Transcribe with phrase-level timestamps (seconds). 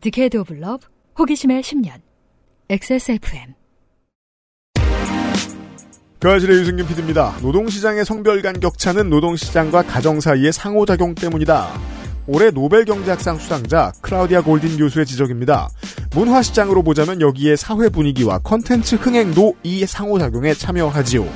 [0.00, 0.86] Decade of Love
[1.18, 2.00] 호기심의 10년
[2.70, 3.54] XSFM
[6.20, 7.36] 그알싫의 유승균 PD입니다.
[7.42, 11.68] 노동시장의 성별 간 격차는 노동시장과 가정 사이의 상호작용 때문이다.
[12.26, 15.68] 올해 노벨 경제학상 수상자 클라우디아 골딘 교수의 지적입니다.
[16.14, 21.26] 문화시장으로 보자면 여기에 사회 분위기와 컨텐츠 흥행도 이 상호작용에 참여하지요.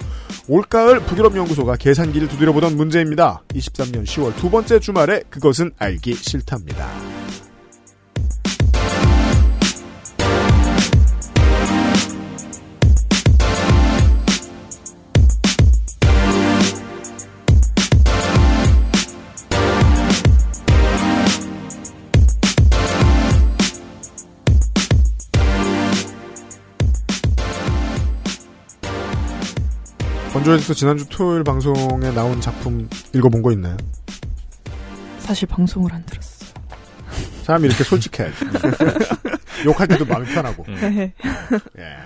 [0.49, 3.43] 올가을 북유럽 연구소가 계산기를 두드려보던 문제입니다.
[3.55, 6.89] 23년 10월 두 번째 주말에 그것은 알기 싫답니다.
[30.43, 33.77] 건조해서 지난주 토요일 방송에 나온 작품 읽어본 거 있나요?
[35.21, 36.51] 사실 방송을 안 들었어요.
[37.45, 38.29] 사람이 이렇게 솔직해.
[39.65, 40.65] 욕할 때도 마음이 편하고.
[40.67, 41.15] 네.
[41.79, 41.97] 예.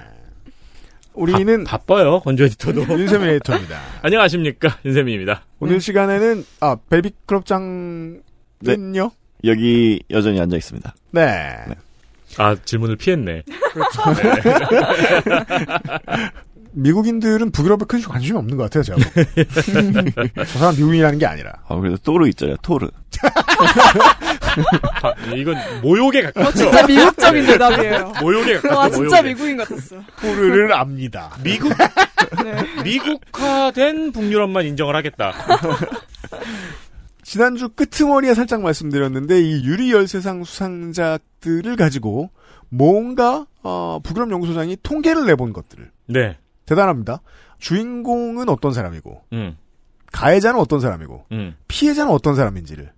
[1.14, 2.82] 우리는 바, 빠요 건조 에디터도.
[3.00, 3.80] 윤세민 에디터입니다.
[4.02, 5.46] 안녕하십니까 윤세민입니다.
[5.58, 8.20] 오늘 시간에는 아 베이비 클럽장은요?
[9.44, 10.94] 여기 여전히 앉아 있습니다.
[11.12, 11.56] 네.
[12.36, 13.44] 아 질문을 피했네.
[16.76, 18.98] 미국인들은 북유럽에 큰 관심이 없는 것 같아요, 제가.
[20.44, 21.52] 저 사람 미국인이라는 게 아니라.
[21.66, 22.88] 아, 그래도 토르 있잖아요, 토르.
[25.02, 26.58] 아, 이건 모욕에 가깝죠.
[26.58, 28.12] 진짜 미국적인 대답이에요.
[28.20, 28.76] 모욕에 가깝죠.
[28.78, 29.28] 와 진짜 모욕에.
[29.34, 29.96] 미국인 같았어.
[30.20, 31.30] 토르를 압니다.
[31.42, 31.72] 미국
[32.44, 32.82] 네.
[32.84, 35.32] 미국화된 북유럽만 인정을 하겠다.
[37.22, 42.30] 지난주 끄트머리에 살짝 말씀드렸는데 이 유리 열세상 수상자들을 가지고
[42.68, 46.36] 뭔가 어, 북유럽 연구소장이 통계를 내본 것들을 네.
[46.66, 47.20] 대단합니다.
[47.58, 49.56] 주인공은 어떤 사람이고 음.
[50.12, 51.56] 가해자는 어떤 사람이고 음.
[51.68, 52.90] 피해자는 어떤 사람인지를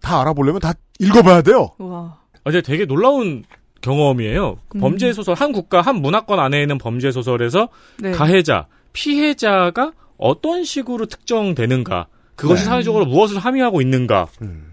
[0.00, 1.70] 다 알아보려면 다 읽어봐야 돼요.
[1.78, 2.18] 와.
[2.32, 3.44] 아, 근데 되게 놀라운
[3.80, 4.58] 경험이에요.
[4.76, 4.80] 음.
[4.80, 8.12] 범죄 소설 한 국가 한 문화권 안에 있는 범죄 소설에서 네.
[8.12, 12.06] 가해자, 피해자가 어떤 식으로 특정되는가,
[12.36, 12.68] 그것이 네.
[12.68, 14.28] 사회적으로 무엇을 함의하고 있는가.
[14.42, 14.66] 음.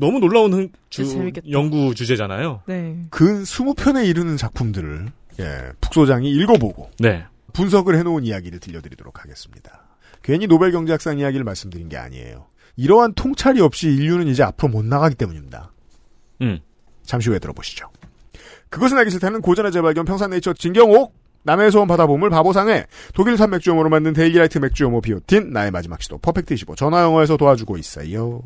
[0.00, 1.50] 너무 놀라운 흥- 주, 재밌겠다.
[1.50, 2.62] 연구 주제잖아요.
[2.66, 2.96] 네.
[3.10, 5.06] 근 20편에 이르는 작품들을
[5.40, 7.24] 예, 북소장이 읽어보고 네.
[7.52, 9.86] 분석을 해놓은 이야기를 들려드리도록 하겠습니다.
[10.22, 12.46] 괜히 노벨 경제학상 이야기를 말씀드린 게 아니에요.
[12.76, 15.72] 이러한 통찰이 없이 인류는 이제 앞으로 못 나가기 때문입니다.
[16.42, 16.60] 음.
[17.04, 17.88] 잠시 후에 들어보시죠.
[18.68, 21.14] 그것은 알기 싫다는 고전의 재발견 평산네이처 진경옥
[21.44, 26.74] 남의 소원 받아보물 바보상회 독일산 맥주효모로 만든 데일리라이트 맥주효모 비오틴 나의 마지막 시도 퍼펙트 25
[26.74, 28.42] 전화영어에서 도와주고 있어요.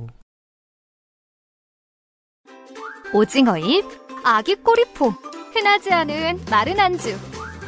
[3.12, 3.84] 오징어잎,
[4.22, 5.14] 아기 꼬리포,
[5.52, 7.16] 흔하지 않은 마른 안주.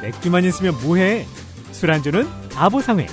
[0.00, 1.24] 맥주만 있으면 뭐해?
[1.72, 3.06] 술 안주는 바보상회.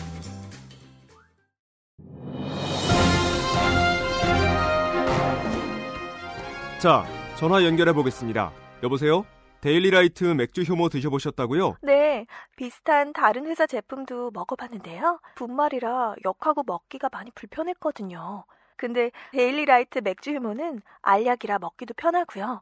[6.80, 8.52] 자, 전화 연결해 보겠습니다.
[8.84, 9.25] 여보세요?
[9.62, 11.75] 데일리라이트 맥주 효모 드셔보셨다고요?
[11.81, 12.25] 네,
[12.56, 15.19] 비슷한 다른 회사 제품도 먹어봤는데요.
[15.36, 18.46] 분말이라 역하고 먹기가 많이 불편했거든요.
[18.78, 22.62] 근데 데일리라이트 맥주 효모는 알약이라 먹기도 편하고요.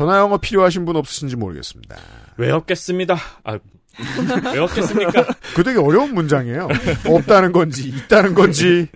[0.00, 1.96] 전화 영어 필요하신 분 없으신지 모르겠습니다.
[2.38, 3.16] 외웠겠습니다.
[3.44, 3.58] 아,
[4.54, 5.26] 외웠겠습니까?
[5.54, 6.68] 그 되게 어려운 문장이에요.
[7.06, 8.86] 없다는 건지 있다는 건지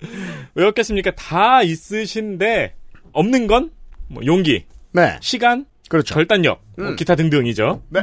[0.54, 1.10] 외웠겠습니까?
[1.14, 2.74] 다 있으신데
[3.12, 3.70] 없는 건
[4.08, 6.14] 뭐 용기, 네 시간, 그렇죠.
[6.14, 6.96] 결단력, 뭐 음.
[6.96, 7.82] 기타 등등이죠.
[7.90, 8.00] 네.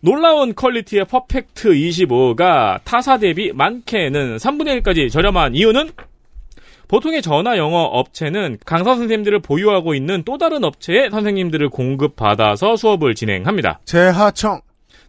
[0.00, 5.90] 놀라운 퀄리티의 퍼펙트 25가 타사 대비 많게는 3분의 1까지 저렴한 이유는
[6.88, 13.80] 보통의 전화 영어 업체는 강사 선생님들을 보유하고 있는 또 다른 업체의 선생님들을 공급받아서 수업을 진행합니다.
[13.84, 14.62] 재하청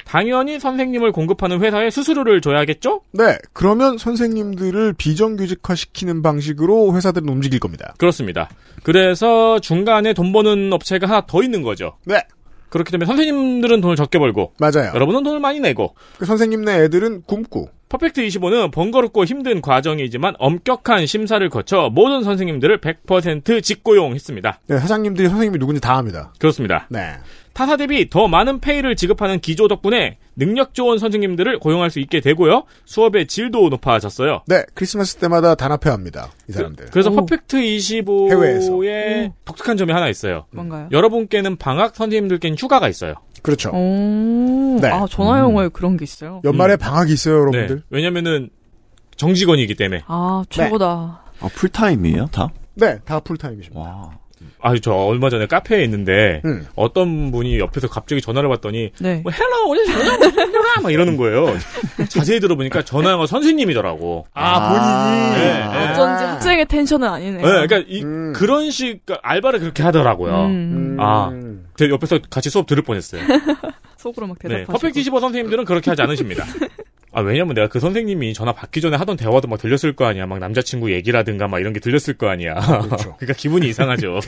[0.05, 3.01] 당연히 선생님을 공급하는 회사에 수수료를 줘야겠죠?
[3.11, 7.93] 네 그러면 선생님들을 비정규직화 시키는 방식으로 회사들은 움직일 겁니다.
[7.97, 8.49] 그렇습니다.
[8.83, 11.97] 그래서 중간에 돈 버는 업체가 하나 더 있는 거죠.
[12.05, 12.23] 네
[12.69, 14.91] 그렇기 때문에 선생님들은 돈을 적게 벌고 맞아요.
[14.95, 21.07] 여러분은 돈을 많이 내고 그 선생님 네 애들은 굶고 퍼펙트 25는 번거롭고 힘든 과정이지만 엄격한
[21.07, 24.59] 심사를 거쳐 모든 선생님들을 100% 직고용했습니다.
[24.67, 26.31] 네, 사장님들이 선생님이 누군지 다 압니다.
[26.37, 26.87] 그렇습니다.
[26.89, 27.15] 네.
[27.53, 32.63] 타사 대비 더 많은 페이를 지급하는 기조 덕분에 능력 좋은 선생님들을 고용할 수 있게 되고요.
[32.85, 34.43] 수업의 질도 높아졌어요.
[34.47, 36.31] 네, 크리스마스 때마다 단합회합니다.
[36.47, 36.85] 이 사람들.
[36.91, 37.15] 그 래서 오.
[37.15, 38.71] 퍼펙트 해외에서.
[38.71, 40.45] 25의 독특한 점이 하나 있어요.
[40.51, 40.87] 뭔가요?
[40.91, 43.15] 여러분께는 방학, 선생님들께는 휴가가 있어요.
[43.41, 43.71] 그렇죠.
[43.71, 44.89] 오, 네.
[44.89, 46.41] 아 전화 영어에 그런 게 있어요.
[46.43, 46.77] 연말에 음.
[46.77, 47.75] 방학이 있어요, 여러분들.
[47.77, 47.81] 네.
[47.89, 48.49] 왜냐면은
[49.15, 50.03] 정직원이기 때문에.
[50.07, 50.85] 아 최고다.
[51.41, 52.49] 아, 풀타임이에요, 다?
[52.75, 53.79] 네, 다 풀타임이십니다.
[53.79, 54.19] 와.
[54.61, 56.65] 아, 저 얼마 전에 카페에 있는데 음.
[56.75, 59.21] 어떤 분이 옆에서 갑자기 전화를 받더니 네.
[59.23, 61.47] 뭐 hello 오늘 전화 막 이러는 거예요.
[62.09, 64.27] 자세히 들어보니까 전화 영어 선생님이더라고.
[64.33, 65.43] 아, 본인이.
[65.43, 65.91] 네, 네.
[65.91, 67.45] 어쩐지 학생의 텐션은 아니네요.
[67.45, 68.33] 네, 그러니까 이, 음.
[68.33, 70.45] 그런 식 알바를 그렇게 하더라고요.
[70.45, 71.29] 음, 아.
[71.87, 73.21] 옆에서 같이 수업 들을 뻔했어요.
[73.97, 74.73] 속으로 막 네, 대답하시고.
[74.73, 76.45] 퍼펙트 25 선생님들은 그렇게 하지 않으십니다.
[77.11, 80.27] 아, 왜냐면 내가 그 선생님이 전화 받기 전에 하던 대화도 막 들렸을 거 아니야.
[80.27, 82.53] 막 남자친구 얘기라든가 막 이런 게 들렸을 거 아니야.
[82.53, 83.15] 그렇죠.
[83.17, 84.19] 그러니까 기분이 이상하죠.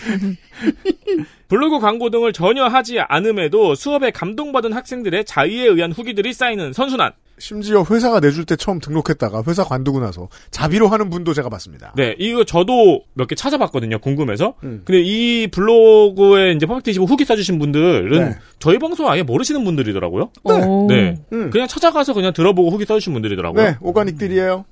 [1.48, 7.12] 블로그 광고 등을 전혀 하지 않음에도 수업에 감동받은 학생들의 자의에 의한 후기들이 쌓이는 선순환.
[7.42, 11.92] 심지어 회사가 내줄 때 처음 등록했다가 회사 관두고 나서 자비로 하는 분도 제가 봤습니다.
[11.98, 14.00] 네, 이거 저도 몇 개 찾아봤거든요.
[14.00, 14.54] 궁금해서.
[14.64, 14.82] 음.
[14.86, 18.36] 근데 이 블로그에 이제 퍼펙트 25 후기 써주신 분들은 네.
[18.60, 20.30] 저희 방송 아예 모르시는 분들이더라고요.
[20.44, 20.88] 오.
[20.88, 21.16] 네.
[21.34, 21.50] 음.
[21.50, 23.64] 그냥 찾아가서 그냥 들어보고 후기 써주신 분들이더라고요.
[23.64, 24.66] 네, 오가닉들이에요.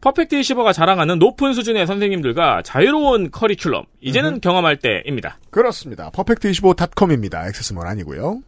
[0.00, 3.86] 퍼펙트 25가 자랑하는 높은 수준의 선생님들과 자유로운 커리큘럼.
[4.02, 5.38] 이제는 경험할 때입니다.
[5.50, 6.10] 그렇습니다.
[6.10, 7.46] 퍼펙트25.com입니다.
[7.48, 8.40] 액세스몰 아니고요.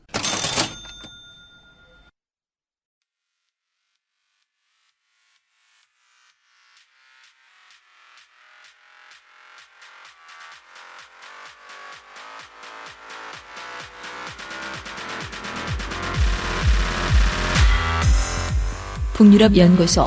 [19.16, 20.06] 북유럽 연구소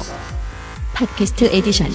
[0.93, 1.89] 팟캐스트 에디션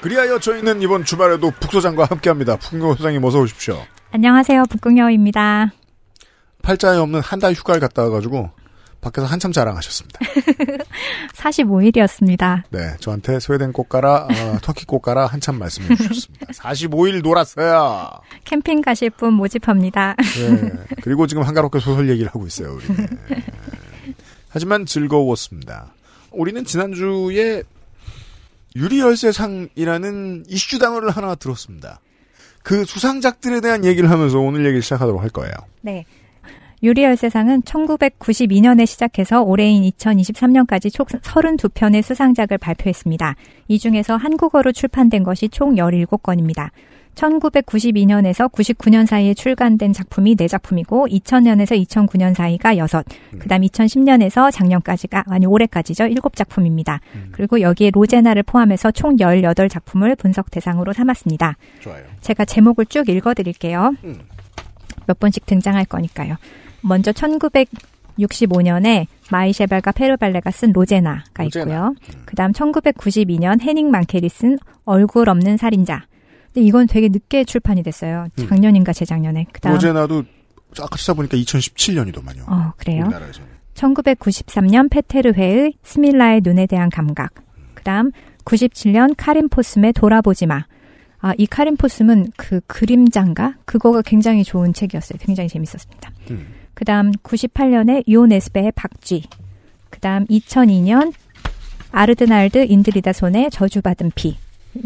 [0.00, 2.56] 그리하여 저희는 이번 주말에도 북소장과 함께합니다.
[2.56, 3.84] 북노 소장님 어서 오십시오.
[4.12, 4.64] 안녕하세요.
[4.70, 5.72] 북극여우입니다.
[6.62, 8.50] 팔자에 없는 한 달 휴가를 갔다 와가지고
[9.00, 10.20] 밖에서 한참 자랑하셨습니다.
[11.34, 12.64] 45일이었습니다.
[12.70, 16.46] 네, 저한테 스웨덴 꽃가라, 어, 터키 꽃가라 한참 말씀해 주셨습니다.
[16.52, 18.10] 45일 놀았어요.
[18.44, 20.16] 캠핑 가실 분 모집합니다.
[20.16, 22.74] 네, 그리고 지금 한가롭게 소설 얘기를 하고 있어요.
[22.74, 23.06] 우리는.
[24.48, 25.94] 하지만 즐거웠습니다.
[26.32, 27.62] 우리는 지난주에
[28.76, 32.00] 유리열쇠상이라는 이슈 단어를 하나 들었습니다.
[32.62, 35.52] 그 수상작들에 대한 얘기를 하면서 오늘 얘기를 시작하도록 할 거예요.
[35.80, 36.04] 네.
[36.82, 43.36] 유리열쇠상은 1992년에 시작해서 올해인 2023년까지 총 32편의 수상작을 발표했습니다.
[43.68, 46.70] 이 중에서 한국어로 출판된 것이 총 17건입니다.
[47.14, 52.86] 1992년에서 99년 사이에 출간된 작품이 4작품이고 2000년에서 2009년 사이가 6,
[53.40, 56.04] 그다음 2010년에서 작년까지가 아니 올해까지죠.
[56.04, 57.00] 7작품입니다.
[57.32, 61.56] 그리고 여기에 로제나를 포함해서 총 18작품을 분석 대상으로 삼았습니다.
[61.80, 62.04] 좋아요.
[62.20, 63.92] 제가 제목을 쭉 읽어 드릴게요.
[64.04, 64.20] 음.
[65.06, 66.36] 몇 번씩 등장할 거니까요.
[66.82, 71.64] 먼저 1965년에 마이 셰발과 페르 발뢰가 쓴 로제나가 로제나.
[71.64, 71.94] 있고요.
[72.26, 76.06] 그다음 1992년 헤닝 만켈이 쓴 얼굴 없는 살인자.
[76.52, 78.26] 근데 이건 되게 늦게 출판이 됐어요.
[78.38, 78.48] 음.
[78.48, 79.46] 작년인가 재작년에.
[79.52, 80.24] 그다음 로제나도
[80.80, 82.48] 아까 찾아보니까 2017년이더만요.
[82.48, 83.04] 어, 그래요.
[83.04, 83.40] 우리나라에서.
[83.74, 87.32] 1993년 페테르회의 스밀라의 눈에 대한 감각.
[87.74, 88.10] 그다음
[88.44, 90.64] 97년 카린 포숨의 돌아보지 마.
[91.22, 95.18] 아, 이 카린 포스는 그 그림장가 그거가 굉장히 좋은 책이었어요.
[95.20, 96.10] 굉장히 재밌었습니다.
[96.30, 96.46] 음.
[96.74, 99.24] 그 다음 98년에 요네스베의 박쥐.
[99.90, 101.12] 그 다음 2002년
[101.92, 104.36] 아르드날드 인드리다 손의 저주받은 피.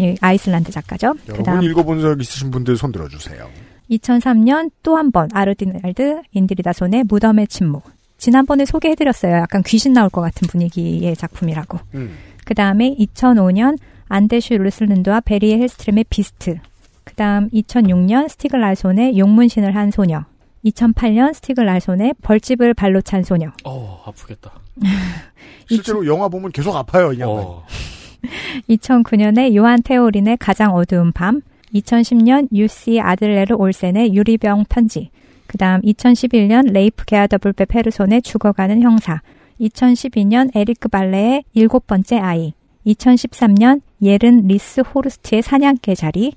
[0.01, 1.15] 예, 아이슬란드 작가죠.
[1.27, 3.49] 그다음 읽어본 적 있으신 분들 손 들어주세요.
[3.91, 7.85] 2003년 또 한 번 아르디날드 인드리다 손의 무덤의 침묵.
[8.17, 9.35] 지난번에 소개해드렸어요.
[9.35, 11.79] 약간 귀신 나올 것 같은 분위기의 작품이라고.
[11.95, 12.17] 음.
[12.47, 13.77] 그 다음에 2005년
[14.09, 16.57] 안데슈 루슬룬드와 버리에 헬스트럼의 비스트.
[17.05, 20.25] 그 다음 2006년 스티그 라르손의 용문신을 한 소녀.
[20.65, 23.51] 2008년 스티그 라르손의 벌집을 발로 찬 소녀.
[23.65, 24.53] 어, 아프겠다.
[25.69, 27.45] 실제로 영화 보면 계속 아파요, 이 양반.
[27.45, 27.65] 어.
[28.69, 31.43] 2009년에 요한 테오린의 가장 어두운 밤,
[31.75, 35.11] 2010년 유시 아들레르 올센의 유리병 편지,
[35.47, 39.21] 그 다음 2011년 레이프 게아더블베 페르손의 죽어가는 형사,
[39.61, 42.55] 2012년 에리크 발뢰의 일곱 번째 아이,
[42.87, 46.33] 2013년 예른 리스 호르스트의 사냥개자리,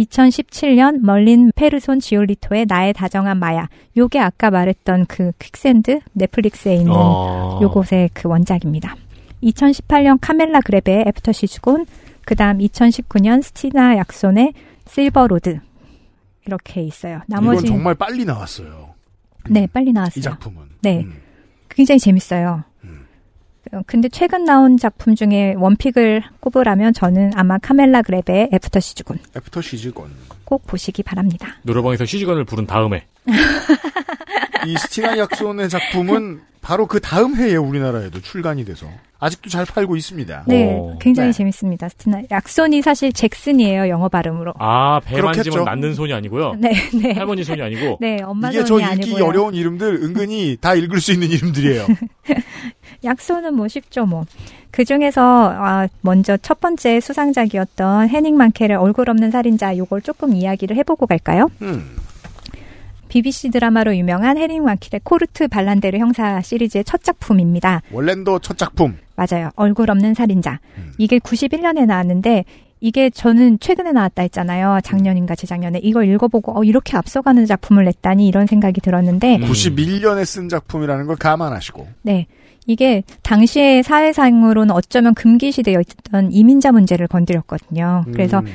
[0.00, 3.68] 2017년 말린 페르손 지올리토의 나의 다정한 마야.
[3.96, 7.58] 요게 아까 말했던 그 Quicksand 넷플릭스에 있는 어.
[7.62, 8.96] 요곳의 그 원작입니다.
[9.42, 11.86] 2018년 카밀라 그레베의 After She's Gone,
[12.24, 14.52] 그 다음 2019년 스티나 약손의
[14.86, 15.60] 실버로드
[16.46, 17.20] 이렇게 있어요.
[17.26, 18.94] 나머지 이건 정말 빨리 나왔어요.
[19.48, 20.20] 네 빨리 나왔어요.
[20.20, 20.62] 이 작품은.
[20.82, 21.20] 네, 음.
[21.68, 22.64] 굉장히 재밌어요.
[23.72, 29.01] 어, 근데 최근 나온 작품 중에 one pick을 꼽으라면 저는 아마 카밀라 그레베의 After She's
[29.01, 30.10] Gone After She's Gone.
[30.44, 31.54] 꼭 보시기 바랍니다.
[31.62, 33.04] 노래방에서 She's Gone을 부른 다음에
[34.66, 38.86] 이 스티나 약손의 작품은 바로 그 다음 해에 우리나라에도 출간이 돼서
[39.18, 40.44] 아직도 잘 팔고 있습니다.
[40.46, 40.96] 네, 어.
[41.00, 41.32] 굉장히 네.
[41.32, 41.88] 재밌습니다.
[41.88, 44.52] 스티나 약손이 사실 잭슨이에요 영어 발음으로.
[44.58, 45.64] 아 배 만지면 그렇겠죠.
[45.64, 46.54] 낳는 손이 아니고요.
[46.60, 47.12] 네, 네.
[47.12, 49.24] 할머니 손이 아니고 네, 엄마 이게 저 손이 읽기 아니고요.
[49.24, 51.86] 어려운 이름들 은근히 다 읽을 수 있는 이름들이에요.
[53.04, 54.24] 약소는 뭐 쉽죠, 뭐.
[54.70, 60.76] 그 중에서, 아, 먼저 첫 번째 수상작이었던 해닝 만켈의 얼굴 없는 살인자, 요걸 조금 이야기를
[60.76, 61.50] 해보고 갈까요?
[61.62, 61.96] 음.
[63.08, 67.82] BBC 드라마로 유명한 해닝 만켈의 코르트 발란데르 형사 시리즈의 첫 작품입니다.
[67.90, 68.96] 월랜더 첫 작품.
[69.16, 69.50] 맞아요.
[69.56, 70.60] 얼굴 없는 살인자.
[70.78, 70.92] 음.
[70.96, 72.44] 이게 91년에 나왔는데,
[72.82, 74.80] 이게 저는 최근에 나왔다 했잖아요.
[74.82, 75.80] 작년인가 재작년에.
[75.82, 79.42] 이걸 읽어보고, 어, 이렇게 앞서가는 작품을 냈다니, 이런 생각이 들었는데, 음.
[79.42, 81.86] 91년에 쓴 작품이라는 걸 감안하시고.
[82.02, 82.26] 네.
[82.70, 88.04] 이게 당시의 사회상으로는 어쩌면 금기시되어 있던 이민자 문제를 건드렸거든요.
[88.12, 88.46] 그래서 음.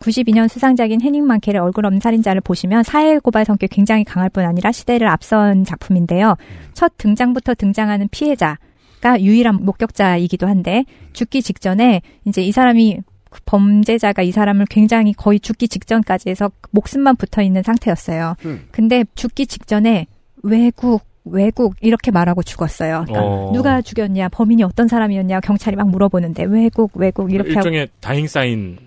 [0.00, 4.70] 92년 수상작인 해닝 만켈의 얼굴 없는 살인자를 보시면 사회 고발 성격이 굉장히 강할 뿐 아니라
[4.70, 6.36] 시대를 앞선 작품인데요.
[6.74, 13.00] 첫 등장부터 등장하는 피해자가 유일한 목격자이기도 한데 죽기 직전에 이제 이 사람이
[13.30, 18.36] 그 범죄자가 이 사람을 굉장히 거의 죽기 직전까지 해서 목숨만 붙어 있는 상태였어요.
[18.44, 18.66] 음.
[18.70, 20.06] 근데 죽기 직전에
[20.42, 23.04] 외국 외국 이렇게 말하고 죽었어요.
[23.06, 23.52] 그러니까 어.
[23.52, 28.78] 누가 죽였냐, 범인이 어떤 사람이었냐 경찰이 막 물어보는데 외국 외국 이렇게 하고 일종의 다행 사인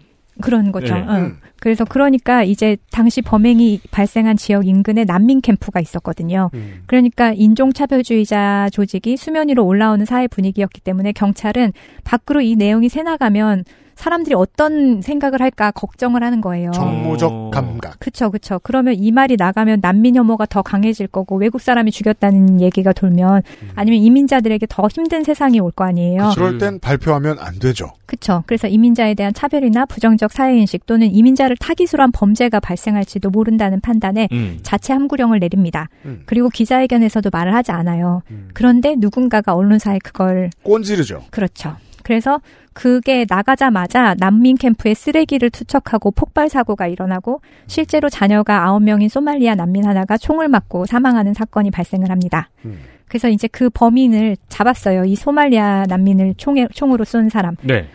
[0.41, 0.93] 그런 거죠.
[0.93, 1.05] 네.
[1.07, 1.37] 응.
[1.57, 1.59] 음.
[1.59, 6.49] 그래서 그러니까 이제 당시 범행이 발생한 지역 인근에 난민 캠프가 있었거든요.
[6.53, 6.83] 음.
[6.85, 11.73] 그러니까 인종차별주의자 조직이 수면 위로 올라오는 사회 분위기였기 때문에 경찰은
[12.03, 13.63] 밖으로 이 내용이 새나가면
[13.95, 16.69] 사람들이 어떤 생각을 할까 걱정을 하는 거예요.
[16.69, 17.49] 정무적 어.
[17.51, 17.99] 감각.
[17.99, 18.59] 그쵸, 그쵸.
[18.61, 23.41] 그러면 이 말이 나가면 난민 혐오가 더 강해질 거고 외국 사람이 죽였다는 얘기가 돌면
[23.73, 26.31] 아니면 이민자들에게 더 힘든 세상이 올 거 아니에요.
[26.35, 27.87] 그럴 땐 발표하면 안 되죠.
[28.05, 28.43] 그쵸.
[28.45, 34.27] 그래서 이민자에 대한 차별이나 부정적 사회인식 또는 이민자 를 타깃으로 한 범죄가 발생할지도 모른다는 판단에
[34.31, 34.59] 음.
[34.63, 35.89] 자체 함구령을 내립니다.
[36.05, 36.23] 음.
[36.25, 38.21] 그리고 기자회견에서도 말을 하지 않아요.
[38.31, 38.49] 음.
[38.53, 41.23] 그런데 누군가가 언론사에 그걸 꼰지르죠.
[41.31, 41.75] 그렇죠.
[42.03, 42.41] 그래서
[42.73, 49.85] 그게 나가자마자 난민 캠프에 쓰레기를 투척하고 폭발 사고가 일어나고 실제로 자녀가 아홉 명인 소말리아 난민
[49.85, 52.49] 하나가 총을 맞고 사망하는 사건이 발생을 합니다.
[52.65, 52.79] 음.
[53.07, 55.05] 그래서 이제 그 범인을 잡았어요.
[55.05, 57.55] 이 소말리아 난민을 총에, 총으로 쏜 사람.
[57.61, 57.87] 네.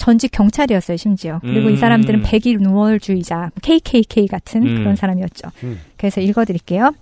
[0.00, 1.40] 전직 경찰이었어요, 심지어.
[1.42, 1.74] 그리고 음.
[1.74, 4.76] 이 사람들은 백일 우월주의자, KKK 같은 음.
[4.76, 5.50] 그런 사람이었죠.
[5.62, 5.78] 음.
[5.98, 6.94] 그래서 읽어드릴게요.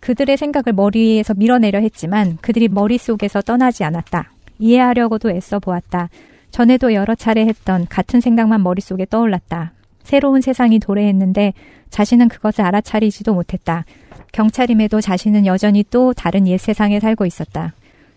[0.00, 4.32] 그들의 생각을 머리에서 밀어내려 했지만 그들이 머릿속에서 떠나지 않았다.
[4.58, 6.08] 이해하려고도 애써 보았다.
[6.50, 9.70] 전에도 여러 차례 했던 같은 생각만 머릿속에 떠올랐다.
[10.02, 11.52] 새로운 세상이 도래했는데
[11.90, 13.84] 자신은 그것을 알아차리지도 못했다.
[14.32, 17.72] 경찰임에도 자신은 여전히 또 다른 옛 세상에 살고 있었다.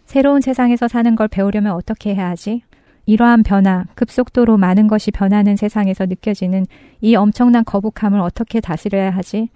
[0.08, 2.64] 새로운 세상에서 사는 걸 배우려면 어떻게 해야 하지?
[3.06, 6.66] 이러한 변화, 급속도로 많은 것이 변하는 세상에서 느껴지는
[7.02, 9.50] 이 엄청난 거북함을 어떻게 다스려야 하지?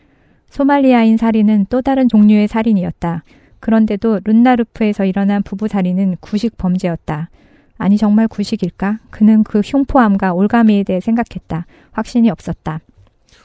[0.49, 3.23] 소말리아인 살인은 또 다른 종류의 살인이었다.
[3.59, 7.29] 그런데도 룬나르프에서 일어난 부부 살인은 구식 범죄였다.
[7.77, 8.99] 아니 정말 구식일까?
[9.09, 11.65] 그는 그 흉포함과 올가미에 대해 생각했다.
[11.91, 12.81] 확신이 없었다.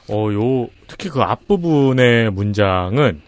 [0.09, 3.21] 어, 요, 특히 그 앞부분의 문장은,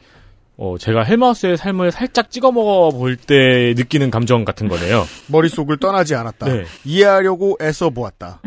[0.58, 5.06] 어, 제가 헬마우스의 삶을 살짝 찍어 먹어 볼 때 느끼는 감정 같은 거네요.
[5.28, 6.46] 머릿속을 떠나지 않았다.
[6.48, 6.66] 네.
[6.84, 8.42] 이해하려고 애써 보았다.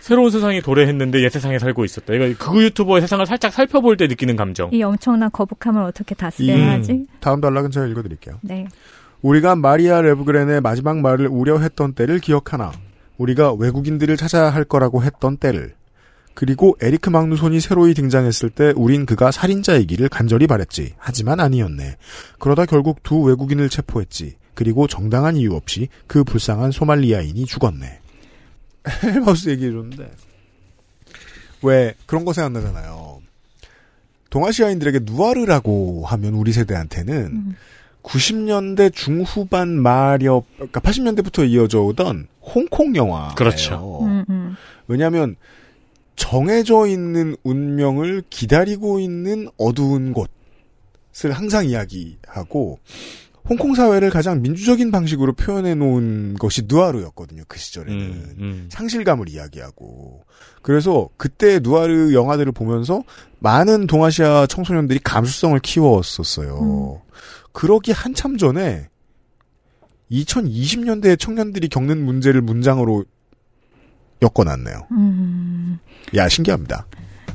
[0.00, 2.14] 새로운 세상이 도래했는데 옛 세상에 살고 있었다.
[2.14, 4.70] 이거 그 유튜버의 세상을 살짝 살펴볼 때 느끼는 감정.
[4.72, 6.68] 이 엄청난 거북함을 어떻게 다스려야 음.
[6.70, 7.06] 하지?
[7.20, 8.38] 다음 단락은 제가 읽어드릴게요.
[8.42, 8.66] 네.
[9.22, 12.70] 우리가 마리아 레브그렌의 마지막 말을 우려했던 때를 기억하나
[13.18, 15.74] 우리가 외국인들을 찾아야 할 거라고 했던 때를
[16.36, 20.92] 그리고 에리크 막누손이 새로이 등장했을 때 우린 그가 살인자이기를 간절히 바랬지.
[20.98, 21.96] 하지만 아니었네.
[22.38, 24.36] 그러다 결국 두 외국인을 체포했지.
[24.52, 28.00] 그리고 정당한 이유 없이 그 불쌍한 소말리아인이 죽었네.
[29.02, 30.10] 헬마우스 얘기해줬는데
[31.62, 33.22] 왜 그런 거 생각나잖아요.
[34.28, 37.56] 동아시아인들에게 누아르라고 하면 우리 세대한테는 음.
[38.02, 43.34] 90년대 중후반 마렵, 그러니까 80년대부터 이어져 오던 홍콩 영화.
[43.34, 44.00] 그렇죠.
[44.02, 44.56] 음, 음.
[44.86, 45.36] 왜냐하면
[46.16, 52.78] 정해져 있는 운명을 기다리고 있는 어두운 곳을 항상 이야기하고
[53.48, 57.44] 홍콩 사회를 가장 민주적인 방식으로 표현해 놓은 것이 누아르였거든요.
[57.46, 58.68] 그 시절에는 음, 음.
[58.70, 60.24] 상실감을 이야기하고
[60.62, 63.04] 그래서 그때 누아르 영화들을 보면서
[63.38, 67.02] 많은 동아시아 청소년들이 감수성을 키웠었어요.
[67.52, 68.88] 그러기 한참 전에
[70.10, 73.04] 2020년대 청년들이 겪는 문제를 문장으로
[74.22, 74.86] 엮어놨네요.
[74.92, 75.78] 음.
[76.14, 76.86] 야 신기합니다.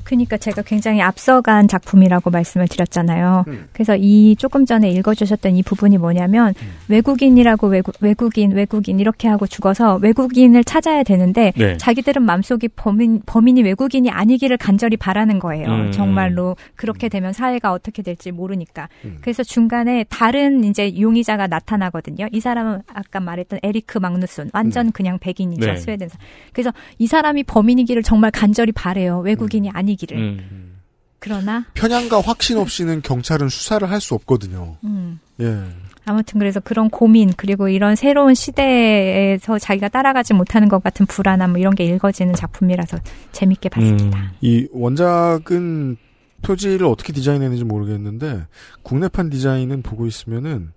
[0.03, 3.45] 그러니까 제가 굉장히 앞서간 작품이라고 말씀을 드렸잖아요.
[3.47, 3.67] 음.
[3.73, 6.53] 그래서 이 조금 전에 읽어주셨던 이 부분이 뭐냐면
[6.87, 11.77] 외국인이라고 외국, 외국인 외국인 이렇게 하고 죽어서 외국인을 찾아야 되는데 네.
[11.77, 15.67] 자기들은 마음속이 범인 범인이 외국인이 아니기를 간절히 바라는 거예요.
[15.67, 15.91] 음.
[15.91, 18.89] 정말로 그렇게 되면 사회가 어떻게 될지 모르니까.
[19.21, 22.27] 그래서 중간에 다른 이제 용의자가 나타나거든요.
[22.31, 25.75] 이 사람은 아까 말했던 에리크 magnuson 완전 그냥 백인이죠 네.
[25.75, 26.17] 스웨덴 사.
[26.53, 29.19] 그래서 이 사람이 범인이기를 정말 간절히 바래요.
[29.19, 30.17] 외국인이 아니 기를.
[30.17, 30.77] 음.
[31.19, 34.77] 그러나 편향과 확신 없이는 경찰은 수사를 할 수 없거든요.
[34.83, 35.19] 음.
[35.39, 35.63] 예.
[36.05, 41.59] 아무튼 그래서 그런 고민 그리고 이런 새로운 시대에서 자기가 따라가지 못하는 것 같은 불안함 뭐
[41.59, 42.97] 이런 게 읽어지는 작품이라서
[43.31, 44.31] 재밌게 봤습니다.
[44.41, 45.97] 이 원작은
[46.41, 48.47] 표지를 어떻게 디자인했는지 모르겠는데
[48.81, 50.71] 국내판 디자인은 보고 있으면은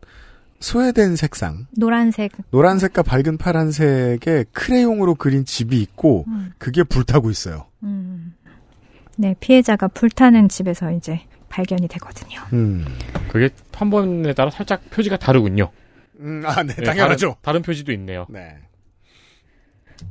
[0.60, 6.52] 스웨덴 색상 노란색 노란색과 밝은 파란색의 크레용으로 그린 집이 있고 음.
[6.58, 7.66] 그게 불타고 있어요.
[7.82, 8.34] 음.
[9.16, 12.40] 네 피해자가 불타는 집에서 이제 발견이 되거든요.
[12.52, 12.84] 음.
[13.28, 15.70] 그게 한 번에 따라 살짝 표지가 다르군요.
[16.20, 17.26] 음, 아, 네, 네, 당연하죠.
[17.28, 18.26] 다른, 다른 표지도 있네요.
[18.28, 18.56] 네.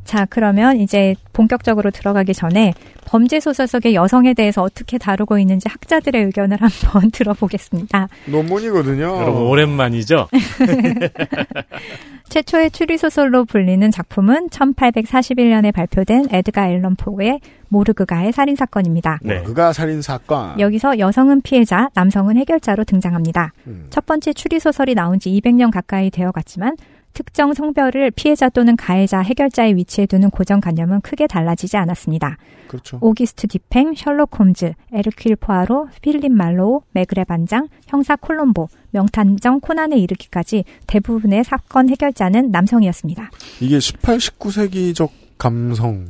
[0.04, 2.74] 자 그러면 이제 본격적으로 들어가기 전에
[3.06, 8.08] 범죄 소설 속의 여성에 대해서 어떻게 다루고 있는지 학자들의 의견을 한번 들어보겠습니다.
[8.28, 9.04] 논문이거든요.
[9.04, 10.28] 여러분 오랜만이죠?
[12.30, 19.20] 최초의 추리 소설로 불리는 작품은 1841년에 발표된 에드가 앨런 포의 모르그가의 살인 사건입니다.
[19.22, 19.44] 네.
[19.44, 20.60] 그가 살인 사건.
[20.60, 23.52] 여기서 여성은 피해자, 남성은 해결자로 등장합니다.
[23.68, 23.86] 음.
[23.90, 26.76] 첫 번째 추리 소설이 나온 지 200년 가까이 되어 갔지만
[27.14, 32.38] 특정 성별을 피해자 또는 가해자, 해결자의 위치에 두는 고정관념은 크게 달라지지 않았습니다.
[32.68, 32.98] 그렇죠.
[33.02, 40.64] 오귀스트 뒤팽, 셜록 홈즈, 에르퀼 푸아로, 필립 말로우, 매그레 반장, 형사 콜롬보, 명탐정 코난에 이르기까지
[40.88, 43.30] 대부분의 사건 해결자는 남성이었습니다.
[43.60, 46.08] 이게 18, 19세기적 감성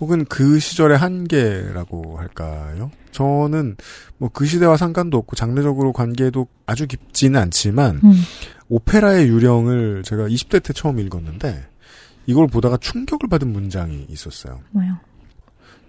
[0.00, 2.90] 혹은 그 시절의 한계라고 할까요?
[3.12, 3.76] 저는
[4.18, 8.12] 뭐 그 시대와 상관도 없고 장르적으로 관계도 아주 깊지는 않지만 음.
[8.68, 11.66] 오페라의 유령을 제가 20대 때 처음 읽었는데
[12.26, 14.60] 이걸 보다가 충격을 받은 문장이 있었어요.
[14.70, 14.96] 뭐요?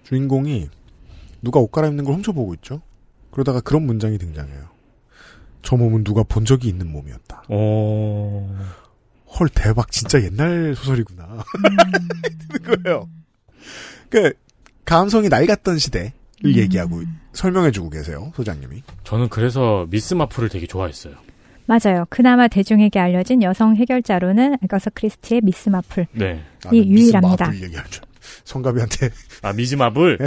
[0.04, 0.68] 주인공이
[1.42, 2.82] 누가 옷 갈아입는 걸 훔쳐보고 있죠.
[3.30, 4.68] 그러다가 그런 문장이 등장해요.
[5.62, 7.44] 저 몸은 누가 본 적이 있는 몸이었다.
[7.48, 8.56] 어...
[9.38, 11.42] 헐 대박 진짜 옛날 소설이구나.
[12.62, 13.08] 그런 거예요.
[14.10, 14.32] 그
[14.84, 16.12] 감성이 낡았던 시대
[16.44, 17.02] 를 얘기하고
[17.32, 18.82] 설명해주고 계세요 소장님이.
[19.02, 21.14] 저는 그래서 미스 마플을 되게 좋아했어요.
[21.66, 22.04] 맞아요.
[22.10, 26.06] 그나마 대중에게 알려진 여성 해결자로는 에거서 크리스티의 미스 마플.
[26.12, 26.42] 네.
[26.70, 27.46] 이 유일합니다.
[27.46, 28.02] 마블 얘기할 줄.
[28.44, 29.08] 성가비한테.
[29.42, 30.18] 아 미즈 마블.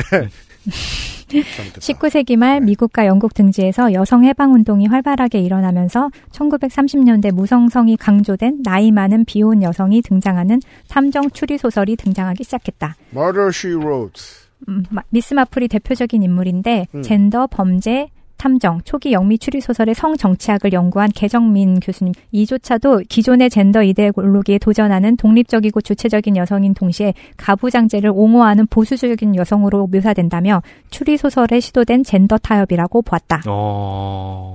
[1.27, 9.25] 19세기 말 미국과 영국 등지에서 여성 해방 운동이 활발하게 일어나면서 1930년대 무성성이 강조된 나이 많은
[9.25, 12.95] 비혼 여성이 등장하는 탐정 추리 소설이 등장하기 시작했다.
[13.13, 14.46] Murder She Wrote.
[14.67, 17.01] 음, 마- 미스 마플이 대표적인 인물인데 음.
[17.01, 23.81] 젠더 범죄 탐정 초기 영미 추리 소설의 성 정치학을 연구한 계정민 교수님 이조차도 기존의 젠더
[23.81, 32.37] 이데올로기에 도전하는 독립적이고 주체적인 여성인 동시에 가부장제를 옹호하는 보수적인 여성으로 묘사된다며 추리 소설에 시도된 젠더
[32.37, 33.41] 타협이라고 보았다.
[33.47, 34.53] 어...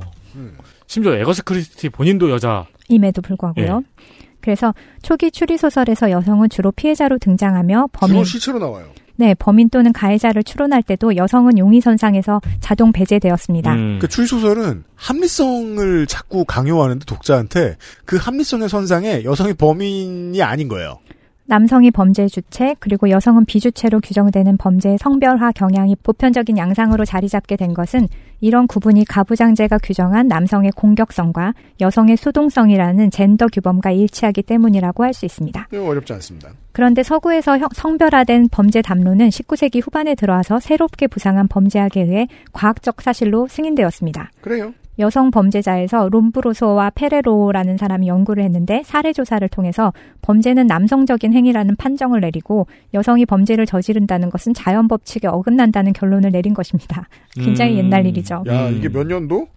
[0.87, 2.67] 심지어 애거사 크리스티 본인도 여자.
[2.89, 3.83] 임에도 불구하고요.
[4.41, 8.87] 그래서 초기 추리 소설에서 여성은 주로 피해자로 등장하며 범인 주로 시체로 나와요.
[9.23, 13.77] 네, 범인 또는 가해자를 추론할 때도 여성은 용의선상에서 자동 배제되었습니다.
[14.01, 20.99] 그 추리소설은 합리성을 자꾸 강요하는데 독자한테 그 합리성의 선상에 여성이 범인이 아닌 거예요.
[21.45, 27.75] 남성이 범죄의 주체, 그리고 여성은 비주체로 규정되는 범죄의 성별화 경향이 보편적인 양상으로 자리 잡게 된
[27.75, 28.09] 것은
[28.43, 35.69] 이런 구분이 가부장제가 규정한 남성의 공격성과 여성의 수동성이라는 젠더 규범과 일치하기 때문이라고 할 수 있습니다.
[35.73, 36.51] 어렵지 않습니다.
[36.73, 43.47] 그런데 서구에서 형- 성별화된 범죄 담론은 19세기 후반에 들어와서 새롭게 부상한 범죄학에 의해 과학적 사실로
[43.49, 44.31] 승인되었습니다.
[44.41, 44.73] 그래요.
[44.99, 52.67] 여성 범죄자에서 롬브로소와 페레로라는 사람이 연구를 했는데 사례 조사를 통해서 범죄는 남성적인 행위라는 판정을 내리고
[52.93, 57.09] 여성이 범죄를 저지른다는 것은 자연 법칙에 어긋난다는 결론을 내린 것입니다.
[57.35, 57.79] 굉장히 음.
[57.87, 58.32] 옛날 일이죠.
[58.47, 59.49] 야 이게 몇 년도?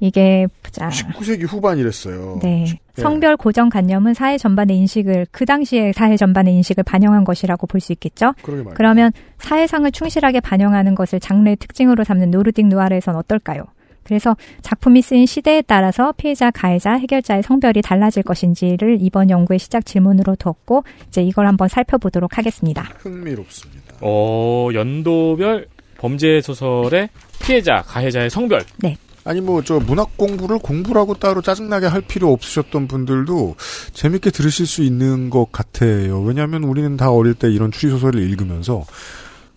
[0.00, 0.88] 이게 보자.
[0.88, 2.38] 19세기 후반이랬어요.
[2.40, 2.66] 네.
[2.68, 3.02] 예.
[3.02, 8.32] 성별 고정관념은 사회 전반의 인식을 그 당시의 사회 전반의 인식을 반영한 것이라고 볼 수 있겠죠.
[8.74, 13.64] 그러면 사회상을 충실하게 반영하는 것을 장르의 특징으로 삼는 노르딕 누아르에선 어떨까요?
[14.04, 20.34] 그래서 작품이 쓰인 시대에 따라서 피해자, 가해자, 해결자의 성별이 달라질 것인지를 이번 연구의 시작 질문으로
[20.36, 22.82] 두었고 이제 이걸 한번 살펴보도록 하겠습니다.
[22.98, 23.96] 흥미롭습니다.
[24.00, 25.66] 어 연도별
[25.98, 28.64] 범죄 소설의 피해자, 가해자의 성별.
[28.78, 28.96] 네.
[29.24, 33.56] 아니 뭐 저 문학 공부를 공부라고 따로 짜증나게 할 필요 없으셨던 분들도
[33.92, 36.22] 재밌게 들으실 수 있는 것 같아요.
[36.22, 38.86] 왜냐하면 우리는 다 어릴 때 이런 추리 소설을 읽으면서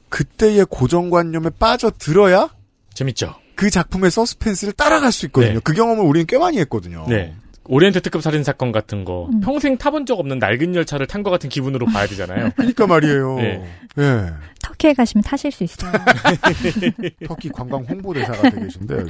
[0.09, 2.49] 그때의 고정관념에 빠져들어야
[2.93, 3.35] 재밌죠.
[3.55, 5.53] 그 작품의 서스펜스를 따라갈 수 있거든요.
[5.53, 5.59] 네.
[5.63, 7.05] 그 경험을 우리는 꽤 많이 했거든요.
[7.07, 7.33] 네.
[7.65, 9.39] 오리엔트 특급 살인 사건 같은 거 음.
[9.41, 12.49] 평생 타본 적 없는 낡은 열차를 탄 것 같은 기분으로 봐야 되잖아요.
[12.57, 13.35] 그러니까 말이에요.
[13.35, 13.63] 네.
[13.99, 14.25] 예.
[14.63, 15.91] 터키에 가시면 타실 수 있어요.
[17.27, 19.07] 터키 관광 홍보대사가 되고 계신데 요즘.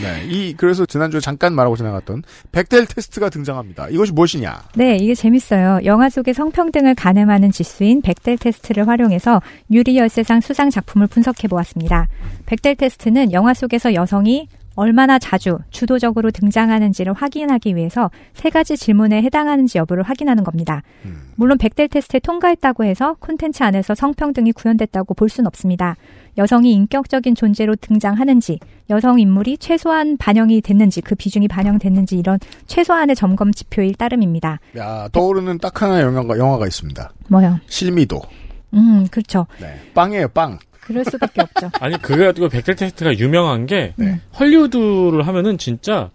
[0.00, 0.24] 네.
[0.26, 3.88] 이 그래서 지난주에 잠깐 말하고 지나갔던 백델 테스트가 등장합니다.
[3.88, 4.62] 이것이 무엇이냐?
[4.76, 5.80] 네, 이게 재밌어요.
[5.84, 12.08] 영화 속의 성평등을 가늠하는 지수인 백델 테스트를 활용해서 유리 열쇠상 수상 작품을 분석해 보았습니다.
[12.46, 19.78] 백델 테스트는 영화 속에서 여성이 얼마나 자주 주도적으로 등장하는지를 확인하기 위해서 세 가지 질문에 해당하는지
[19.78, 20.82] 여부를 확인하는 겁니다.
[21.34, 25.96] 물론 백델 테스트에 통과했다고 해서 콘텐츠 안에서 성평등이 구현됐다고 볼 수는 없습니다.
[26.38, 28.60] 여성이 인격적인 존재로 등장하는지,
[28.90, 34.60] 여성 인물이 최소한 반영이 됐는지, 그 비중이 반영됐는지 이런 최소한의 점검 지표일 따름입니다.
[34.76, 37.10] 야 떠오르는 딱 하나의 영화가, 영화가 있습니다.
[37.28, 37.58] 뭐요?
[37.66, 38.20] 실미도.
[38.74, 39.46] 음, 그렇죠.
[39.60, 39.80] 네.
[39.94, 40.58] 빵이에요, 빵.
[40.86, 41.70] 그럴 수밖에 없죠.
[41.80, 44.20] 아니 그게 가지고 백델 테스트가 유명한 게 네.
[44.38, 46.10] 헐리우드를 하면은 진짜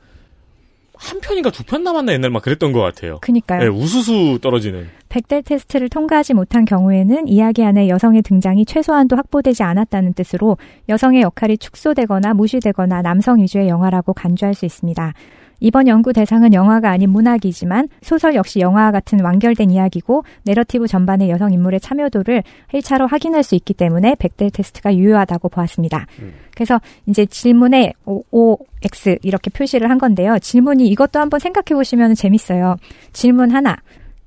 [0.95, 3.17] 한 편인가 두 편 남았나 옛날 막 그랬던 것 같아요.
[3.21, 3.59] 그니까요.
[3.61, 4.87] 네, 우수수 떨어지는.
[5.09, 10.57] 백델 테스트를 통과하지 못한 경우에는 이야기 안에 여성의 등장이 최소한도 확보되지 않았다는 뜻으로
[10.89, 15.13] 여성의 역할이 축소되거나 무시되거나 남성 위주의 영화라고 간주할 수 있습니다.
[15.61, 21.53] 이번 연구 대상은 영화가 아닌 문학이지만 소설 역시 영화와 같은 완결된 이야기고 내러티브 전반의 여성
[21.53, 22.43] 인물의 참여도를
[22.73, 26.07] 1차로 확인할 수 있기 때문에 백델 테스트가 유효하다고 보았습니다.
[26.55, 30.39] 그래서 이제 질문에 OX 이렇게 표시를 한 건데요.
[30.39, 32.75] 질문이 이것도 한번 생각해 보시면 재밌어요.
[33.13, 33.77] 질문 하나.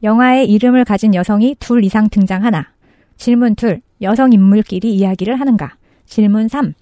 [0.05, 2.69] 영화의 이름을 가진 여성이 둘 이상 등장하나.
[3.17, 3.81] 질문 둘.
[4.03, 5.75] 여성 인물끼리 이야기를 하는가.
[6.07, 6.75] 질문 3.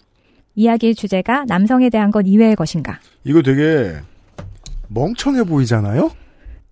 [0.57, 2.99] 이야기의 주제가 남성에 대한 것 이외의 것인가.
[3.25, 3.97] 이거 되게
[4.95, 6.11] 멍청해 보이잖아요?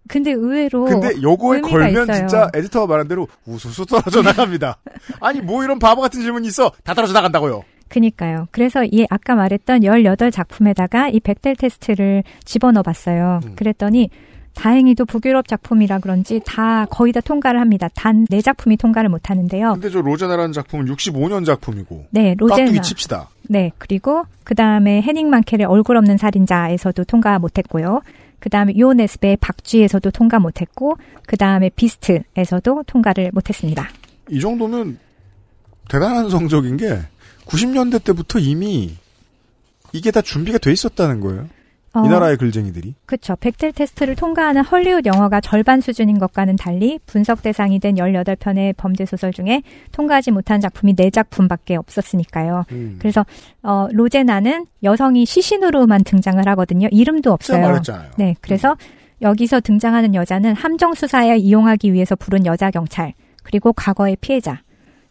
[0.09, 2.17] 근데 의외로 근데 요거에 걸면 있어요.
[2.17, 4.79] 진짜 에디터가 말한 대로 우수수 떨어져 나갑니다.
[5.21, 7.63] 아니 뭐 이런 바보 같은 질문이 있어 다 떨어져 나간다고요.
[7.89, 8.47] 그니까요.
[8.51, 13.41] 그래서 이 아까 말했던 18작품에다가 이 백델 테스트를 집어넣어 봤어요.
[13.57, 14.11] 그랬더니
[14.55, 17.89] 다행히도 북유럽 작품이라 그런지 다 거의 다 통과를 합니다.
[17.95, 19.73] 단 네 작품이 통과를 못 하는데요.
[19.75, 22.65] 근데 저 로제나라는 작품은 65년 작품이고 네, 로제나.
[22.65, 23.29] 깍두기 칩시다.
[23.51, 28.01] 네, 그리고 그 다음에 해닝 만켈의 얼굴 없는 살인자에서도 통과 못했고요.
[28.39, 33.89] 그 다음에 요네스베의 박쥐에서도 통과 못했고, 그 다음에 비스트에서도 통과를 못했습니다.
[34.29, 35.01] 이 정도면
[35.89, 37.01] 대단한 성적인 게
[37.47, 38.97] 90년대 때부터 이미
[39.93, 41.49] 이게 다 준비가 돼 있었다는 거예요.
[41.93, 42.95] 어, 이 나라의 글쟁이들이.
[43.05, 43.37] 그쵸.
[43.41, 49.33] 백델 테스트를 통과하는 헐리우드 영화가 절반 수준인 것과는 달리 분석 대상이 된 18편의 범죄 소설
[49.33, 52.65] 중에 통과하지 못한 작품이 4작품밖에 없었으니까요.
[52.71, 52.97] 음.
[53.01, 53.27] 그래서
[53.63, 56.87] 어 로제나는 여성이 시신으로만 등장을 하거든요.
[56.93, 57.61] 이름도 없어요.
[57.61, 58.11] 말했잖아요.
[58.19, 58.37] 네.
[58.41, 58.77] 그래서
[59.23, 64.63] 여기서 등장하는 여자는 함정 수사에 이용하기 위해서 부른 여자 경찰, 그리고 과거의 피해자.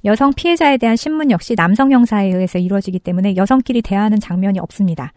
[0.06, 5.12] 여성 피해자에 대한 신문 역시 남성 형사에 의해서 이루어지기 때문에 여성끼리 대화하는 장면이 없습니다.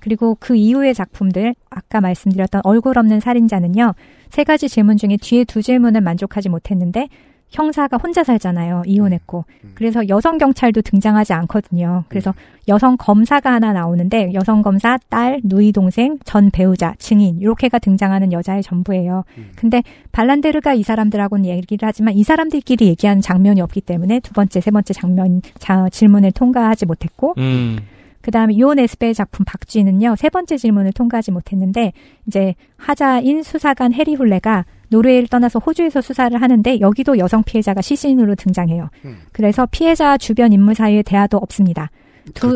[0.00, 3.94] 그리고 그 이후의 작품들, 아까 말씀드렸던 얼굴 없는 살인자는요,
[4.30, 7.08] 세 가지 질문 중에 뒤에 두 질문은 만족하지 못했는데,
[7.50, 8.82] 형사가 혼자 살잖아요.
[8.84, 9.46] 이혼했고.
[9.74, 12.04] 그래서 여성 경찰도 등장하지 않거든요.
[12.08, 12.34] 그래서
[12.68, 18.62] 여성 검사가 하나 나오는데, 여성 검사, 딸, 누이 동생, 전 배우자, 증인, 이렇게가 등장하는 여자의
[18.62, 19.24] 전부예요.
[19.56, 19.82] 근데
[20.12, 24.92] 발란데르가 이 사람들하고는 얘기를 하지만 이 사람들끼리 얘기하는 장면이 없기 때문에 두 번째, 세 번째
[24.92, 27.78] 장면, 자, 질문을 통과하지 못했고, 음.
[28.28, 31.94] 그 다음에 요온 에스베의 작품 박쥐는요, 세 번째 질문을 통과하지 못했는데,
[32.26, 38.90] 이제 하자인 수사관 해리 훌레가 노르웨이를 떠나서 호주에서 수사를 하는데, 여기도 여성 피해자가 시신으로 등장해요.
[39.32, 41.90] 그래서 피해자 주변 인물 사이에 대화도 없습니다.
[42.34, 42.54] 두,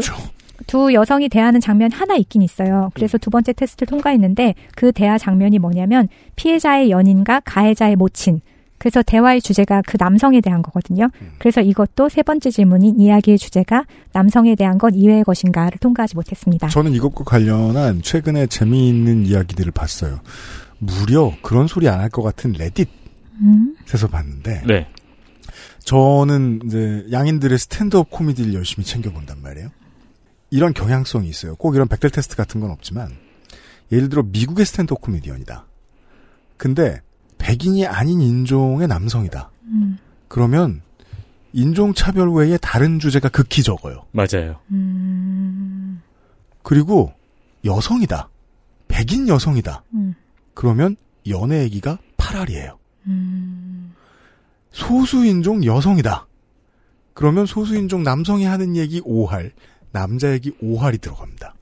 [0.67, 2.91] 두 여성이 대하는 장면 하나 있긴 있어요.
[2.93, 6.07] 그래서 두 번째 테스트를 통과했는데, 그 대화 장면이 뭐냐면,
[6.37, 8.43] 피해자의 연인과 가해자의 모친,
[8.83, 11.09] 그래서 대화의 주제가 그 남성에 대한 거거든요.
[11.39, 16.67] 그래서 이것도 세 번째 질문인 이야기의 주제가 남성에 대한 것 이외의 것인가를 통과하지 못했습니다.
[16.67, 20.19] 저는 이것과 관련한 최근에 재미있는 이야기들을 봤어요.
[20.81, 22.89] 무려 그런 소리 안 할 것 같은 레딧에서
[23.43, 23.77] 음?
[24.11, 24.89] 봤는데 네.
[25.85, 29.69] 저는 이제 양인들의 스탠드업 코미디를 열심히 챙겨본단 말이에요.
[30.51, 31.55] 이런 경향성이 있어요.
[31.55, 33.13] 꼭 이런 벡델 테스트 같은 건 없지만
[33.93, 35.67] 예를 들어 미국의 스탠드업 코미디언이다.
[36.57, 37.01] 근데
[37.43, 39.51] 백인이 아닌 인종의 남성이다.
[39.65, 39.99] 음.
[40.29, 40.81] 그러면
[41.53, 44.07] 인종 차별 외에 다른 주제가 극히 적어요.
[44.13, 44.61] 맞아요.
[44.71, 46.01] 음.
[46.63, 47.13] 그리고
[47.65, 48.29] 여성이다.
[48.87, 49.83] 백인 여성이다.
[49.95, 50.15] 음.
[50.55, 52.77] 그러면 연애 얘기가 8알이에요.
[53.09, 53.93] 음.
[54.71, 56.29] 소수인종 여성이다.
[57.13, 59.51] 그러면 소수인종 남성이 하는 얘기 5할,
[59.91, 61.55] 남자 얘기 5할이 들어갑니다.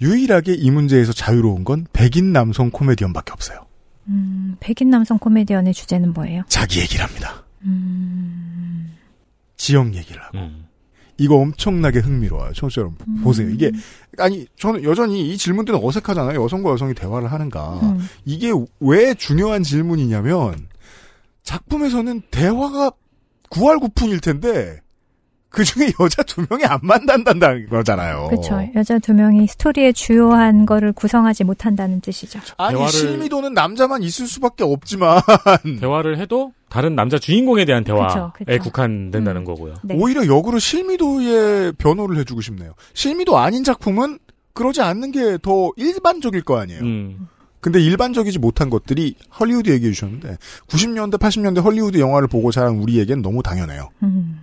[0.00, 3.65] 유일하게 이 문제에서 자유로운 건 백인 남성 코미디언밖에 없어요.
[4.08, 6.42] 음, 백인 남성 코미디언의 주제는 뭐예요?
[6.48, 7.44] 자기 얘기를 합니다.
[7.62, 8.96] 음,
[9.56, 10.38] 지역 얘기를 하고.
[10.38, 10.66] 음.
[11.18, 12.52] 이거 엄청나게 흥미로워요.
[12.52, 13.22] 청취자 여러분 음.
[13.22, 13.48] 보세요.
[13.48, 13.72] 이게
[14.18, 16.42] 아니 저는 여전히 이 질문들은 어색하잖아요.
[16.42, 17.80] 여성과 여성이 대화를 하는가.
[17.82, 18.06] 음.
[18.24, 20.68] 이게 왜 중요한 질문이냐면
[21.42, 22.90] 작품에서는 대화가
[23.48, 24.80] 구할구푼일 텐데
[25.56, 28.26] 그 중에 여자 두 명이 안 만난다는 거잖아요.
[28.28, 28.60] 그렇죠.
[28.74, 32.38] 여자 두 명이 스토리의 주요한 거를 구성하지 못한다는 뜻이죠.
[32.58, 35.18] 아니 대화를- 실미도는 남자만 있을 수밖에 없지만
[35.80, 38.62] 대화를 해도 다른 남자 주인공에 대한 대화에 그쵸, 그쵸.
[38.64, 39.44] 국한된다는 음.
[39.44, 39.74] 거고요.
[39.82, 39.96] 네.
[39.98, 42.74] 오히려 역으로 실미도의 변호를 해주고 싶네요.
[42.92, 44.18] 실미도 아닌 작품은
[44.52, 46.82] 그러지 않는 게 더 일반적일 거 아니에요.
[46.82, 47.28] 음.
[47.60, 50.36] 근데 일반적이지 못한 것들이 헐리우드 얘기해 주셨는데
[50.68, 53.88] 90년대 80년대 헐리우드 영화를 보고 자란 우리에겐 너무 당연해요.
[54.02, 54.42] 음.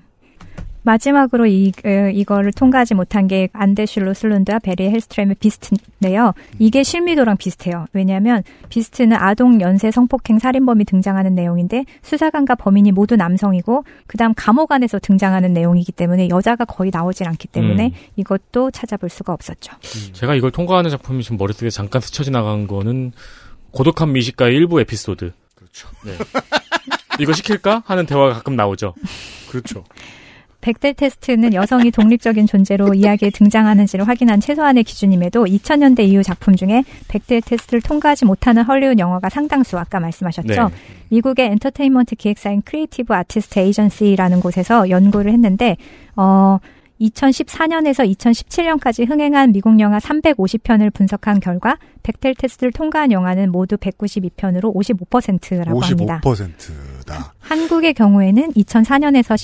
[0.84, 6.34] 마지막으로 이, 어, 이거를 통과하지 못한 게 안데슈 루슬룬드와 버리에 헬스트럼의 비스트인데요.
[6.60, 7.86] 이게 실미도랑 비슷해요.
[7.94, 15.00] 왜냐하면 비스트는 아동 연쇄 성폭행 살인범이 등장하는 내용인데 수사관과 범인이 모두 남성이고 그다음 감옥 안에서
[15.00, 17.92] 등장하는 내용이기 때문에 여자가 거의 나오질 않기 때문에 음.
[18.18, 19.74] 이것도 찾아볼 수가 없었죠.
[20.14, 23.14] 제가 이걸 통과하는 작품이 지금 머릿속에 잠깐 스쳐 지나간 거는
[23.72, 25.32] 고독한 미식가의 일부 에피소드.
[25.56, 25.90] 그렇죠.
[26.06, 26.14] 네.
[27.20, 28.94] 이거 시킬까 하는 대화가 가끔 나오죠.
[29.50, 29.84] 그렇죠.
[30.64, 37.42] 벡델 테스트는 여성이 독립적인 존재로 이야기에 등장하는지를 확인한 최소한의 기준임에도 2000년대 이후 작품 중에 벡델
[37.42, 40.48] 테스트를 통과하지 못하는 헐리우드 영화가 상당수 아까 말씀하셨죠.
[40.48, 40.76] 네.
[41.10, 45.76] 미국의 엔터테인먼트 기획사인 Creative Artists Agency라는 곳에서 연구를 했는데
[46.16, 46.60] 어
[47.02, 55.82] 2014년에서 2017년까지 흥행한 미국 영화 350편을 분석한 결과 백델 테스트를 통과한 영화는 모두 192편으로 55%라고
[55.82, 56.22] 합니다.
[56.24, 57.34] 55%다.
[57.40, 59.36] 한국의 경우에는 2004년에서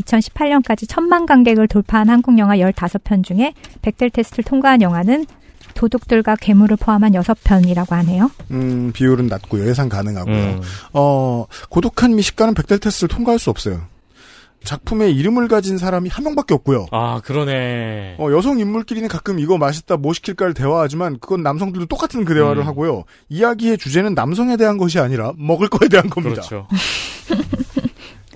[0.00, 5.26] 2018년까지 천만 관객을 돌파한 한국 영화 15편 중에 백델 테스트를 통과한 영화는
[5.74, 8.30] 도둑들과 괴물을 포함한 6편이라고 하네요.
[8.52, 9.68] 음, 비율은 낮고요.
[9.68, 10.34] 예상 가능하고요.
[10.34, 10.60] 음.
[10.92, 13.82] 어, 고독한 미식가는 백델 테스트를 통과할 수 없어요.
[14.64, 16.86] 작품의 이름을 가진 사람이 한 명밖에 없고요.
[16.90, 18.16] 아, 그러네.
[18.18, 22.66] 어, 여성 인물끼리는 가끔 이거 맛있다, 뭐 시킬까를 대화하지만 그건 남성들도 똑같은 그 대화를 음.
[22.66, 23.04] 하고요.
[23.28, 26.40] 이야기의 주제는 남성에 대한 것이 아니라 먹을 거에 대한 겁니다.
[26.40, 26.66] 그렇죠.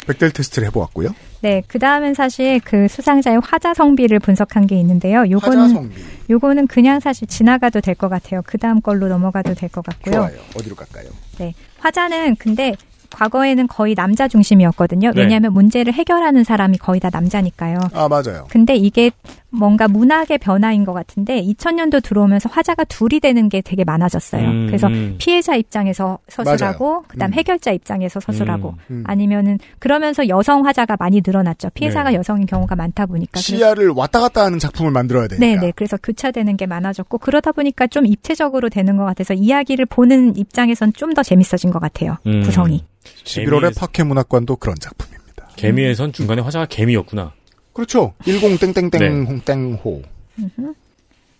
[0.08, 1.10] 백델 테스트를 해보았고요.
[1.42, 5.24] 네, 그 다음엔 사실 그 수상자의 화자 성비를 분석한 게 있는데요.
[5.30, 5.94] 요거는, 화자성비.
[6.30, 8.42] 요거는 그냥 사실 지나가도 될 것 같아요.
[8.44, 10.14] 그 다음 걸로 넘어가도 될 것 같고요.
[10.14, 10.38] 좋아요.
[10.56, 11.08] 어디로 갈까요?
[11.38, 11.54] 네.
[11.78, 12.74] 화자는 근데
[13.10, 15.12] 과거에는 거의 남자 중심이었거든요.
[15.14, 15.22] 네.
[15.22, 17.78] 왜냐하면 문제를 해결하는 사람이 거의 다 남자니까요.
[17.92, 18.46] 아, 맞아요.
[18.50, 19.10] 근데 이게
[19.50, 24.46] 뭔가 문학의 변화인 것 같은데 2000년도 들어오면서 화자가 둘이 되는 게 되게 많아졌어요.
[24.46, 25.14] 음, 그래서 음.
[25.18, 27.34] 피해자 입장에서 서술하고 그다음 음.
[27.34, 29.04] 해결자 입장에서 서술하고 음.
[29.06, 31.70] 아니면은 그러면서 여성 화자가 많이 늘어났죠.
[31.70, 32.16] 피해자가 네.
[32.16, 33.30] 여성인 경우가 많다 보니까.
[33.32, 35.46] 그래서- 시야를 왔다 갔다 하는 작품을 만들어야 되니까.
[35.46, 35.72] 네, 네.
[35.74, 41.08] 그래서 교차되는 게 많아졌고 그러다 보니까 좀 입체적으로 되는 것 같아서 이야기를 보는 입장에선 좀
[41.14, 42.18] 더 재밌어진 것 같아요.
[42.26, 42.42] 음.
[42.42, 42.84] 구성이.
[43.24, 45.48] 11월의 개미에서- 파케 문학관도 그런 작품입니다.
[45.56, 47.32] 개미에선 중간에 화자가 개미였구나.
[47.78, 48.12] 그렇죠.
[48.22, 49.08] 10땡땡땡 네.
[49.08, 50.02] 홍땡호.
[50.40, 50.74] 음흠.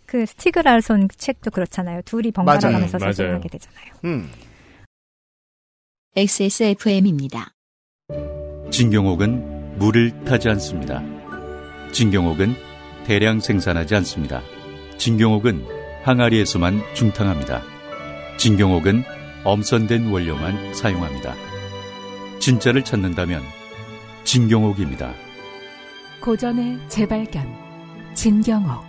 [0.07, 2.03] 그 스티그 라르손 책도 그렇잖아요.
[2.05, 2.97] 둘이 번갈아 가면서.
[2.97, 3.93] 서술하게 되잖아요.
[4.05, 4.31] 음.
[6.15, 7.55] XSFM입니다.
[8.71, 11.03] 진경옥은 물을 타지 않습니다.
[11.91, 12.55] 진경옥은
[13.05, 14.41] 대량 생산하지 않습니다.
[14.97, 15.65] 진경옥은
[16.05, 17.63] 항아리에서만 중탕합니다.
[18.37, 19.03] 진경옥은
[19.43, 21.35] 엄선된 원료만 사용합니다.
[22.39, 23.43] 진짜를 찾는다면
[24.23, 25.28] 진경옥입니다.
[26.29, 27.43] 고전의 재발견.
[28.13, 28.85] 진경옥.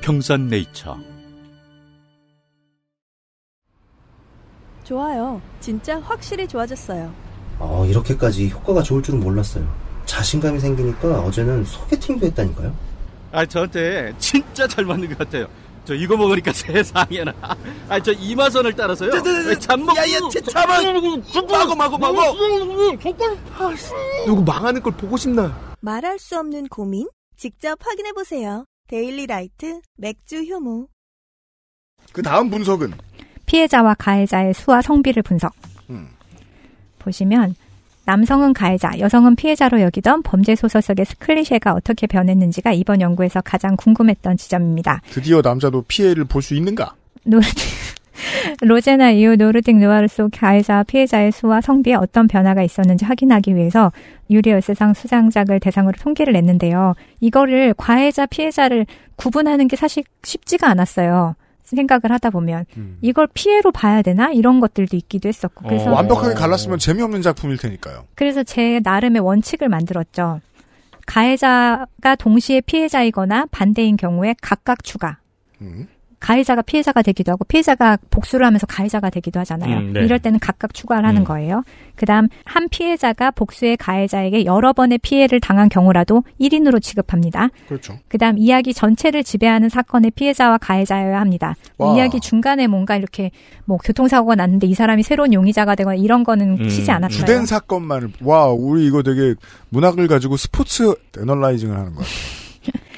[0.00, 0.98] 평산네이처
[4.82, 5.40] 좋아요.
[5.60, 7.14] 진짜 확실히 좋아졌어요.
[7.60, 9.64] 어, 이렇게까지 효과가 좋을 줄은 몰랐어요.
[10.04, 12.74] 자신감이 생기니까 어제는 소개팅도 했다니까요.
[13.30, 15.46] 아 저한테 진짜 잘 맞는 것 같아요.
[15.84, 17.32] 저 이거 먹으니까 세상에나.
[17.88, 19.12] 아 저 이마선을 따라서요.
[19.60, 19.96] 잠먹.
[19.96, 20.18] 야야
[20.50, 20.82] 잠만.
[21.48, 22.36] 마고 마고 마고.
[24.26, 25.69] 누구 망하는 걸 보고 싶나?
[25.80, 27.08] 말할 수 없는 고민?
[27.36, 28.64] 직접 확인해 보세요.
[28.88, 30.88] 데일리 라이트 맥주 효모.
[32.12, 32.92] 그 다음 분석은
[33.46, 35.54] 피해자와 가해자의 수와 성비를 분석.
[35.88, 36.08] 음.
[36.98, 37.54] 보시면
[38.04, 44.36] 남성은 가해자, 여성은 피해자로 여기던 범죄 소설 속의 클리셰가 어떻게 변했는지가 이번 연구에서 가장 궁금했던
[44.36, 45.00] 지점입니다.
[45.10, 46.94] 드디어 남자도 피해를 볼 수 있는가?
[47.26, 47.99] 노르딕,
[48.60, 53.92] 로제나 이후 노르딕 누아르 속 가해자, 피해자의 수와 성비에 어떤 변화가 있었는지 확인하기 위해서
[54.30, 56.94] 유리 열쇠상 수상작을 대상으로 통계를 냈는데요.
[57.20, 61.34] 이거를 가해자, 피해자를 구분하는 게 사실 쉽지가 않았어요.
[61.62, 62.64] 생각을 하다 보면
[63.00, 68.06] 이걸 피해로 봐야 되나 이런 것들도 있기도 했었고 그래서 어, 완벽하게 갈랐으면 재미없는 작품일 테니까요.
[68.16, 70.40] 그래서 제 나름의 원칙을 만들었죠.
[71.06, 75.18] 가해자가 동시에 피해자이거나 반대인 경우에 각각 추가.
[76.20, 79.78] 가해자가 피해자가 되기도 하고 피해자가 복수를 하면서 가해자가 되기도 하잖아요.
[79.78, 80.04] 음, 네.
[80.04, 81.24] 이럴 때는 각각 추가를 하는 음.
[81.24, 81.64] 거예요.
[81.96, 87.48] 그다음 한 피해자가 복수의 가해자에게 여러 번의 피해를 당한 경우라도 1인으로 취급합니다.
[87.66, 87.98] 그렇죠.
[88.08, 91.56] 그다음 이야기 전체를 지배하는 사건의 피해자와 가해자여야 합니다.
[91.78, 91.96] 와.
[91.96, 93.30] 이야기 중간에 뭔가 이렇게
[93.64, 97.18] 뭐 교통사고가 났는데 이 사람이 새로운 용의자가 되거나 이런 거는 치지 않았어요.
[97.18, 99.34] 주된 사건만을 와 우리 이거 되게
[99.70, 102.04] 문학을 가지고 스포츠 애널라이징을 하는 거야.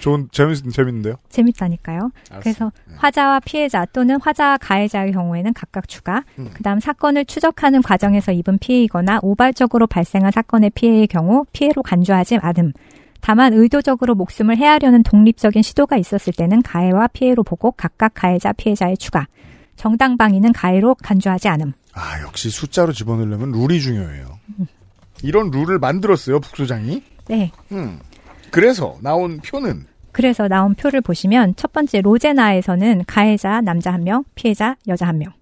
[0.02, 1.14] 좋은 재밌 재밌는데요.
[1.28, 2.10] 재밌다니까요.
[2.40, 6.24] 그래서 화자와 피해자 또는 화자와 가해자의 경우에는 각각 추가.
[6.54, 12.72] 그다음 사건을 추적하는 과정에서 입은 피해이거나 우발적으로 발생한 사건의 피해의 경우 피해로 간주하지 않음.
[13.20, 19.28] 다만 의도적으로 목숨을 해하려는 독립적인 시도가 있었을 때는 가해와 피해로 보고 각각 가해자 피해자의 추가.
[19.76, 21.74] 정당 방위는 가해로 간주하지 않음.
[21.94, 24.26] 아 역시 숫자로 집어넣으려면 룰이 중요해요.
[25.22, 27.04] 이런 룰을 만들었어요 북소장이.
[27.28, 27.52] 네.
[27.70, 28.00] 음.
[28.50, 34.76] 그래서 나온 표는 그래서 나온 표를 보시면 첫 번째 로제나에서는 가해자 남자 한 명, 피해자
[34.86, 35.32] 여자 한 명.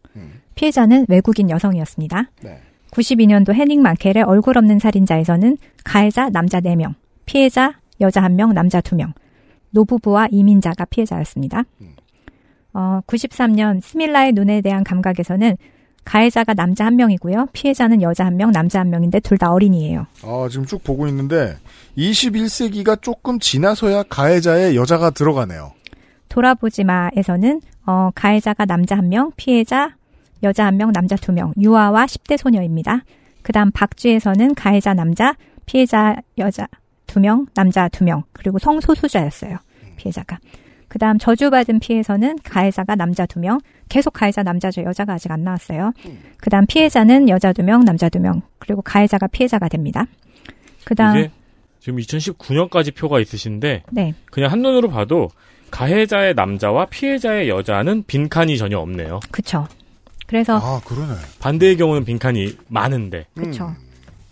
[0.55, 2.31] 피해자는 외국인 여성이었습니다.
[2.43, 2.61] 네.
[2.91, 9.13] 92년도 헤닝 만켈의 얼굴 없는 살인자에서는 가해자 남자 4명, 피해자 여자 1명, 남자 2명.
[9.71, 11.65] 노부부와 이민자가 피해자였습니다.
[12.73, 15.57] 어, 93년 스밀라의 눈에 대한 감각에서는
[16.11, 17.51] 가해자가 남자 1명이고요.
[17.53, 20.07] 피해자는 여자 1명, 남자 1명인데 둘 다 어린이에요.
[20.25, 21.57] 아 지금 쭉 보고 있는데
[21.97, 25.73] 21세기가 조금 지나서야 가해자의 여자가 들어가네요.
[26.29, 29.95] 돌아보지 마에서는 어, 가해자가 남자 한 명, 피해자
[30.43, 33.05] 여자 한 명, 남자 두 명, 유아와 10대 소녀입니다.
[33.43, 36.67] 그다음 박쥐에서는 가해자 남자, 피해자 여자
[37.07, 39.57] 두 명, 남자 두 명, 그리고 성소수자였어요.
[39.97, 40.39] 피해자가.
[40.91, 44.83] 그다음 저주받은 피해서는 가해자가 남자 두 명, 계속 가해자 남자죠.
[44.83, 45.93] 여자가 아직 안 나왔어요.
[46.39, 50.07] 그다음 피해자는 여자 두 명, 남자 두 명, 그리고 가해자가 피해자가 됩니다.
[50.85, 51.31] 그다음 이게
[51.79, 54.15] 지금 2019년까지 표가 있으신데 네.
[54.33, 55.29] 그냥 한눈으로 봐도
[55.71, 59.21] 가해자의 남자와 피해자의 여자는 빈칸이 전혀 없네요.
[59.31, 59.69] 그쵸.
[60.27, 61.15] 그래서 아 그러네.
[61.39, 63.27] 반대의 경우는 빈칸이 많은데.
[63.35, 63.77] 그렇죠.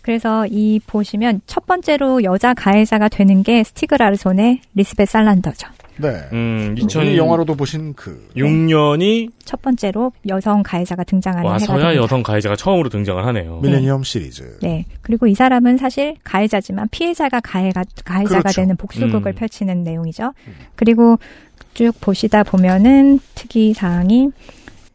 [0.01, 5.69] 그래서 이 보시면 첫 번째로 여자 가해자가 되는 게 스티그 라르손의 리스벳 살란더죠.
[5.99, 6.27] 네.
[6.33, 11.95] 음, 이2000 영화로도 보신 그 6년이 첫 번째로 여성 가해자가 등장하는 와서야 됩니다.
[11.95, 13.59] 여성 가해자가 처음으로 등장을 하네요.
[13.61, 14.57] 밀레니엄 시리즈.
[14.61, 14.85] 네.
[15.01, 18.61] 그리고 이 사람은 사실 가해자지만 피해자가 가해가 가해자가 그렇죠.
[18.61, 19.35] 되는 복수극을 음.
[19.35, 20.33] 펼치는 내용이죠.
[20.75, 21.17] 그리고
[21.73, 24.29] 쭉 보시다 보면은 특이 사항이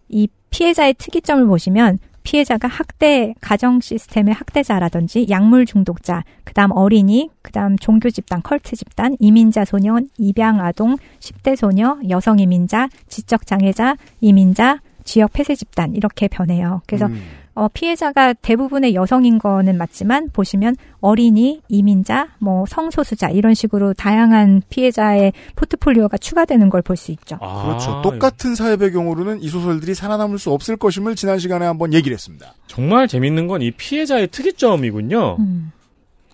[0.08, 8.10] 이 피해자의 특이점을 보시면 피해자가 학대 가정 시스템의 학대자라든지 약물 중독자, 그다음 어린이, 그다음 종교
[8.10, 15.34] 집단, 컬트 집단, 이민자 소년, 입양 아동, 10대 소녀, 여성 이민자, 지적 장애자, 이민자, 지역
[15.34, 16.80] 폐쇄 집단 이렇게 변해요.
[16.86, 17.22] 그래서 음.
[17.54, 25.32] 어, 피해자가 대부분의 여성인 거는 맞지만 보시면 어린이, 이민자, 뭐 성소수자 이런 식으로 다양한 피해자의
[25.56, 27.38] 포트폴리오가 추가되는 걸 볼 수 있죠.
[27.40, 28.02] 아, 그렇죠.
[28.02, 32.54] 똑같은 사회 배경으로는 이 소설들이 살아남을 수 없을 것임을 지난 시간에 한번 얘기를 했습니다.
[32.66, 35.36] 정말 재밌는 건 이 피해자의 특이점이군요.
[35.38, 35.70] 음.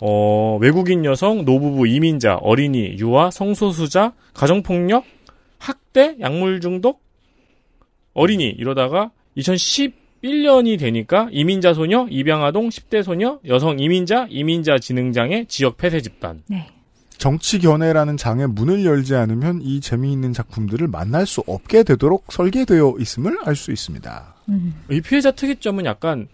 [0.00, 5.04] 어, 외국인 여성, 노부부, 이민자, 어린이, 유아, 성소수자, 가정폭력,
[5.58, 7.02] 학대, 약물 중독,
[8.14, 9.10] 어린이 이러다가
[10.22, 16.42] 2011년이 되니까 이민자 소녀, 입양아동, 10대 소녀, 여성 이민자, 이민자 지능장애, 지역 폐쇄 집단.
[16.46, 16.68] 네.
[17.16, 23.36] 정치 견해라는 장에 문을 열지 않으면 이 재미있는 작품들을 만날 수 없게 되도록 설계되어 있음을
[23.44, 24.34] 알 수 있습니다.
[24.90, 26.28] 이 피해자 특이점은 약간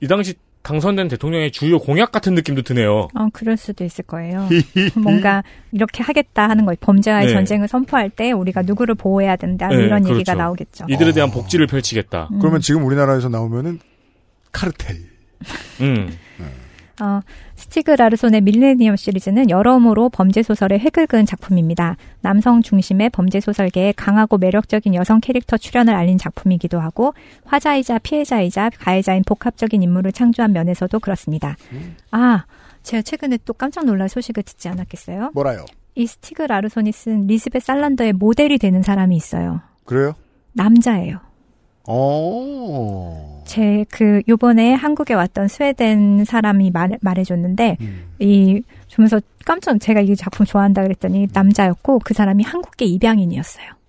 [0.00, 3.08] 이 당시 당선된 대통령의 주요 공약 같은 느낌도 드네요.
[3.14, 4.48] 어, 그럴 수도 있을 거예요.
[4.94, 7.32] 뭔가 이렇게 하겠다 하는 거, 범죄와의 네.
[7.32, 10.20] 전쟁을 선포할 때 우리가 누구를 보호해야 된다 네, 이런 그렇죠.
[10.20, 10.86] 얘기가 나오겠죠.
[10.88, 12.28] 이들에 대한 복지를 펼치겠다.
[12.32, 12.38] 음.
[12.38, 13.80] 그러면 지금 우리나라에서 나오면은
[14.52, 14.96] 카르텔.
[15.80, 16.16] 음.
[17.00, 17.20] 어,
[17.56, 21.96] 스티그 라르손의 밀레니엄 시리즈는 여러모로 범죄 소설의 획을 그은 작품입니다.
[22.20, 29.22] 남성 중심의 범죄 소설계에 강하고 매력적인 여성 캐릭터 출연을 알린 작품이기도 하고 화자이자 피해자이자 가해자인
[29.24, 31.56] 복합적인 인물을 창조한 면에서도 그렇습니다.
[32.10, 32.44] 아,
[32.82, 35.30] 제가 최근에 또 깜짝 놀랄 소식을 듣지 않았겠어요?
[35.34, 35.64] 뭐라요?
[35.94, 39.60] 이 스티그 라르손이 쓴 리스벳 살란더의 모델이 되는 사람이 있어요.
[39.84, 40.14] 그래요?
[40.52, 41.20] 남자예요.
[41.86, 43.42] 어.
[43.44, 47.76] 제그 요번에 한국에 왔던 스웨덴 사람이 말, 말해줬는데
[48.20, 53.81] 이 주면서 깜짝 제가 이 작품 좋아한다 그랬더니 남자였고 그 사람이 한국계 입양인이었어요.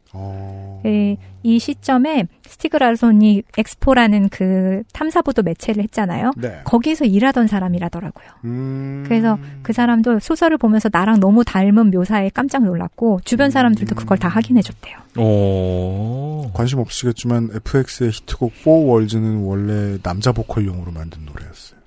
[0.86, 6.32] 예, 이 시점에 스티그 라손이 엑스포라는 그 탐사보도 매체를 했잖아요.
[6.38, 6.61] 네.
[6.66, 8.28] 거기서 일하던 사람이라더라고요.
[8.45, 9.03] 음.
[9.07, 14.28] 그래서 그 사람도 소설을 보면서 나랑 너무 닮은 묘사에 깜짝 놀랐고 주변 사람들도 그걸 다
[14.28, 14.97] 확인해줬대요.
[15.18, 16.51] 오.
[16.53, 21.80] 관심 없으시겠지만 FX의 히트곡 4 Walls는 원래 남자 보컬용으로 만든 노래였어요.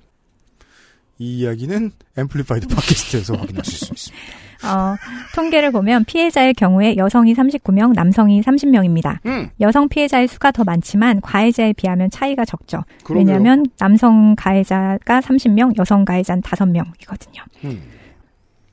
[1.19, 4.25] 이 이야기는 Amplified 팟캐스트에서 확인하실 수 있습니다.
[4.63, 4.95] 어,
[5.35, 9.19] 통계를 보면 피해자의 경우에 여성이 39명, 남성이 30명입니다.
[9.25, 9.49] 음.
[9.61, 12.83] 여성 피해자의 수가 더 많지만 가해자에 비하면 차이가 적죠.
[13.03, 13.25] 그러게요.
[13.25, 17.41] 왜냐하면 남성 가해자가 30명, 여성 가해자는 5명이거든요.
[17.65, 17.96] 음.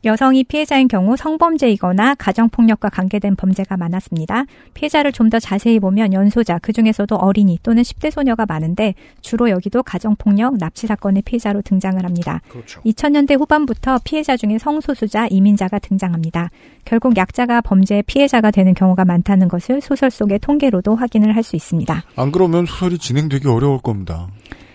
[0.05, 4.45] 여성이 피해자인 경우 성범죄이거나 가정폭력과 관계된 범죄가 많았습니다.
[4.75, 9.83] 피해자를 좀 더 자세히 보면 연소자, 그 중에서도 어린이 또는 10대 소녀가 많은데 주로 여기도
[9.83, 12.43] 가정폭력, 납치 사건의 피해자로 등장을 합니다.
[12.51, 12.83] 그렇죠.
[12.83, 16.51] 2000년대 후반부터 피해자 중에 성소수자, 이민자가 등장합니다.
[16.85, 22.05] 결국 약자가 범죄의 피해자가 되는 경우가 많다는 것을 소설 속의 통계로도 확인을 할 수 있습니다.
[22.17, 24.29] 안 그러면 소설이 진행되기 어려울 겁니다.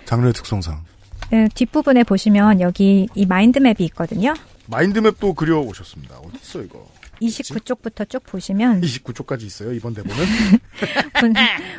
[0.05, 0.81] 장르의 특성상.
[1.29, 4.33] 네, 뒷부분에 보시면 여기 이 마인드맵이 있거든요.
[4.69, 6.17] 마인드맵도 그려오셨습니다.
[6.19, 6.87] 어디 있어 이거?
[7.21, 10.23] 29쪽부터 쭉 보시면 29쪽까지 있어요 이번 대본은.
[11.19, 11.33] 분-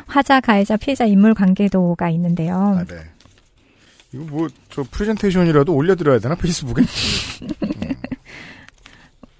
[0.05, 2.77] 화자, 가해자, 피해자 인물 관계도가 있는데요.
[2.79, 2.95] 아, 네.
[4.13, 6.83] 이거 뭐 저 프레젠테이션이라도 올려드려야 되나 페이스북에?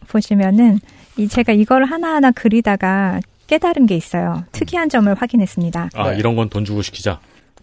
[0.07, 0.79] 보시면은
[1.17, 4.43] 이 제가 이걸 하나하나 그리다가 깨달은 게 있어요.
[4.53, 5.89] 특이한 점을 확인했습니다.
[5.93, 7.19] 아, 이런 건 돈 주고 시키자.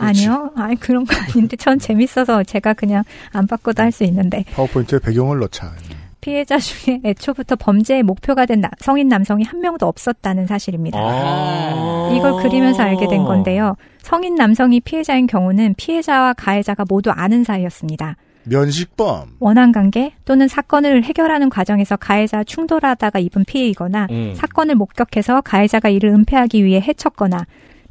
[0.07, 0.51] 아니요.
[0.57, 5.39] 아니 그런 거 아닌데 전 재밌어서 제가 그냥 안 바꿔도 할 수 있는데 파워포인트에 배경을
[5.41, 5.73] 넣자.
[6.21, 10.99] 피해자 중에 애초부터 범죄의 목표가 된 나- 성인 남성이 한 명도 없었다는 사실입니다.
[11.01, 12.13] 아.
[12.17, 13.77] 이걸 그리면서 알게 된 건데요.
[14.03, 18.17] 성인 남성이 피해자인 경우는 피해자와 가해자가 모두 아는 사이였습니다.
[18.45, 19.37] 면식범.
[19.41, 24.33] 원한 관계 또는 사건을 해결하는 과정에서 가해자 충돌하다가 입은 피해이거나 음.
[24.35, 27.47] 사건을 목격해서 가해자가 이를 은폐하기 위해 해쳤거나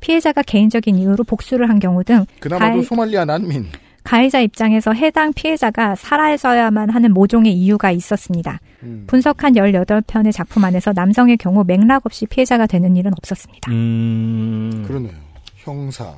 [0.08, 3.66] 피해자가 개인적인 이유로 복수를 한 경우 등 그나마도 가해- 소말리아 난민.
[4.05, 8.58] 가해자 입장에서 해당 피해자가 살아서야만 하는 모종의 이유가 있었습니다.
[8.84, 9.03] 음.
[9.08, 13.70] 분석한 18편의 작품 안에서 남성의 경우 맥락 없이 피해자가 되는 일은 없었습니다.
[13.70, 14.86] 음.
[14.88, 15.12] 그러네요.
[15.58, 16.16] 형사.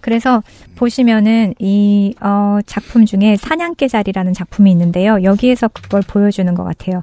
[0.00, 0.42] 그래서
[0.76, 5.22] 보시면은 이 어, 작품 중에 사냥개자리라는 작품이 있는데요.
[5.22, 7.02] 여기에서 그걸 보여주는 것 같아요.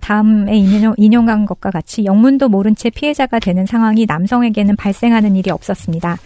[0.00, 6.16] 다음에 인용, 인용한 것과 같이 영문도 모른 채 피해자가 되는 상황이 남성에게는 발생하는 일이 없었습니다.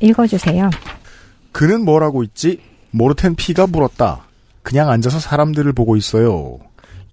[0.00, 0.70] 읽어주세요.
[1.52, 2.60] 그는 뭐라고 있지?
[2.90, 4.26] 모르텐 피가 물었다.
[4.62, 6.58] 그냥 앉아서 사람들을 보고 있어요.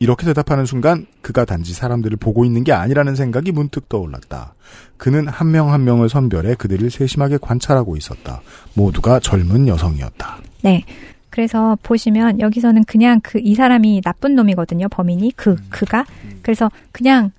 [0.01, 4.55] 이렇게 대답하는 순간 그가 단지 사람들을 보고 있는 게 아니라는 생각이 문득 떠올랐다.
[4.97, 8.41] 그는 한명한 명을 선별해 그들을 세심하게 관찰하고 있었다.
[8.73, 10.39] 모두가 젊은 여성이었다.
[10.63, 10.83] 네.
[11.29, 14.87] 그래서 보시면 여기서는 그냥 그 이 사람이 나쁜 놈이거든요.
[14.89, 16.03] 범인이 그 그가
[16.41, 17.31] 그래서 그냥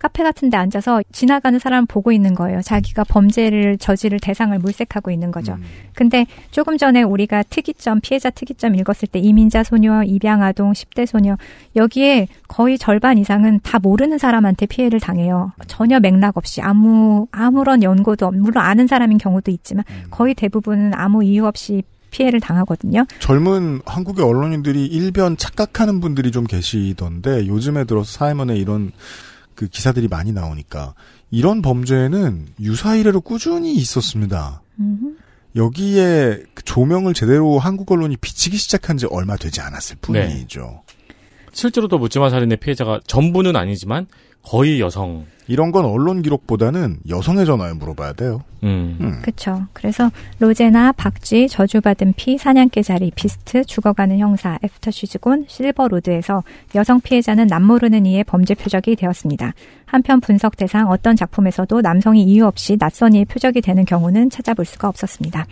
[0.00, 2.62] 카페 같은 데 앉아서 지나가는 사람 보고 있는 거예요.
[2.62, 5.58] 자기가 범죄를 저지를 대상을 물색하고 있는 거죠.
[5.94, 11.36] 근데 조금 전에 우리가 특이점, 피해자 특이점 읽었을 때 이민자 소녀, 입양 아동, 10대 소녀
[11.76, 15.52] 여기에 거의 절반 이상은 다 모르는 사람한테 피해를 당해요.
[15.66, 21.22] 전혀 맥락 없이 아무 아무런 연고도 없, 물론 아는 사람인 경우도 있지만 거의 대부분은 아무
[21.22, 23.04] 이유 없이 피해를 당하거든요.
[23.18, 28.92] 젊은 한국의 언론인들이 일변 착각하는 분들이 좀 계시던데 요즘에 들어서 사회면에 이런
[29.60, 30.94] 그 기사들이 많이 나오니까
[31.30, 34.62] 이런 범죄는 유사 이래로 꾸준히 있었습니다.
[35.54, 40.80] 여기에 그 조명을 제대로 한국 언론이 비치기 시작한 지 얼마 되지 않았을 뿐이죠.
[41.52, 44.06] 실제로도 묻지마 살인의 피해자가 전부는 아니지만
[44.42, 45.24] 거의 여성.
[45.50, 48.44] 이런 건 언론 기록보다는 여성의 전화에 물어봐야 돼요.
[48.62, 49.18] 음.
[49.20, 49.66] 그렇죠.
[49.72, 56.44] 그래서 로제나, 박쥐, 저주받은 피, 사냥개 자리, 비스트, 죽어가는 형사, After She's Gone, Silver Road에서
[56.76, 59.52] 여성 피해자는 남모르는 이의 범죄 표적이 되었습니다.
[59.86, 64.86] 한편 분석 대상 어떤 작품에서도 남성이 이유 없이 낯선 이의 표적이 되는 경우는 찾아볼 수가
[64.86, 65.46] 없었습니다.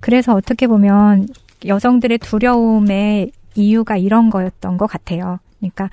[0.00, 1.26] 그래서 어떻게 보면
[1.64, 5.38] 여성들의 두려움의 이유가 이런 거였던 것 같아요.
[5.58, 5.88] 그러니까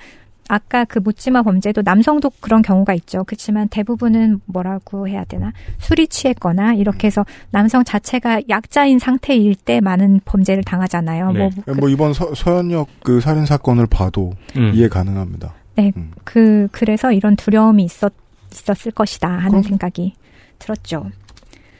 [0.48, 3.24] 아까 그 묻지마 범죄도 남성도 그런 경우가 있죠.
[3.24, 10.20] 그렇지만 대부분은 뭐라고 해야 되나 술이 취했거나 이렇게 해서 남성 자체가 약자인 상태일 때 많은
[10.24, 11.32] 범죄를 당하잖아요.
[11.32, 14.72] 뭐, 뭐 이번 서, 서현역 그 살인 사건을 봐도 음.
[14.74, 15.52] 이해 가능합니다.
[15.76, 15.92] 네,
[16.24, 18.12] 그 그래서 이런 두려움이 있었
[18.52, 20.14] 있었을 것이다 하는 생각이
[20.58, 21.10] 들었죠.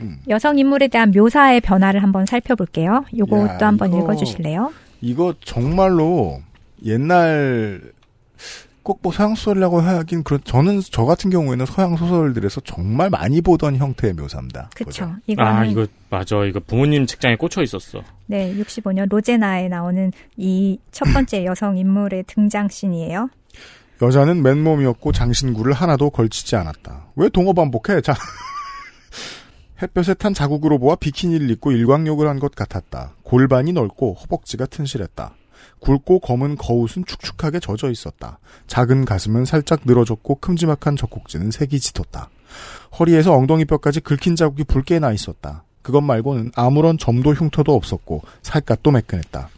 [0.02, 0.18] 음.
[0.28, 3.04] 여성 인물에 대한 묘사의 변화를 한번 살펴볼게요.
[3.16, 4.72] 요것도 야, 한번 이거- 읽어주실래요?
[5.00, 6.40] 이거 정말로
[6.84, 7.80] 옛날
[8.86, 13.76] 꼭 뭐 서양 소설이라고 하긴 그렇 저는 저 같은 경우에는 서양 소설들에서 정말 많이 보던
[13.76, 14.70] 형태의 묘사입니다.
[14.76, 15.12] 그쵸.
[15.38, 16.44] 아, 이거 맞아.
[16.44, 18.00] 이거 부모님 책장에 꽂혀 있었어.
[18.26, 23.28] 네, 65년 로제나에 나오는 이 첫 번째 여성 인물의 등장 씬이에요.
[24.02, 27.06] 여자는 맨몸이었고 장신구를 하나도 걸치지 않았다.
[27.16, 28.00] 왜 동어 반복해?
[28.02, 28.14] 자.
[29.82, 33.14] 햇볕에 탄 자국으로 보아 비키니를 입고 일광욕을 한 것 같았다.
[33.24, 35.34] 골반이 넓고 허벅지가 튼실했다.
[35.80, 38.38] 굵고 검은 거웃은 축축하게 젖어 있었다.
[38.66, 42.30] 작은 가슴은 살짝 늘어졌고 큼지막한 젖꼭지는 색이 짙었다.
[42.98, 45.64] 허리에서 엉덩이뼈까지 긁힌 자국이 붉게 나 있었다.
[45.82, 49.48] 그것 말고는 아무런 점도 흉터도 없었고 살갗도 매끈했다.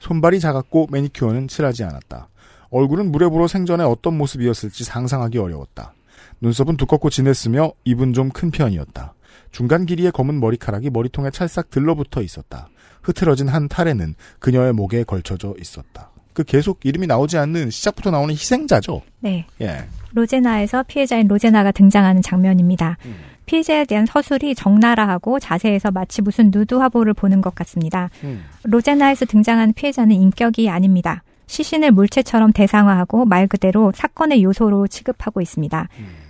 [0.00, 2.28] 손발이 작았고 매니큐어는 칠하지 않았다.
[2.70, 5.94] 얼굴은 불어 생전에 어떤 모습이었을지 상상하기 어려웠다.
[6.40, 9.14] 눈썹은 두껍고 진했으며 입은 좀 큰 편이었다.
[9.50, 12.68] 중간 길이의 검은 머리카락이 머리통에 찰싹 들러붙어 있었다.
[13.08, 16.10] 흐트러진 한 탈에는 그녀의 목에 걸쳐져 있었다.
[16.34, 19.02] 그 계속 이름이 나오지 않는 시작부터 나오는 희생자죠.
[19.20, 19.46] 네.
[19.60, 19.84] 예.
[20.12, 22.96] 로제나에서 피해자인 로제나가 등장하는 장면입니다.
[23.06, 23.16] 음.
[23.46, 28.10] 피해자에 대한 서술이 적나라하고 자세해서 마치 무슨 누드 화보를 보는 것 같습니다.
[28.22, 28.44] 음.
[28.64, 31.22] 로제나에서 등장하는 피해자는 인격이 아닙니다.
[31.46, 35.88] 시신을 물체처럼 대상화하고 말 그대로 사건의 요소로 취급하고 있습니다.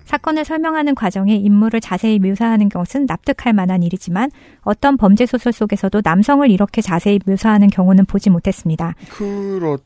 [0.09, 4.31] 사건을 설명하는 과정에 인물을 자세히 묘사하는 것은 납득할 만한 일이지만
[4.63, 8.95] 어떤 범죄 소설 속에서도 남성을 이렇게 자세히 묘사하는 경우는 보지 못했습니다.
[9.11, 9.83] 그렇죠.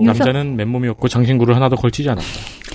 [0.00, 2.26] 남자는 맨몸이었고 장신구를 하나도 걸치지 않았다.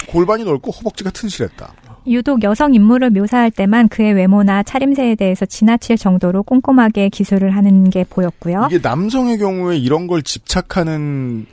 [0.10, 1.74] 골반이 넓고 허벅지가 튼실했다.
[2.08, 8.04] 유독 여성 인물을 묘사할 때만 그의 외모나 차림새에 대해서 지나칠 정도로 꼼꼼하게 기술을 하는 게
[8.04, 8.68] 보였고요.
[8.70, 11.46] 이게 남성의 경우에 이런 걸 집착하는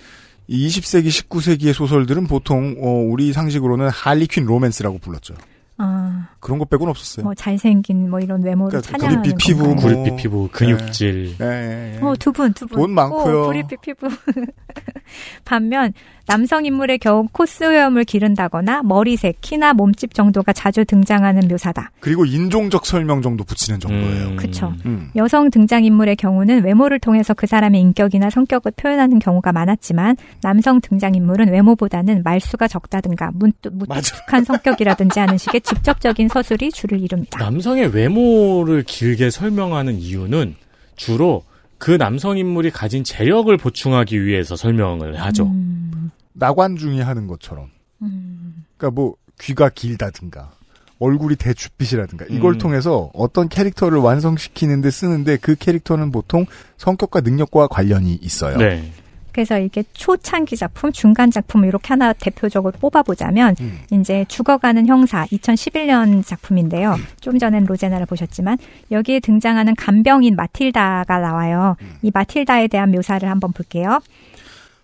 [0.48, 5.34] 20세기, 19세기의 소설들은 보통 어, 우리 상식으로는 할리퀸 로맨스라고 불렀죠.
[5.76, 7.24] 아, 그런 것 빼고는 없었어요.
[7.24, 9.74] 뭐 잘생긴 뭐 이런 외모를 그러니까 찬양하는 구릿빛 피부, 건가요?
[9.74, 10.02] 뭐.
[10.02, 11.36] 구릿빛 피부, 근육질.
[11.38, 12.06] 네, 네, 네.
[12.06, 12.78] 어, 두 분, 두 분.
[12.78, 13.42] 돈 많고요.
[13.42, 14.08] 오, 구릿빛 피부.
[15.44, 15.92] 반면
[16.26, 21.90] 남성 인물의 경우 코스염을 기른다거나 머리색, 키나 몸집 정도가 자주 등장하는 묘사다.
[22.00, 24.36] 그리고 인종적 설명 정도 붙이는 정도예요.
[24.36, 24.74] 그쵸.
[24.84, 25.10] 음.
[25.16, 31.14] 여성 등장 인물의 경우는 외모를 통해서 그 사람의 인격이나 성격을 표현하는 경우가 많았지만 남성 등장
[31.14, 37.38] 인물은 외모보다는 말수가 적다든가 문득, 무뚝뚝한 성격이라든지 하는 식의 직접적인 서술이 주를 이룹니다.
[37.38, 40.54] 남성의 외모를 길게 설명하는 이유는
[40.96, 41.44] 주로
[41.78, 45.46] 그 남성 인물이 가진 재력을 보충하기 위해서 설명을 하죠.
[45.46, 46.10] 음.
[46.32, 47.70] 나관중이 하는 것처럼.
[47.98, 50.52] 그러니까 뭐 귀가 길다든가
[51.00, 52.58] 얼굴이 대추빛이라든가 이걸 음.
[52.58, 58.56] 통해서 어떤 캐릭터를 완성시키는데 쓰는데 그 캐릭터는 보통 성격과 능력과 관련이 있어요.
[58.56, 58.92] 네.
[59.38, 63.78] 그래서 이게 초창기 작품, 중간 작품 이렇게 하나 대표적으로 뽑아보자면 음.
[63.92, 66.96] 이제 죽어가는 형사 2011년 작품인데요.
[67.20, 68.58] 좀 전엔 로제나를 보셨지만
[68.90, 71.76] 여기에 등장하는 간병인 마틸다가 나와요.
[72.02, 74.00] 이 마틸다에 대한 묘사를 한번 볼게요.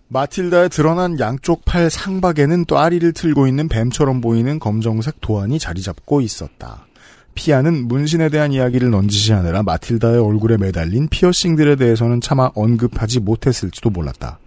[0.07, 6.85] 마틸다의 드러난 양쪽 팔 상박에는 또아리를 틀고 있는 뱀처럼 보이는 검정색 도안이 자리 잡고 있었다.
[7.33, 14.39] 피아는 문신에 대한 이야기를 넌지시하느라 마틸다의 얼굴에 매달린 피어싱들에 대해서는 차마 언급하지 못했을지도 몰랐다.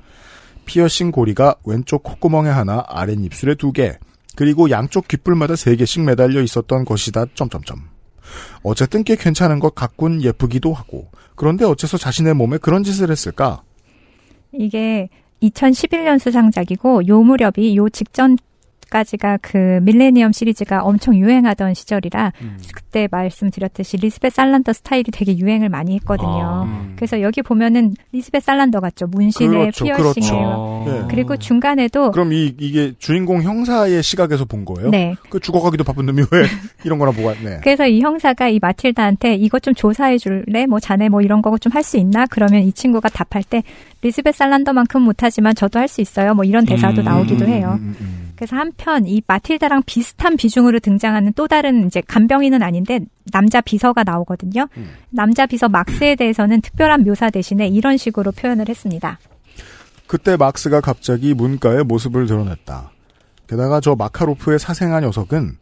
[0.68, 3.98] 피어싱 고리가 왼쪽 콧구멍에 하나, 아랫 입술에 두 개,
[4.36, 7.24] 그리고 양쪽 귓불마다 세 개씩 매달려 있었던 것이다.
[7.34, 7.78] 점점점.
[8.62, 11.10] 어쨌든 꽤 괜찮은 것 같군 예쁘기도 하고.
[11.34, 13.62] 그런데 어째서 자신의 몸에 그런 짓을 했을까?
[14.52, 15.08] 이게
[15.42, 18.36] 2011년 수상작이고 요 무렵이 요 직전
[18.90, 22.56] 까지가 그 밀레니엄 시리즈가 엄청 유행하던 시절이라 음.
[22.74, 26.66] 그때 말씀드렸듯이 리스베 살란더 스타일이 되게 유행을 많이 했거든요.
[26.96, 29.06] 그래서 여기 보면은 리스베 살란더 같죠.
[29.08, 30.84] 문신에 그렇죠, 피어싱에 그렇죠.
[30.86, 31.02] 네.
[31.10, 34.90] 그리고 중간에도 그럼 이 이게 주인공 형사의 시각에서 본 거예요?
[34.90, 35.14] 네.
[35.28, 36.42] 그 죽어가기도 바쁜 놈이 왜
[36.84, 37.60] 이런 거나 보고 네.
[37.62, 40.66] 그래서 이 형사가 이 마틸다한테 이것 좀 조사해 줄래?
[40.66, 42.24] 뭐 자네 뭐 이런 거 좀 할 수 있나?
[42.26, 43.62] 그러면 이 친구가 답할 때
[44.02, 46.34] 리스베 살란더만큼 못하지만 저도 할 수 있어요.
[46.34, 47.78] 뭐 이런 대사도 음, 나오기도 음, 해요.
[47.80, 48.27] 음, 음.
[48.38, 53.00] 그래서 한편 이 마틸다랑 비슷한 비중으로 등장하는 또 다른 이제 간병인은 아닌데
[53.32, 54.68] 남자 비서가 나오거든요.
[54.76, 54.90] 음.
[55.10, 59.18] 남자 비서 막스에 대해서는 특별한 묘사 대신에 이런 식으로 표현을 했습니다.
[60.06, 62.92] 그때 막스가 갑자기 문가의 모습을 드러냈다.
[63.48, 65.56] 게다가 저 마카로프의 사생아 녀석은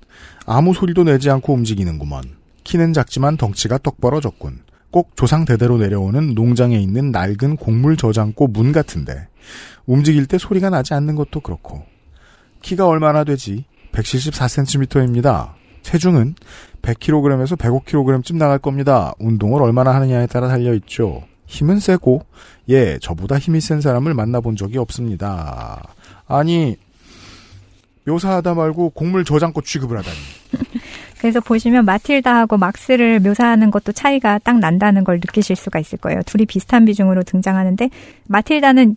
[0.45, 2.25] 아무 소리도 내지 않고 움직이는구먼.
[2.65, 4.59] 키는 작지만 덩치가 떡 벌어졌군.
[4.91, 9.29] 꼭 조상 대대로 내려오는 농장에 있는 낡은 곡물 저장고 문 같은데
[9.87, 11.83] 움직일 때 소리가 나지 않는 것도 그렇고
[12.63, 13.65] 키가 얼마나 되지?
[13.93, 15.53] 174cm입니다.
[15.83, 16.35] 체중은
[16.83, 19.13] 100kg에서 105kg쯤 나갈 겁니다.
[19.19, 21.23] 운동을 얼마나 하느냐에 따라 달려있죠.
[21.47, 22.23] 힘은 세고,
[22.69, 25.83] 예, 저보다 힘이 센 사람을 만나본 적이 없습니다.
[26.27, 26.77] 아니,
[28.05, 30.17] 묘사하다 말고 곡물 저장고 취급을 하다니.
[31.19, 36.21] 그래서 보시면 마틸다하고 막스를 묘사하는 것도 차이가 딱 난다는 걸 느끼실 수가 있을 거예요.
[36.27, 37.91] 둘이 비슷한 비중으로 등장하는데
[38.29, 38.97] 마틸다는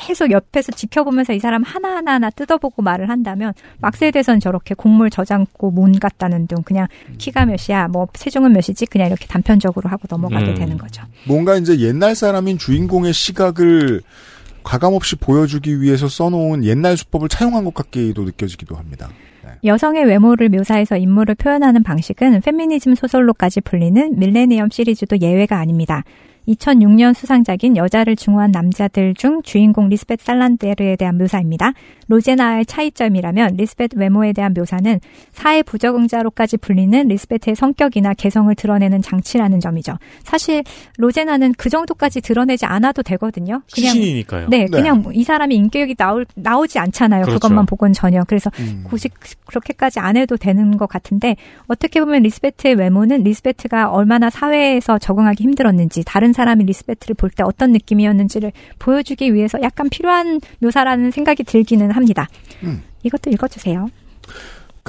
[0.00, 5.70] 계속 옆에서 지켜보면서 이 사람 하나하나 하나 뜯어보고 말을 한다면 막스에 대해서는 저렇게 곡물 저장고
[5.70, 6.86] 문 같다는 둥 그냥
[7.18, 10.54] 키가 몇이야 뭐 체중은 몇이지 그냥 이렇게 단편적으로 하고 넘어가게 음.
[10.54, 11.04] 되는 거죠.
[11.26, 14.00] 뭔가 이제 옛날 사람인 주인공의 시각을
[14.62, 19.10] 가감없이 보여주기 위해서 써놓은 옛날 수법을 차용한 것 같기도 느껴지기도 합니다.
[19.64, 26.04] 여성의 외모를 묘사해서 인물을 표현하는 방식은 페미니즘 소설로까지 불리는 밀레니엄 시리즈도 예외가 아닙니다.
[26.50, 31.72] 2006년 수상작인 여자를 증오한 남자들 중 주인공 리스베트 살란데르에 대한 묘사입니다.
[32.08, 34.98] 로제나의 차이점이라면 리스베트 외모에 대한 묘사는
[35.30, 39.96] 사회 부적응자로까지 불리는 리스베트의 성격이나 개성을 드러내는 장치라는 점이죠.
[40.24, 40.64] 사실
[40.98, 43.62] 로제나는 그 정도까지 드러내지 않아도 되거든요.
[43.72, 44.48] 그냥 시신이니까요.
[44.48, 44.66] 네, 네.
[44.66, 47.22] 그냥 이 사람이 인격이 나올 나오지 않잖아요.
[47.22, 47.38] 그렇죠.
[47.38, 48.24] 그것만 보곤 전혀.
[48.26, 48.84] 그래서 음.
[48.84, 49.08] 굳이
[49.46, 51.36] 그렇게까지 안 해도 되는 것 같은데
[51.68, 57.70] 어떻게 보면 리스베트의 외모는 리스베트가 얼마나 사회에서 적응하기 힘들었는지 다른 사람이 리스베트를 볼 때 어떤
[57.72, 62.28] 느낌이었는지를 보여주기 위해서 약간 필요한 묘사라는 생각이 들기는 합니다.
[62.64, 62.82] 음.
[63.02, 63.88] 이것도 읽어주세요.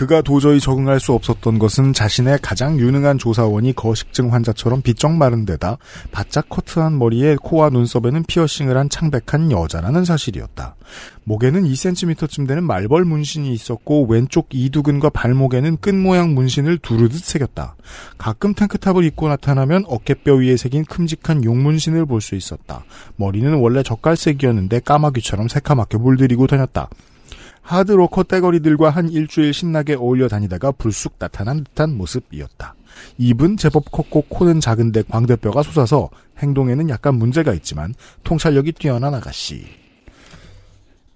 [0.02, 5.78] 그가 도저히 적응할 수 없었던 것은 자신의 가장 유능한 조사원이 거식증 환자처럼 비쩍 마른 데다
[6.12, 10.76] 바짝 커트한 머리에 코와 눈썹에는 피어싱을 한 창백한 여자라는 사실이었다.
[11.26, 17.76] 목에는 2cm쯤 되는 말벌 문신이 있었고 왼쪽 이두근과 발목에는 끈 모양 문신을 두르듯 새겼다.
[18.18, 22.86] 가끔 탱크탑을 입고 나타나면 어깨뼈 위에 새긴 큼직한 용 문신을 볼 수 있었다.
[23.18, 26.90] 머리는 원래 젓갈색이었는데 까마귀처럼 새카맣게 물들이고 다녔다.
[27.62, 32.76] 하드로커 떼거리들과 한 일주일 신나게 어울려 다니다가 불쑥 나타난 듯한 모습이었다.
[33.18, 36.10] 입은 제법 컸고 코는 작은데 광대뼈가 솟아서
[36.40, 37.94] 행동에는 약간 문제가 있지만
[38.24, 39.66] 통찰력이 뛰어난 아가씨.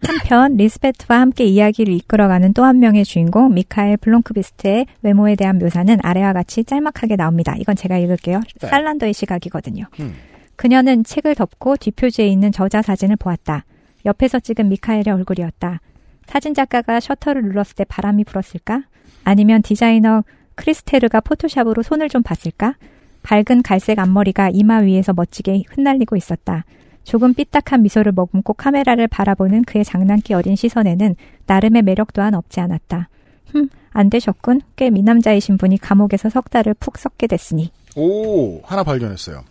[0.06, 6.34] 한편 리스베트와 함께 이야기를 이끌어가는 또 한 명의 주인공 미카엘 블롱크비스트의 외모에 대한 묘사는 아래와
[6.34, 7.56] 같이 짤막하게 나옵니다.
[7.58, 8.42] 이건 제가 읽을게요.
[8.62, 8.68] 네.
[8.68, 9.86] 살란더의 시각이거든요.
[10.00, 10.14] 음.
[10.56, 13.66] 그녀는 책을 덮고 뒷표지에 있는 저자 사진을 보았다.
[14.06, 15.82] 옆에서 찍은 미카엘의 얼굴이었다.
[16.28, 18.84] 사진 작가가 셔터를 눌렀을 때 바람이 불었을까?
[19.24, 20.24] 아니면 디자이너
[20.56, 22.76] 크리스테르가 포토샵으로 손을 좀 봤을까?
[23.24, 26.64] 밝은 갈색 앞머리가 이마 위에서 멋지게 흩날리고 있었다.
[27.04, 31.16] 조금 삐딱한 미소를 머금고 카메라를 바라보는 그의 장난기 어린 시선에는
[31.46, 33.10] 나름의 매력 또한 없지 않았다.
[33.52, 34.62] 흠, 안 되셨군.
[34.76, 37.72] 꽤 미남자이신 분이 감옥에서 석 달을 푹 썩게 됐으니.
[37.96, 39.44] 오, 하나 발견했어요.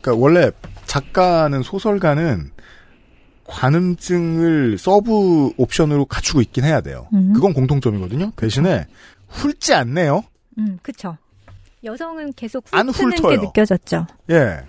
[0.00, 0.50] 그러니까 원래
[0.86, 2.50] 작가는 소설가는
[3.48, 7.08] 관음증을 sub 옵션으로 갖추고 있긴 해야 돼요.
[7.12, 7.32] 음.
[7.32, 8.32] 그건 공통점이거든요.
[8.36, 8.86] 대신에
[9.28, 10.24] 훑지 않네요.
[10.58, 11.16] 음, 그쵸.
[11.84, 13.36] 여성은 계속 안 훑는 게.
[13.36, 14.06] 느껴졌죠.
[14.30, 14.60] 예.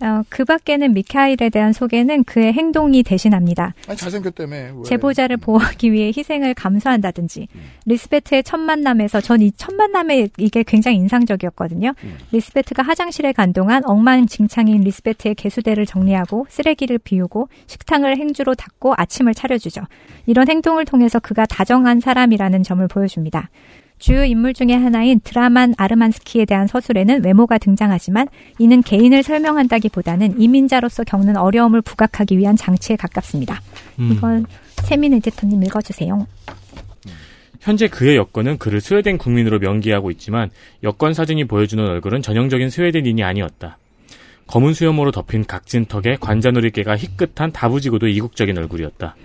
[0.00, 3.74] 어, 그 밖에는 미카엘에 대한 소개는 그의 행동이 대신합니다.
[3.88, 4.56] 아니, 잘생겼다며.
[4.56, 4.82] 왜.
[4.84, 7.48] 제보자를 보호하기 위해 희생을 감수한다든지
[7.86, 11.94] 리스베트의 첫 만남에서 전 이 첫 만남에 이게 굉장히 인상적이었거든요.
[12.32, 19.80] 리스베트가 화장실에 간 동안 엉망진창인 리스베트의 개수대를 정리하고 쓰레기를 비우고 식탁을 행주로 닦고 아침을 차려주죠.
[20.26, 23.48] 이런 행동을 통해서 그가 다정한 사람이라는 점을 보여줍니다.
[23.98, 28.28] 주요 인물 중의 하나인 드라만 아르만스키에 대한 서술에는 외모가 등장하지만
[28.58, 33.60] 이는 개인을 설명한다기보다는 이민자로서 겪는 어려움을 부각하기 위한 장치에 가깝습니다.
[33.98, 34.12] 음.
[34.12, 34.46] 이건
[34.84, 36.26] 세민 에디터님 읽어주세요.
[37.60, 40.50] 현재 그의 여권은 그를 스웨덴 국민으로 명기하고 있지만
[40.84, 43.78] 여권 사진이 보여주는 얼굴은 전형적인 스웨덴인이 아니었다.
[44.46, 49.16] 검은 수염으로 덮인 각진 턱에 관자놀이개가 희끗한 다부지고도 이국적인 얼굴이었다.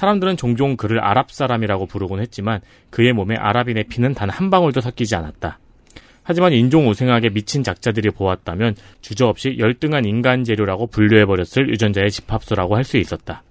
[0.00, 5.14] 사람들은 종종 그를 아랍 사람이라고 부르곤 했지만 그의 몸에 아랍인의 피는 단 한 방울도 섞이지
[5.14, 5.58] 않았다.
[6.22, 13.42] 하지만 인종오생하게 미친 작자들이 보았다면 주저없이 열등한 인간 재료라고 분류해버렸을 유전자의 집합소라고 할 수 있었다.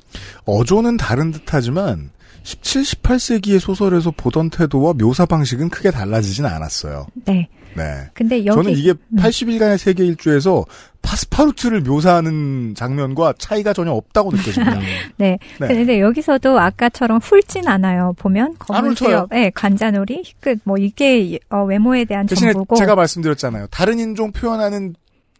[0.45, 2.09] 어조는 다른 듯하지만
[2.43, 7.05] 17, 18세기의 소설에서 보던 태도와 묘사 방식은 크게 달라지진 않았어요.
[7.25, 7.47] 네.
[7.75, 8.09] 네.
[8.13, 9.17] 근데 여기 저는 이게 음.
[9.17, 10.65] 80일간의 세계 일주에서
[11.01, 14.79] 파스파르투를 묘사하는 장면과 차이가 전혀 없다고 느껴집니다.
[15.17, 15.37] 네.
[15.59, 15.67] 네.
[15.67, 18.13] 근데 여기서도 아까처럼 훑진 않아요.
[18.17, 18.93] 보면 검은 훑어요.
[18.95, 23.67] 수염, 네, 관자놀이, 희끗 뭐 이게 어, 외모에 대한 대신에 정보고 제가 말씀드렸잖아요.
[23.67, 24.95] 다른 인종 표현하는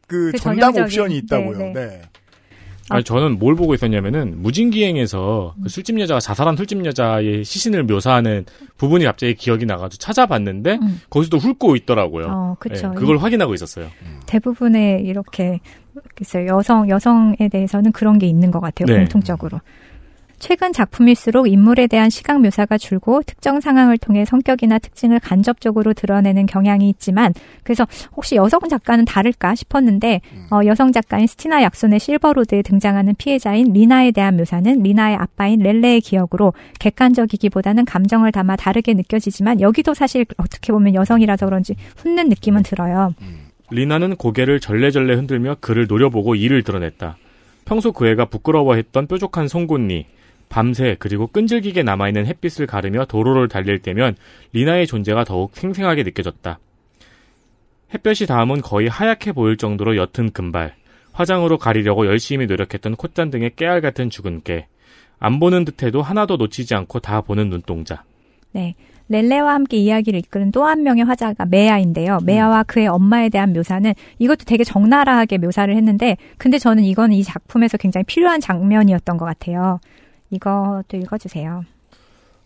[0.08, 1.58] 그, 그 전담 옵션이 있다고요.
[1.58, 1.74] 네, 네.
[1.74, 2.02] 네.
[2.90, 8.46] 아니, 저는 뭘 보고 있었냐면은 무진기행에서 그 술집 여자가 자살한 술집 여자의 시신을 묘사하는
[8.78, 10.80] 부분이 갑자기 기억이 나가지고 찾아봤는데
[11.10, 12.26] 거기서도 훑고 있더라고요.
[12.26, 12.32] 음.
[12.32, 12.92] 어, 그쵸.
[12.94, 13.88] 예, 그걸 확인하고 있었어요.
[14.26, 15.60] 대부분의 이렇게
[16.16, 19.00] 글쎄요 여성 여성에 대해서는 그런 게 있는 것 같아요 네.
[19.00, 19.60] 공통적으로.
[20.40, 26.90] 최근 작품일수록 인물에 대한 시각 묘사가 줄고 특정 상황을 통해 성격이나 특징을 간접적으로 드러내는 경향이
[26.90, 27.34] 있지만
[27.64, 27.86] 그래서
[28.16, 30.22] 혹시 여성 작가는 다를까 싶었는데
[30.52, 36.54] 어, 여성 작가인 스티나 약손의 실버로드에 등장하는 피해자인 리나에 대한 묘사는 리나의 아빠인 렐레의 기억으로
[36.80, 43.14] 객관적이기보다는 감정을 담아 다르게 느껴지지만 여기도 사실 어떻게 보면 여성이라서 그런지 훑는 느낌은 들어요.
[43.72, 47.18] 리나는 고개를 절레절레 흔들며 그를 노려보고 이를 드러냈다.
[47.66, 50.08] 평소 그 애가 부끄러워했던 뾰족한 송곳니,
[50.50, 54.16] 밤새 그리고 끈질기게 남아있는 햇빛을 가르며 도로를 달릴 때면
[54.52, 56.60] 리나의 존재가 더욱 생생하게 느껴졌다.
[57.94, 60.76] 햇볕이 닿으면 거의 하얗게 보일 정도로 옅은 금발,
[61.12, 64.68] 화장으로 가리려고 열심히 노력했던 콧잔 등의 깨알 같은 주근깨,
[65.20, 68.04] 안 보는 듯해도 하나도 놓치지 않고 다 보는 눈동자.
[68.52, 68.76] 네.
[69.12, 72.20] 렐레와 함께 이야기를 이끄는 또 한 명의 화자가 메아인데요.
[72.24, 77.78] 메아와 그의 엄마에 대한 묘사는 이것도 되게 적나라하게 묘사를 했는데 근데 저는 이거는 이 작품에서
[77.78, 79.80] 굉장히 필요한 장면이었던 것 같아요.
[80.32, 81.66] 이것도 읽어주세요.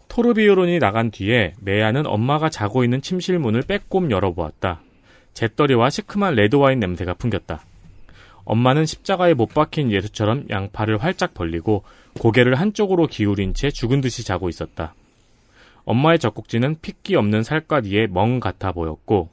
[0.07, 4.81] 토르비오론이 나간 뒤에 메아는 엄마가 자고 있는 침실 문을 빼꼼 열어보았다.
[5.34, 7.63] 잿더리와 시큼한 레드와인 냄새가 풍겼다.
[8.45, 11.84] 엄마는 십자가에 못 박힌 예수처럼 양팔을 활짝 벌리고
[12.19, 14.93] 고개를 한쪽으로 기울인 채 죽은 듯이 자고 있었다.
[15.86, 19.29] 엄마의 젖꼭지는 핏기 없는 살갗 위에 멍 같아 보였고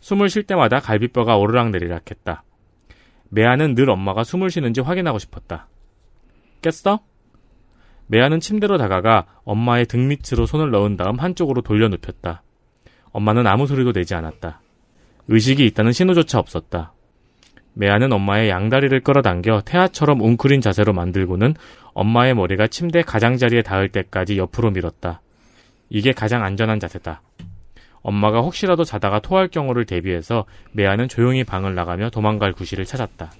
[0.00, 2.44] 숨을 쉴 때마다 갈비뼈가 오르락내리락 했다.
[3.30, 5.68] 메아는 늘 엄마가 숨을 쉬는지 확인하고 싶었다.
[6.60, 7.00] 깼어?
[8.12, 12.42] 메아는 침대로 다가가 엄마의 등 밑으로 손을 넣은 다음 한쪽으로 돌려 눕혔다.
[13.10, 14.60] 엄마는 아무 소리도 내지 않았다.
[15.28, 16.92] 의식이 있다는 신호조차 없었다.
[17.72, 21.54] 메아는 엄마의 양다리를 끌어당겨 태아처럼 웅크린 자세로 만들고는
[21.94, 25.22] 엄마의 머리가 침대 가장자리에 닿을 때까지 옆으로 밀었다.
[25.88, 27.22] 이게 가장 안전한 자세다.
[28.02, 33.32] 엄마가 혹시라도 자다가 토할 경우를 대비해서 메아는 조용히 방을 나가며 도망갈 구실을 찾았다.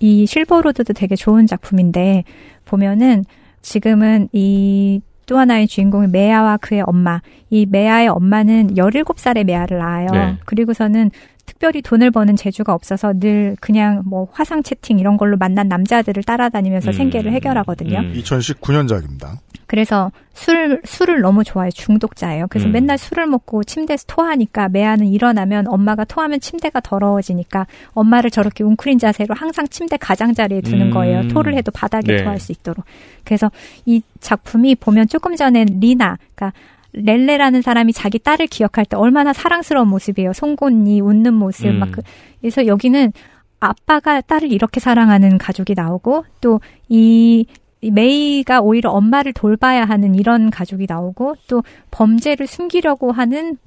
[0.00, 2.24] 이 실버로드도 되게 좋은 작품인데
[2.66, 3.24] 보면은
[3.62, 7.20] 지금은 이 또 하나의 주인공이 메아와 그의 엄마.
[7.50, 10.08] 이 메아의 엄마는 17살에 메아를 낳아요.
[10.12, 10.36] 네.
[10.44, 11.10] 그리고서는
[11.46, 16.90] 특별히 돈을 버는 재주가 없어서 늘 그냥 뭐 화상 채팅 이런 걸로 만난 남자들을 따라다니면서
[16.90, 16.92] 음.
[16.92, 17.98] 생계를 해결하거든요.
[18.14, 19.38] 2019년작입니다.
[19.66, 21.70] 그래서 술, 술을 너무 좋아해요.
[21.70, 22.46] 중독자예요.
[22.50, 22.72] 그래서 음.
[22.72, 29.34] 맨날 술을 먹고 침대에서 토하니까 메아는 일어나면 엄마가 토하면 침대가 더러워지니까 엄마를 저렇게 웅크린 자세로
[29.34, 30.90] 항상 침대 가장자리에 두는 음.
[30.90, 31.26] 거예요.
[31.28, 32.22] 토를 해도 바닥에 네.
[32.22, 32.84] 토할 수 있도록.
[33.24, 33.50] 그래서
[33.86, 36.52] 이 작품이 보면 조금 전에 리나, 그러니까
[36.92, 40.32] 렐레라는 사람이 자기 딸을 기억할 때 얼마나 사랑스러운 모습이에요.
[40.32, 41.78] 송곳니 웃는 모습 음.
[41.78, 42.02] 막 그,
[42.40, 43.12] 그래서 여기는
[43.60, 47.46] 아빠가 딸을 이렇게 사랑하는 가족이 나오고 또이
[47.80, 53.58] 메이가 오히려 엄마를 돌봐야 하는 이런 가족이 나오고 또 범죄를 숨기려고 하는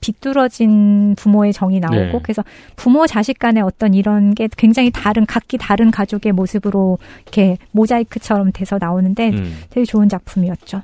[0.00, 2.20] 비뚤어진 부모의 정이 나오고 네.
[2.22, 2.42] 그래서
[2.76, 8.78] 부모 자식 간의 어떤 이런 게 굉장히 다른 각기 다른 가족의 모습으로 이렇게 모자이크처럼 돼서
[8.80, 9.56] 나오는데 음.
[9.70, 10.82] 되게 좋은 작품이었죠.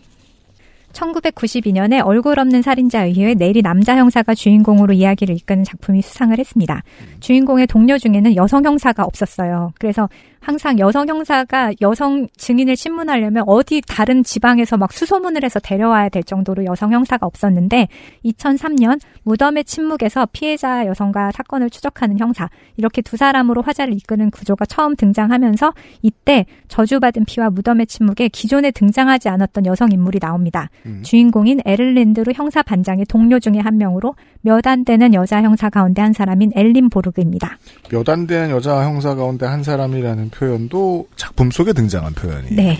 [0.92, 6.82] 1992년에 얼굴 없는 살인자 이후에 내리 남자 형사가 주인공으로 이야기를 이끄는 작품이 수상을 했습니다.
[7.20, 9.72] 주인공의 동료 중에는 여성 형사가 없었어요.
[9.78, 10.08] 그래서
[10.40, 16.64] 항상 여성 형사가 여성 증인을 신문하려면 어디 다른 지방에서 막 수소문을 해서 데려와야 될 정도로
[16.64, 17.88] 여성 형사가 없었는데
[18.24, 24.96] 2003년 무덤의 침묵에서 피해자 여성과 사건을 추적하는 형사 이렇게 두 사람으로 화자를 이끄는 구조가 처음
[24.96, 25.72] 등장하면서
[26.02, 30.70] 이때 저주받은 피와 무덤의 침묵에 기존에 등장하지 않았던 여성 인물이 나옵니다.
[31.02, 36.12] 주인공인 에를랜드루 형사 반장의 동료 중에 한 명으로 몇 안 되는 여자 형사 가운데 한
[36.12, 37.56] 사람인 엘린 보르그입니다.
[37.90, 42.56] 몇 안 되는 여자 형사 가운데 한 사람이라는 표현도 작품 속에 등장한 표현이에요.
[42.56, 42.78] 네.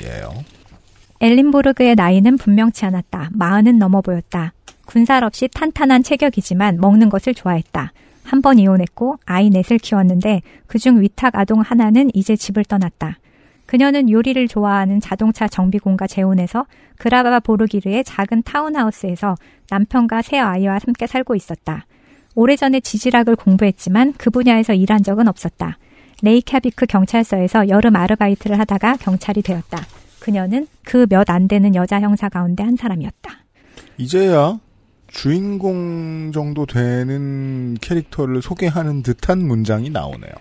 [1.21, 3.31] 엘린보르그의 나이는 분명치 않았다.
[3.33, 4.53] 마흔은 넘어 보였다.
[4.87, 7.93] 군살 없이 탄탄한 체격이지만 먹는 것을 좋아했다.
[8.25, 13.19] 한 번 이혼했고 아이 넷을 키웠는데 그중 위탁 아동 하나는 이제 집을 떠났다.
[13.67, 16.67] 그녀는 요리를 좋아하는 자동차 정비공과 재혼해서
[16.99, 19.35] 그라바 보르기르의 작은 타운하우스에서
[19.71, 21.87] 남편과 세 아이와 함께 살고 있었다.
[22.35, 25.79] 오래전에 지질학을 공부했지만 그 분야에서 일한 적은 없었다.
[26.23, 29.87] 레이캬비크 경찰서에서 여름 아르바이트를 하다가 경찰이 되었다.
[30.21, 33.33] 그녀는 그 몇 안 되는 여자 형사 가운데 한 사람이었다.
[33.99, 34.59] 이제야
[35.07, 40.33] 주인공 정도 되는 캐릭터를 소개하는 듯한 문장이 나오네요.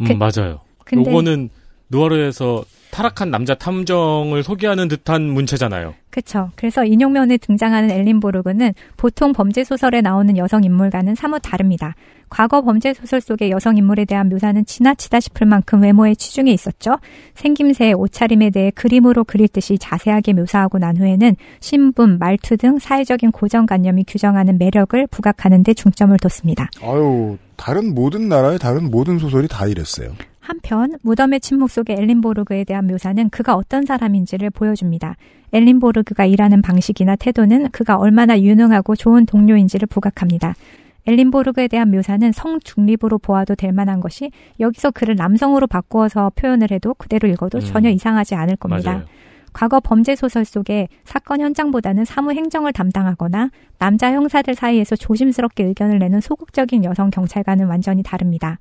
[0.00, 0.60] 음, 그- 맞아요.
[0.84, 1.50] 근데- 요거는
[1.90, 5.94] 누아르에서 타락한 남자 탐정을 소개하는 듯한 문체잖아요.
[6.10, 6.50] 그쵸.
[6.56, 11.94] 그래서 인용면에 등장하는 엘린 보르그는 보통 범죄 소설에 나오는 여성 인물과는 사뭇 다릅니다.
[12.30, 16.96] 과거 범죄 소설 속의 여성 인물에 대한 묘사는 지나치다 싶을 만큼 외모에 치중해 있었죠.
[17.34, 24.04] 생김새, 옷차림에 대해 그림으로 그릴 듯이 자세하게 묘사하고 난 후에는 신분, 말투 등 사회적인 고정관념이
[24.06, 26.70] 규정하는 매력을 부각하는 데 중점을 뒀습니다.
[26.82, 30.12] 아유, 다른 모든 나라의 다른 모든 소설이 다 이랬어요.
[30.40, 35.16] 한편 무덤의 침묵 속의 엘린보르그에 대한 묘사는 그가 어떤 사람인지를 보여줍니다.
[35.52, 40.54] 엘린보르그가 일하는 방식이나 태도는 그가 얼마나 유능하고 좋은 동료인지를 부각합니다.
[41.06, 46.94] 엘린보르그에 대한 묘사는 성 중립으로 보아도 될 만한 것이 여기서 그를 남성으로 바꾸어서 표현을 해도
[46.94, 47.64] 그대로 읽어도 음.
[47.64, 48.92] 전혀 이상하지 않을 겁니다.
[48.92, 49.06] 맞아요.
[49.52, 56.20] 과거 범죄 소설 속에 사건 현장보다는 사무 행정을 담당하거나 남자 형사들 사이에서 조심스럽게 의견을 내는
[56.20, 58.58] 소극적인 여성 경찰과는 완전히 다릅니다.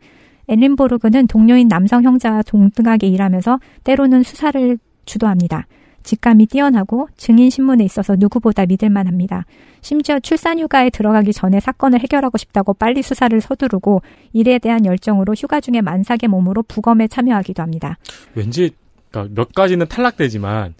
[0.47, 5.67] 엘린보르그는 동료인 남성 형제와 동등하게 일하면서 때로는 수사를 주도합니다.
[6.09, 9.45] 직감이 뛰어나고 증인 신문에 있어서 누구보다 믿을만 합니다.
[9.81, 14.01] 심지어 출산 휴가에 들어가기 전에 사건을 해결하고 싶다고 빨리 수사를 서두르고
[14.33, 17.99] 일에 대한 열정으로 휴가 중에 만삭의 몸으로 부검에 참여하기도 합니다.
[18.33, 18.71] 왠지
[19.11, 20.73] 그러니까 몇 가지는 탈락되지만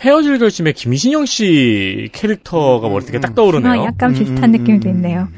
[0.00, 3.82] 헤어질 결심에 김신영 씨 캐릭터가 머릿속에 딱 떠오르네요.
[3.82, 5.28] 어, 약간 비슷한 느낌도 있네요.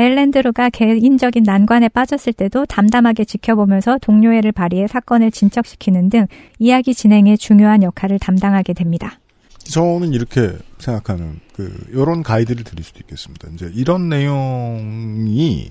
[0.00, 6.26] 엘렌드루가 개인적인 난관에 빠졌을 때도 담담하게 지켜보면서 동료애를 발휘해 사건을 진척시키는 등
[6.58, 9.18] 이야기 진행에 중요한 역할을 담당하게 됩니다.
[9.64, 13.48] 저는 이렇게 생각하는 그 이런 가이드를 드릴 수도 있겠습니다.
[13.54, 15.70] 이제 이런 내용이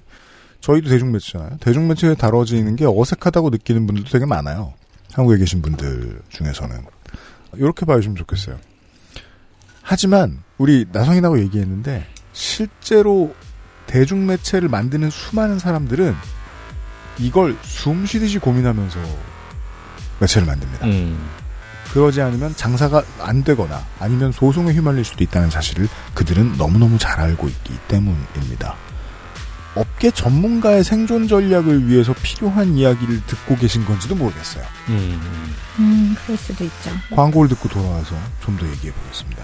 [0.61, 1.57] 저희도 대중매체잖아요.
[1.59, 4.73] 대중매체에 다뤄지는 게 어색하다고 느끼는 분들도 되게 많아요.
[5.11, 6.77] 한국에 계신 분들 중에서는
[7.55, 8.57] 이렇게 봐주시면 좋겠어요.
[9.81, 13.33] 하지만 우리 나성인하고 얘기했는데 실제로
[13.89, 16.15] 대중매체를 만드는 수많은 사람들은
[17.17, 18.99] 이걸 숨 쉬듯이 고민하면서
[20.19, 20.85] 매체를 만듭니다.
[21.91, 27.47] 그러지 않으면 장사가 안 되거나 아니면 소송에 휘말릴 수도 있다는 사실을 그들은 너무너무 잘 알고
[27.49, 28.75] 있기 때문입니다.
[29.75, 34.63] 업계 전문가의 생존 전략을 위해서 필요한 이야기를 듣고 계신 건지도 모르겠어요.
[35.79, 36.91] 음, 그럴 수도 있죠.
[37.15, 39.43] 광고를 듣고 돌아와서 좀 더 얘기해 보겠습니다.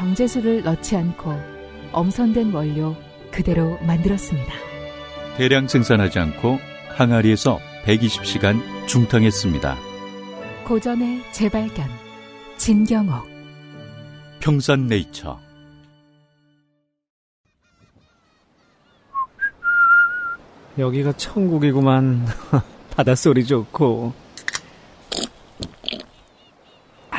[0.00, 1.30] 정제수를 넣지 않고
[1.92, 2.96] 엄선된 원료
[3.30, 4.50] 그대로 만들었습니다.
[5.36, 6.58] 대량 생산하지 않고
[6.96, 9.76] 항아리에서 120시간 중탕했습니다.
[10.66, 11.86] 고전의 재발견
[12.56, 13.28] 진경옥
[14.40, 15.38] 평산네이처
[20.78, 22.24] 여기가 천국이구만.
[22.96, 24.14] 바닷소리 좋고.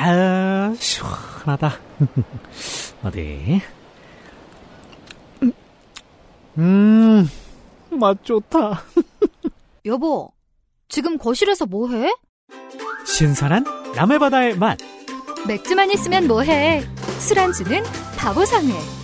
[0.04, 1.78] 아, 시원하다.
[3.06, 3.62] 어디?
[6.58, 7.30] 음,
[7.92, 8.84] 맛 좋다.
[9.86, 10.32] 여보,
[10.90, 12.12] 지금 거실에서 뭐해?
[13.06, 13.64] 신선한
[13.96, 14.80] 남해바다의 맛.
[15.48, 16.84] 맥주만 있으면 뭐해?
[17.20, 17.84] 술안주는
[18.18, 19.01] 바보상회.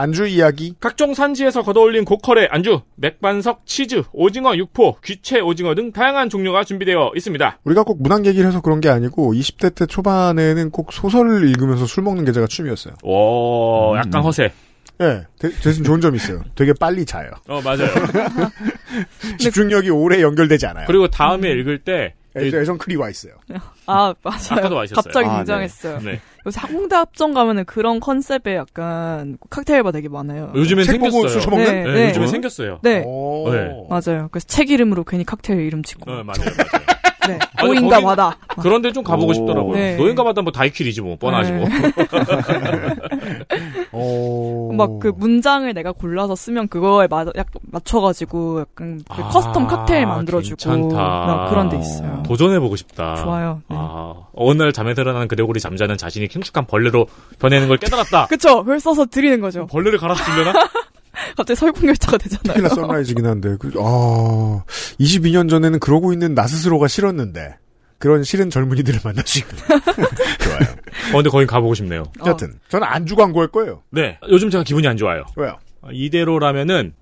[0.00, 0.74] 안주 이야기.
[0.80, 7.12] 각종 산지에서 걷어올린 고퀄의 안주, 맥반석, 치즈, 오징어, 육포, 귀채 오징어 등 다양한 종류가 준비되어
[7.14, 7.58] 있습니다.
[7.64, 12.02] 우리가 꼭 문학 얘기를 해서 그런 게 아니고 20대 때 초반에는 꼭 소설을 읽으면서 술
[12.04, 12.94] 먹는 게 제가 취미였어요.
[13.02, 14.50] 오, 약간 허세.
[15.02, 16.42] 예, 대, 대신 좋은 점이 있어요.
[16.54, 17.30] 되게 빨리 자요.
[17.48, 17.88] 어, 맞아요.
[19.38, 20.86] 집중력이 오래 연결되지 않아요.
[20.86, 23.32] 그리고 다음에 읽을 때 애- 애정클이 와 있어요.
[23.86, 24.40] 아, 맞아요.
[24.52, 25.02] 아까도 와 있었어요.
[25.02, 25.98] 갑자기 아, 등장했어요.
[25.98, 26.12] 네.
[26.12, 26.20] 네.
[26.46, 30.52] 요새 항공대 합정 가면은 그런 컨셉의 약간 칵테일 바 되게 많아요.
[30.54, 31.28] 요즘엔 책 보고 생겼어요.
[31.28, 31.94] 술 처먹는?
[31.94, 32.78] 네, 요즘엔 생겼어요.
[32.82, 33.02] 네.
[33.06, 33.50] 오.
[33.50, 33.68] 네.
[33.88, 34.28] 맞아요.
[34.30, 36.10] 그래서 책 이름으로 괜히 칵테일 이름 짓고.
[36.10, 36.84] 네, 맞아요, 맞아요.
[37.28, 37.38] 네.
[37.62, 38.36] 노인가 바다.
[38.60, 39.34] 그런데 좀 가보고 오.
[39.34, 39.74] 싶더라고요.
[39.76, 39.96] 네.
[39.96, 41.68] 노인가 바다 뭐 다이퀴리지 뭐 뻔하지 뭐.
[44.76, 50.56] 막 그 문장을 내가 골라서 쓰면 그거에 맞, 약, 맞춰가지고 약간 그 custom 칵테일 만들어주고
[50.56, 50.96] 괜찮다.
[50.96, 52.19] 막 그런 데 있어요.
[52.30, 53.16] 도전해보고 싶다.
[53.16, 53.60] 좋아요.
[53.68, 53.76] 네.
[53.76, 57.08] 아, 어느 날 잠에서 깨어난 그레고르 잠자는 자신이 흉측한 벌레로
[57.40, 58.26] 변해 있는 걸 깨달았다.
[58.28, 58.58] 그쵸?
[58.60, 59.66] 그걸 써서 드리는 거죠.
[59.66, 60.52] 벌레를 갈아서 주려나?
[61.36, 62.54] 갑자기 설국열차가 되잖아요.
[62.54, 64.62] 테킬라 선라이즈긴 한데, 그, 아,
[65.00, 67.56] 22년 전에는 그러고 있는 나 스스로가 싫었는데,
[67.98, 69.50] 그런 싫은 젊은이들을 만날 수 있고.
[70.38, 70.70] 좋아요.
[71.10, 72.04] 어, 근데 거긴 가보고 싶네요.
[72.26, 73.82] 여튼, 저는 안주 광고할 거예요.
[73.90, 74.18] 네.
[74.28, 75.24] 요즘 제가 기분이 안 좋아요.
[75.36, 75.56] 왜요?
[75.82, 76.94] 어, 이대로라면은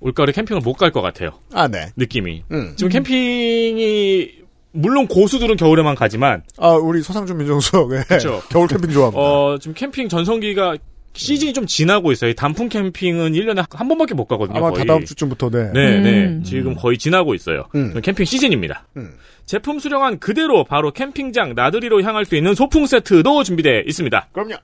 [0.00, 1.32] 올가을에 캠핑을 못 갈 것 같아요.
[1.52, 1.90] 아, 네.
[1.96, 2.44] 느낌이.
[2.50, 2.72] 음.
[2.76, 4.41] 지금 캠핑이
[4.72, 8.02] 물론 고수들은 겨울에만 가지만 아, 우리 서상준 민정수석, 예.
[8.08, 8.42] 그렇죠.
[8.50, 9.20] 겨울 캠핑 좋아합니다.
[9.20, 10.76] 어, 지금 캠핑 전성기가
[11.14, 12.30] 시즌이 좀 지나고 있어요.
[12.30, 14.58] 이 단풍 캠핑은 1년에 한 번밖에 못 가거든요.
[14.58, 14.78] 아마 거의.
[14.78, 15.70] 다다음 주쯤부터, 네.
[15.72, 16.02] 네, 음.
[16.02, 16.42] 네.
[16.42, 17.64] 지금 거의 지나고 있어요.
[17.74, 18.00] 음.
[18.00, 18.86] 캠핑 시즌입니다.
[18.96, 19.12] 음.
[19.44, 24.28] 제품 수령한 그대로 바로 캠핑장 나들이로 향할 수 있는 소풍 세트도 준비되어 있습니다.
[24.32, 24.54] 그럼요.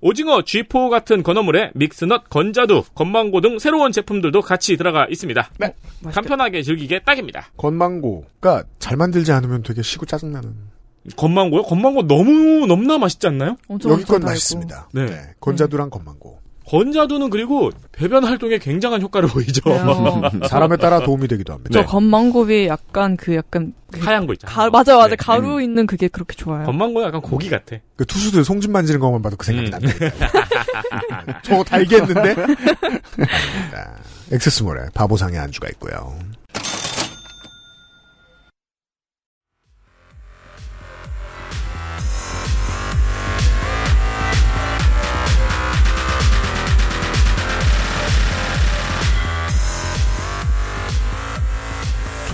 [0.00, 5.50] 오징어, 쥐포 같은 건어물에 믹스넛, 건자두, 건망고 등 새로운 제품들도 같이 들어가 있습니다.
[5.58, 5.74] 네.
[6.12, 7.48] 간편하게 즐기게 딱입니다.
[7.56, 10.73] 건망고가 잘 만들지 않으면 되게 시고 짜증나는.
[11.16, 11.62] 건망고요?
[11.62, 13.56] 건망고 너무 너무나 맛있지 않나요?
[13.88, 14.88] 여기 건 맛있습니다.
[14.92, 15.06] 네.
[15.06, 15.20] 네.
[15.40, 16.44] 건자두랑 건망고.
[16.66, 19.60] 건자두는 그리고 배변 활동에 굉장한 효과를 보이죠.
[19.68, 20.48] 네.
[20.48, 21.70] 사람에 따라 도움이 되기도 합니다.
[21.72, 24.56] 저 건망고비 약간 그 약간 그 하얀 거 있잖아요.
[24.56, 25.16] 가, 맞아 맞아 네.
[25.16, 26.64] 가루 있는 그게 그렇게 좋아요.
[26.64, 27.76] 건망고는 약간 고기 같아.
[27.96, 29.66] 그 투수들 송진 만지는 것만 봐도 그 음.
[29.66, 31.40] 생각이 납니다.
[31.44, 32.34] 저거 다 이겼는데?
[34.32, 36.16] 엑세스몰에 바보상의 안주가 있고요.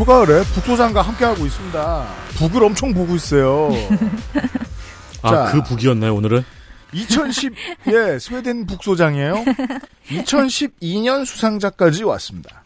[0.01, 2.07] 초가을에 북소장과 함께하고 있습니다.
[2.39, 3.69] 북을 엄청 보고 있어요.
[5.21, 5.53] 아, 자.
[5.53, 6.43] 그 북이었나요, 오늘은?
[6.95, 7.53] 2010,
[7.89, 9.45] 예, 스웨덴 북소장이에요.
[10.09, 12.65] 2012년 수상자까지 왔습니다.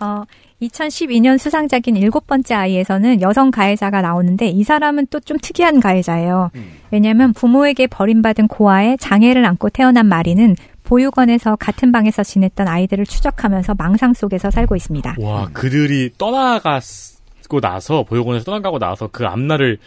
[0.00, 0.24] 어,
[0.62, 6.50] 2012년 수상작인 일곱 번째 아이에서는 여성 가해자가 나오는데 이 사람은 또 좀 특이한 가해자예요.
[6.90, 14.14] 왜냐하면 부모에게 버림받은 고아에 장애를 안고 태어난 마리는 보육원에서 같은 방에서 지냈던 아이들을 추적하면서 망상
[14.14, 15.16] 속에서 살고 있습니다.
[15.20, 19.78] 와, 그들이 떠나가고 나서, 보육원에서 떠나가고 나서 그 앞날을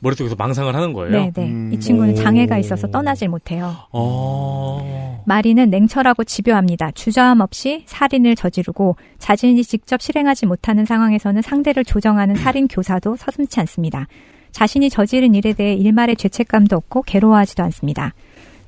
[0.00, 1.10] 머릿속에서 망상을 하는 거예요?
[1.10, 1.74] 네, 네.
[1.74, 3.74] 이 친구는 장애가 있어서 떠나질 못해요.
[3.92, 5.22] 어.
[5.26, 6.90] 마리는 냉철하고 집요합니다.
[6.92, 14.06] 주저함 없이 살인을 저지르고 자신이 직접 실행하지 못하는 상황에서는 상대를 조정하는 살인 교사도 서슴지 않습니다.
[14.52, 18.12] 자신이 저지른 일에 대해 일말의 죄책감도 없고 괴로워하지도 않습니다.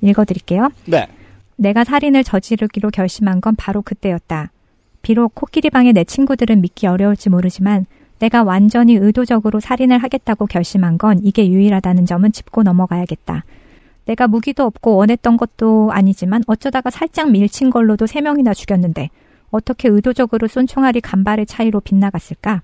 [0.01, 0.71] 읽어드릴게요.
[0.87, 1.07] 네.
[1.59, 4.53] 내가 살인을 저지르기로 결심한 건 바로 그때였다.
[5.03, 7.85] 비록 코끼리 방의 내 친구들은 믿기 어려울지 모르지만
[8.21, 13.45] 내가 완전히 의도적으로 살인을 하겠다고 결심한 건 이게 유일하다는 점은 짚고 넘어가야겠다.
[14.07, 19.11] 내가 무기도 없고 원했던 것도 아니지만 어쩌다가 살짝 밀친 걸로도 세 명이나 죽였는데
[19.51, 22.63] 어떻게 의도적으로 쏜 총알이 간발의 차이로 빗나갔을까?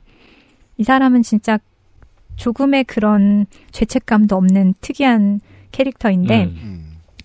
[0.76, 1.58] 이 사람은 진짜
[2.36, 5.40] 조금의 그런 죄책감도 없는 특이한
[5.72, 6.52] 캐릭터인데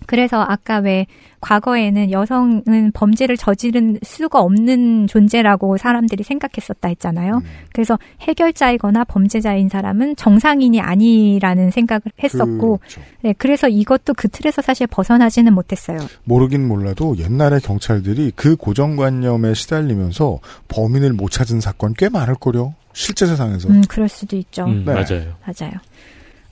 [0.06, 1.06] 그래서 아까 왜
[1.40, 7.40] 과거에는 여성은 범죄를 저지른 수가 없는 존재라고 사람들이 생각했었다 했잖아요.
[7.72, 12.80] 그래서 해결자이거나 범죄자인 사람은 정상인이 아니라는 생각을 했었고,
[13.22, 15.98] 네, 그래서 이것도 그 틀에서 사실 벗어나지는 못했어요.
[16.24, 22.74] 모르긴 몰라도 옛날에 경찰들이 그 고정관념에 시달리면서 범인을 못 찾은 사건 꽤 많을 거요.
[22.92, 23.68] 실제 세상에서.
[23.68, 24.64] 음, 그럴 수도 있죠.
[24.64, 24.92] 음, 네.
[24.92, 25.34] 맞아요.
[25.46, 25.72] 맞아요.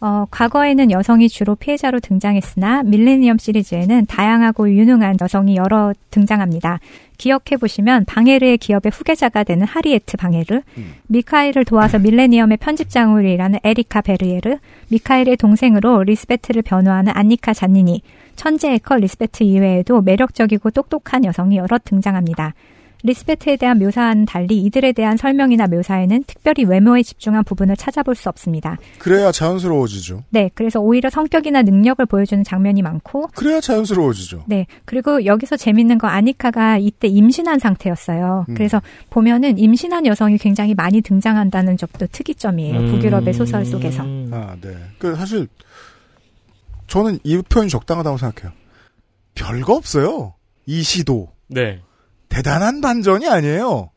[0.01, 6.78] 어, 과거에는 여성이 주로 피해자로 등장했으나 밀레니엄 시리즈에는 다양하고 유능한 여성이 여러 등장합니다.
[7.16, 10.62] 기억해 보시면 방해르의 기업의 후계자가 되는 하리에트 방해르,
[11.09, 14.59] 미카엘을 도와서 밀레니엄의 편집장으로 일하는 에리카 베르예르,
[14.90, 18.03] 미카엘의 동생으로 리스베트를 변호하는 안니카 잔니니,
[18.36, 22.55] 천재 해커 리스베트 이외에도 매력적이고 똑똑한 여성이 여러 등장합니다.
[23.03, 28.76] 리스베트에 대한 묘사와는 달리 이들에 대한 설명이나 묘사에는 특별히 외모에 집중한 부분을 찾아볼 수 없습니다.
[28.99, 30.24] 그래야 자연스러워지죠.
[30.30, 34.44] 네, 그래서 오히려 성격이나 능력을 보여주는 장면이 많고, 그래야 자연스러워지죠.
[34.46, 38.46] 네, 그리고 여기서 재밌는 건 아니카가 이때 임신한 상태였어요.
[38.49, 38.55] 음.
[38.55, 42.80] 그래서 보면은 임신한 여성이 굉장히 많이 등장한다는 점도 특이점이에요.
[42.80, 42.90] 음.
[42.92, 44.03] 북유럽의 소설 속에서.
[44.32, 44.76] 아, 네.
[44.99, 45.46] 그 사실
[46.86, 48.53] 저는 이 표현이 적당하다고 생각해요.
[49.34, 50.34] 별거 없어요.
[50.66, 51.28] 이 시도.
[51.46, 51.80] 네.
[52.28, 53.90] 대단한 반전이 아니에요.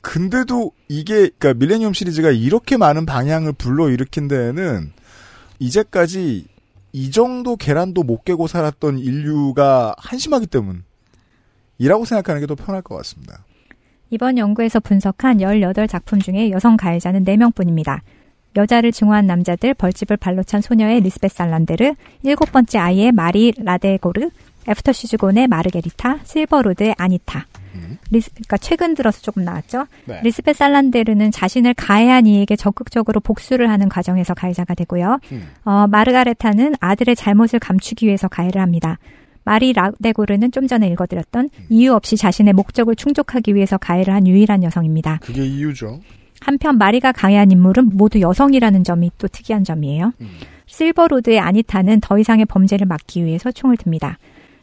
[0.00, 4.92] 근데도 이게 그러니까 밀레니엄 시리즈가 이렇게 많은 방향을 불러일으킨 데에는
[5.58, 6.46] 이제까지
[6.92, 13.44] 이 정도 계란도 못 깨고 살았던 인류가 한심하기 때문이라고 생각하는 게 더 편할 것 같습니다.
[14.10, 18.00] 이번 연구에서 분석한 18작품 중에 여성 가해자는 4명뿐입니다.
[18.56, 24.30] 여자를 증오한 남자들, 벌집을 발로 찬 소녀의 리스베 살란데르, 일곱 번째 아이의 마리 라데고르,
[24.68, 27.46] 애프터시즈곤의 마르게리타, 실버로드의 아니타.
[28.10, 29.86] 리스, 그러니까 최근 들어서 조금 나왔죠.
[30.06, 30.20] 네.
[30.22, 35.20] 리스베 살란데르는 자신을 가해한 이에게 적극적으로 복수를 하는 과정에서 가해자가 되고요.
[35.64, 38.98] 어, 마르가레타는 아들의 잘못을 감추기 위해서 가해를 합니다.
[39.44, 45.20] 마리 라데고르는 좀 전에 읽어드렸던 이유 없이 자신의 목적을 충족하기 위해서 가해를 한 유일한 여성입니다.
[45.22, 46.00] 그게 이유죠.
[46.40, 50.12] 한편 마리가 가해한 인물은 모두 여성이라는 점이 또 특이한 점이에요.
[50.66, 54.18] 실버로드의 아니타는 더 이상의 범죄를 막기 위해서 총을 듭니다.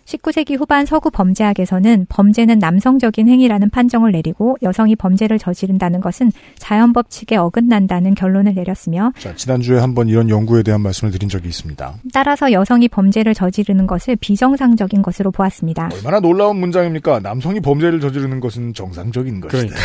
[0.05, 7.37] 19세기 후반 서구 범죄학에서는 범죄는 남성적인 행위라는 판정을 내리고 여성이 범죄를 저지른다는 것은 자연 법칙에
[7.37, 11.95] 어긋난다는 결론을 내렸으며 자, 지난주에 한번 이런 연구에 대한 말씀을 드린 적이 있습니다.
[12.13, 15.89] 따라서 여성이 범죄를 저지르는 것을 비정상적인 것으로 보았습니다.
[15.91, 17.21] 얼마나 놀라운 문장입니까?
[17.21, 19.75] 남성이 범죄를 저지르는 것은 정상적인 것이다.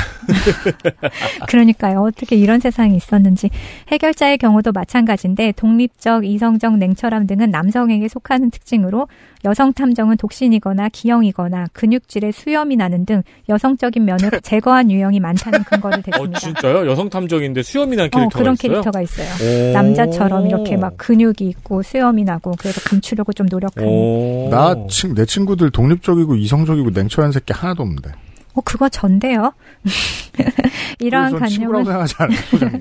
[1.48, 2.00] 그러니까요.
[2.02, 3.48] 어떻게 이런 세상이 있었는지.
[3.88, 9.08] 해결자의 경우도 마찬가지인데 독립적, 이성적, 냉철함 등은 남성에게 속하는 특징으로
[9.46, 15.98] 여성 탐정 은 독신이거나 기형이거나 근육질에 수염이 나는 등 여성적인 면을 제거한 유형이 많다는 근거를
[15.98, 16.38] 어, 댔습니다.
[16.38, 16.90] 진짜요?
[16.90, 18.70] 여성 탐정인데 수염이 난 어, 캐릭터가 그런 있어요?
[18.70, 19.70] 캐릭터가 있어요.
[19.70, 19.72] 오.
[19.72, 24.50] 남자처럼 이렇게 막 근육이 있고 수염이 나고 그래서 감추려고 좀 노력하는.
[24.50, 28.10] 나 친, 내 친구들 독립적이고 이성적이고 냉철한 새끼 하나도 없는데.
[28.54, 29.52] 어, 그거 전데요.
[30.98, 32.38] 이러한 관념은 생각하지 않아요.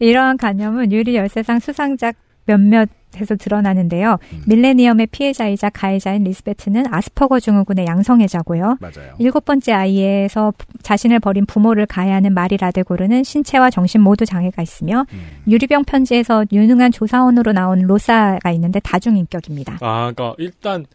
[0.00, 2.14] 이러한 관념은 유리 열세상 수상작
[2.46, 2.88] 몇몇
[3.20, 4.18] 에서 드러나는데요.
[4.46, 8.78] 밀레니엄의 피해자이자 가해자인 리스베트는 아스퍼거 증후군의 양성애자고요.
[8.80, 9.14] 맞아요.
[9.18, 10.52] 일곱 번째 아이에서
[10.82, 15.06] 자신을 버린 부모를 가해하는 마리 라데고르는 신체와 정신 모두 장애가 있으며
[15.48, 19.78] 유리병 편지에서 유능한 조사원으로 나온 로사가 있는데 다중인격입니다.
[19.80, 20.86] 아, 그러니까 일단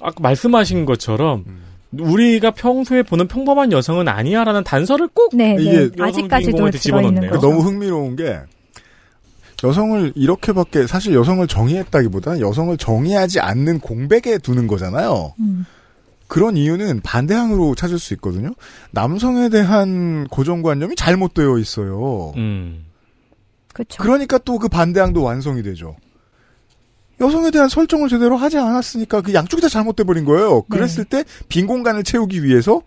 [0.00, 1.44] 아까 말씀하신 것처럼
[1.98, 6.02] 우리가 평소에 보는 평범한 여성은 아니야라는 단서를 꼭 네, 이게 네.
[6.02, 7.32] 아직까지도 집어넣네요.
[7.32, 8.38] 너무 흥미로운 게
[9.64, 15.34] 여성을 이렇게밖에 사실 여성을 정의했다기보다는 여성을 정의하지 않는 공백에 두는 거잖아요.
[15.40, 15.64] 음.
[16.26, 18.54] 그런 이유는 반대항으로 찾을 수 있거든요.
[18.92, 22.32] 남성에 대한 고정관념이 잘못되어 있어요.
[22.36, 22.86] 음.
[23.72, 24.02] 그렇죠.
[24.02, 25.96] 그러니까 또 그 반대항도 완성이 되죠.
[27.20, 30.62] 여성에 대한 설정을 제대로 하지 않았으니까 그 양쪽이 다 잘못돼 버린 거예요.
[30.62, 32.82] 그랬을 때빈 공간을 채우기 위해서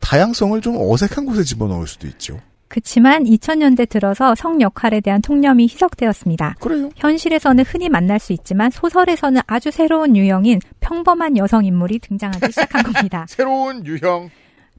[0.00, 2.40] 다양성을 좀 어색한 곳에 집어넣을 수도 있죠.
[2.68, 6.56] 그치만 2000년대 들어서 성 역할에 대한 통념이 희석되었습니다.
[6.60, 6.90] 그래요.
[6.96, 13.26] 현실에서는 흔히 만날 수 있지만 소설에서는 아주 새로운 유형인 평범한 여성 인물이 등장하기 시작한 겁니다.
[13.30, 14.30] 새로운 유형.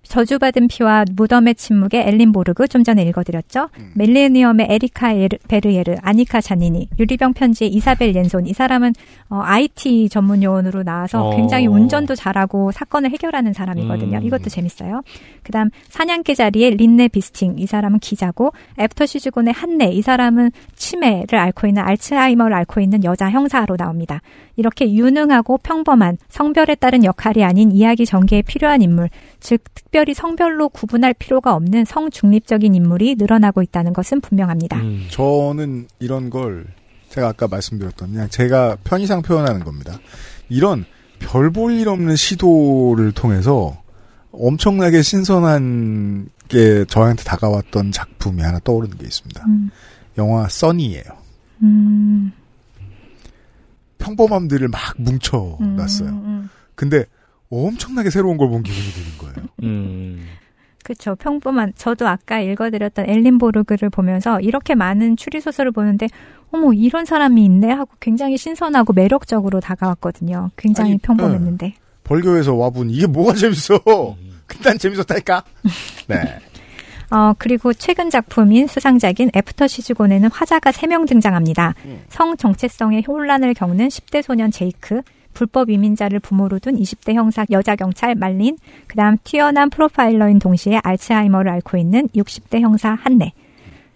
[0.09, 3.69] 저주받은 피와 무덤의 침묵의 엘린 보르그 좀 전에 읽어드렸죠.
[3.77, 3.91] 음.
[3.93, 8.47] 밀레니엄의 에리카 예르- 베르예르, 아니카 자니니, 유리병 편지의 이사벨 옌손.
[8.47, 8.93] 이 사람은
[9.29, 11.35] 어, IT 전문 요원으로 나와서 어.
[11.35, 14.17] 굉장히 운전도 잘하고 사건을 해결하는 사람이거든요.
[14.17, 14.23] 음.
[14.23, 15.03] 이것도 재밌어요.
[15.43, 17.55] 그다음 사냥개 자리의 린네 비스팅.
[17.59, 19.91] 이 사람은 기자고 After She's Gone의 한네.
[19.91, 24.21] 이 사람은 치매를 앓고 있는 알츠하이머를 앓고 있는 여자 형사로 나옵니다.
[24.55, 30.69] 이렇게 유능하고 평범한 성별에 따른 역할이 아닌 이야기 전개에 필요한 인물, 즉 특별 히 성별로
[30.69, 34.77] 구분할 필요가 없는 성중립적인 인물이 늘어나고 있다는 것은 분명합니다.
[34.77, 35.07] 음.
[35.11, 36.65] 저는 이런 걸
[37.09, 39.99] 제가 아까 말씀드렸던 그냥 제가 편의상 표현하는 겁니다.
[40.49, 40.85] 이런
[41.19, 43.81] 별 볼 일 없는 시도를 통해서
[44.31, 49.43] 엄청나게 신선한 게 저한테 다가왔던 작품이 하나 떠오르는 게 있습니다.
[49.47, 49.69] 음.
[50.17, 51.03] 영화 써니예요.
[51.63, 52.31] 음,
[53.97, 56.09] 평범함들을 막 뭉쳐놨어요.
[56.09, 56.49] 음.
[56.75, 57.05] 근데
[57.49, 59.49] 엄청나게 새로운 걸 본 기분이 드는 거예요.
[59.63, 60.25] 음.
[60.83, 61.15] 그렇죠.
[61.15, 66.07] 평범한 저도 아까 읽어드렸던 엘린 보르그를 보면서 이렇게 많은 추리 소설을 보는데
[66.51, 70.49] 어머 이런 사람이 있네 하고 굉장히 신선하고 매력적으로 다가왔거든요.
[70.57, 71.73] 굉장히 평범했는데.
[72.03, 73.79] 벌교에서 와본 이게 뭐가 재밌어?
[74.47, 75.43] 그딴 재밌었다니까.
[76.07, 76.39] 네.
[77.11, 81.73] 어, 그리고 최근 작품인 수상작인 After She's Gone에는 화자가 3명 등장합니다.
[82.09, 85.01] 성 정체성의 혼란을 겪는 10대 소년 제이크,
[85.39, 91.77] 불법 이민자를 부모로 둔 20대 형사 여자 경찰 말린, 그다음 뛰어난 프로파일러인 동시에 알츠하이머를 앓고
[91.77, 93.31] 있는 60대 형사 한내.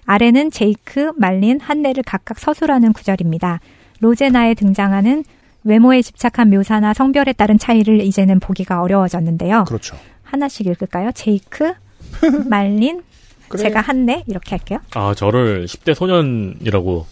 [0.06, 3.60] 아래는 제이크, 말린, 한내를 각각 서술하는 구절입니다.
[4.00, 5.26] 로제나에 등장하는
[5.66, 9.66] 외모에 집착한 묘사나 성별에 따른 차이를 이제는 보기가 어려워졌는데요.
[9.66, 9.98] 그렇죠.
[10.24, 11.12] 하나씩 읽을까요?
[11.12, 11.74] 제이크,
[12.50, 13.04] 말린,
[13.50, 13.68] 그래요.
[13.68, 14.80] 제가 한내 이렇게 할게요.
[14.94, 17.06] 아, 저를 10대 소년이라고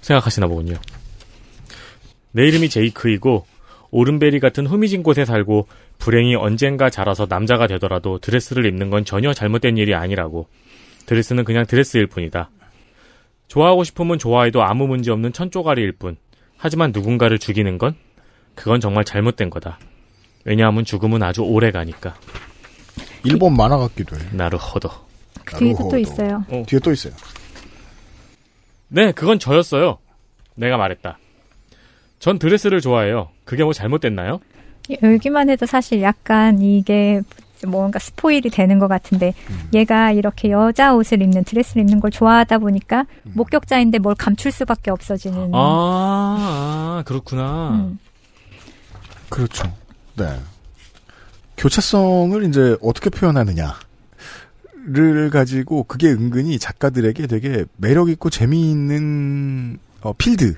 [0.00, 0.74] 생각하시나 보군요.
[2.32, 3.46] 내 이름이 제이크이고
[3.90, 5.68] 오른베리 같은 후미진 곳에 살고
[5.98, 10.48] 불행히 언젠가 자라서 남자가 되더라도 드레스를 입는 건 전혀 잘못된 일이 아니라고.
[11.06, 12.50] 드레스는 그냥 드레스일 뿐이다.
[13.48, 16.16] 좋아하고 싶으면 좋아해도 아무 문제 없는 천조가리일 뿐.
[16.56, 17.94] 하지만 누군가를 죽이는 건
[18.54, 19.78] 그건 정말 잘못된 거다.
[20.44, 22.16] 왜냐하면 죽음은 아주 오래 가니까.
[23.24, 24.20] 일본 만화 같기도 해.
[24.32, 24.88] 나루호도.
[25.44, 26.44] 그 뒤에도 또 있어요.
[26.66, 27.12] 뒤에 또 있어요.
[28.88, 29.98] 네, 그건 저였어요.
[30.54, 31.18] 내가 말했다.
[32.18, 33.28] 전 드레스를 좋아해요.
[33.44, 34.40] 그게 뭐 잘못됐나요?
[35.02, 37.20] 여기만 해도 사실 약간 이게
[37.66, 39.34] 뭔가 스포일이 되는 것 같은데
[39.72, 45.50] 얘가 이렇게 여자 옷을 입는 드레스를 입는 걸 좋아하다 보니까 목격자인데 뭘 감출 수밖에 없어지는
[45.54, 47.70] 아, 아 그렇구나.
[47.70, 47.98] 음.
[49.28, 49.72] 그렇죠.
[50.16, 50.38] 네.
[51.56, 53.74] 교차성을 이제 어떻게 표현하느냐를
[55.32, 60.54] 가지고 그게 은근히 작가들에게 되게 매력 있고 재미있는 어, 필드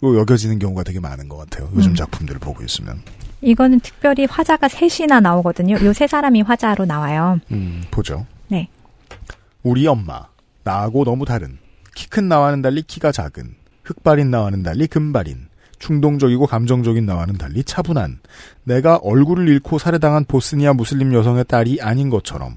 [0.00, 1.70] 로 여겨지는 경우가 되게 많은 것 같아요.
[1.76, 1.94] 요즘 음.
[1.94, 3.02] 작품들을 보고 있으면.
[3.42, 5.76] 이거는 특별히 화자가 셋이나 나오거든요.
[5.82, 7.38] 요 세 사람이 화자로 나와요.
[7.52, 8.26] 음, 보죠.
[8.48, 8.68] 네.
[9.62, 10.26] 우리 엄마.
[10.64, 11.58] 나하고 너무 다른.
[11.94, 13.54] 키 큰 나와는 달리 키가 작은.
[13.84, 15.48] 흑발인 나와는 달리 금발인.
[15.78, 18.20] 충동적이고 감정적인 나와는 달리 차분한.
[18.64, 22.56] 내가 얼굴을 잃고 살해당한 보스니아 무슬림 여성의 딸이 아닌 것처럼.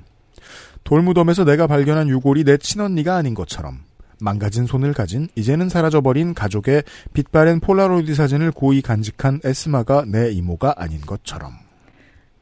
[0.83, 3.79] 돌무덤에서 내가 발견한 유골이 내 친언니가 아닌 것처럼.
[4.23, 11.01] 망가진 손을 가진 이제는 사라져버린 가족의 빛바랜 폴라로이드 사진을 고이 간직한 에스마가 내 이모가 아닌
[11.01, 11.51] 것처럼.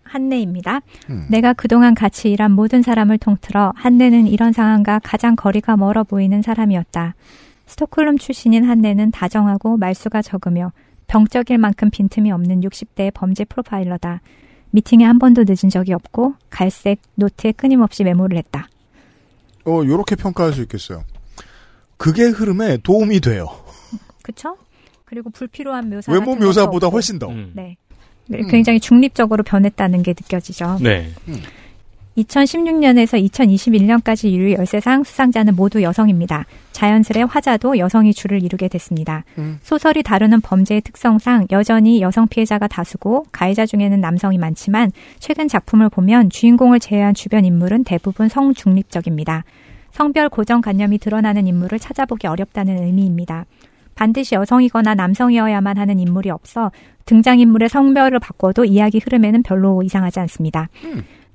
[0.04, 0.82] 한네입니다.
[1.10, 1.26] 음.
[1.30, 7.16] 내가 그동안 같이 일한 모든 사람을 통틀어 한네는 이런 상황과 가장 거리가 멀어 보이는 사람이었다.
[7.66, 10.74] 스톡홀름 출신인 한네는 다정하고 말수가 적으며
[11.08, 14.22] 병적일 만큼 빈틈이 없는 60대의 범죄 프로파일러다.
[14.72, 18.68] 미팅에 한 번도 늦은 적이 없고 갈색 노트에 끊임없이 메모를 했다.
[19.66, 21.04] 어, 요렇게 평가할 수 있겠어요.
[22.02, 23.46] 그게 흐름에 도움이 돼요.
[24.24, 24.58] 그쵸?
[25.06, 26.88] 그리고 불필요한 묘사 외모 묘사보다.
[26.88, 27.32] 훨씬 더.
[27.54, 27.78] 네.
[28.32, 28.48] 음.
[28.48, 30.80] 굉장히 중립적으로 변했다는 게 느껴지죠.
[30.82, 31.12] 네.
[32.18, 36.46] 2016년에서 2021년까지 유리 열쇠상 수상자는 모두 여성입니다.
[36.72, 39.24] 자연스레 화자도 여성이 주를 이루게 됐습니다.
[39.38, 39.60] 음.
[39.62, 46.32] 소설이 다루는 범죄의 특성상 여전히 여성 피해자가 다수고 가해자 중에는 남성이 많지만 최근 작품을 보면
[46.32, 49.44] 주인공을 제외한 주변 인물은 대부분 성중립적입니다.
[49.92, 53.46] 성별 고정관념이 드러나는 인물을 찾아보기 어렵다는 의미입니다.
[53.96, 56.72] 반드시 여성이거나 남성이어야만 하는 인물이 없어
[57.06, 60.70] 등장인물의 성별을 바꿔도 이야기 흐름에는 별로 이상하지 않습니다.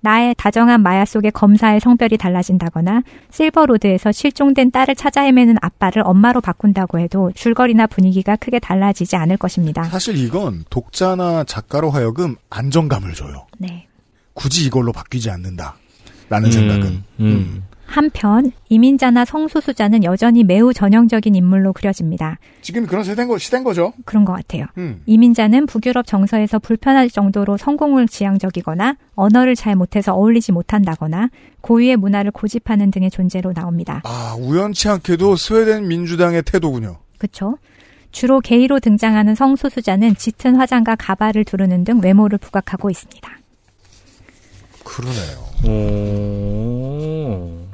[0.00, 7.00] 나의 다정한 마야 속의 검사의 성별이 달라진다거나 실버로드에서 실종된 딸을 찾아 헤매는 아빠를 엄마로 바꾼다고
[7.00, 9.82] 해도 줄거리나 분위기가 크게 달라지지 않을 것입니다.
[9.84, 13.46] 사실 이건 독자나 작가로 하여금 안정감을 줘요.
[13.58, 13.86] 네.
[14.34, 15.76] 굳이 이걸로 바뀌지 않는다.
[16.28, 17.04] 라는 음, 생각은.
[17.20, 17.62] 음.
[17.86, 22.38] 한편 이민자나 성소수자는 여전히 매우 전형적인 인물로 그려집니다.
[22.60, 23.92] 지금 그런 세대인 거, 시대인 거죠?
[24.04, 24.66] 그런 것 같아요.
[24.76, 25.02] 음.
[25.06, 31.30] 이민자는 북유럽 정서에서 불편할 정도로 성공을 지향적이거나 언어를 잘 못해서 어울리지 못한다거나
[31.62, 34.02] 고유의 문화를 고집하는 등의 존재로 나옵니다.
[34.04, 36.98] 아, 우연치 않게도 스웨덴 민주당의 태도군요.
[37.18, 37.56] 그렇죠?
[38.10, 43.30] 주로 게이로 등장하는 성소수자는 짙은 화장과 가발을 두르는 등 외모를 부각하고 있습니다.
[44.84, 45.46] 그러네요.
[45.66, 47.65] 오.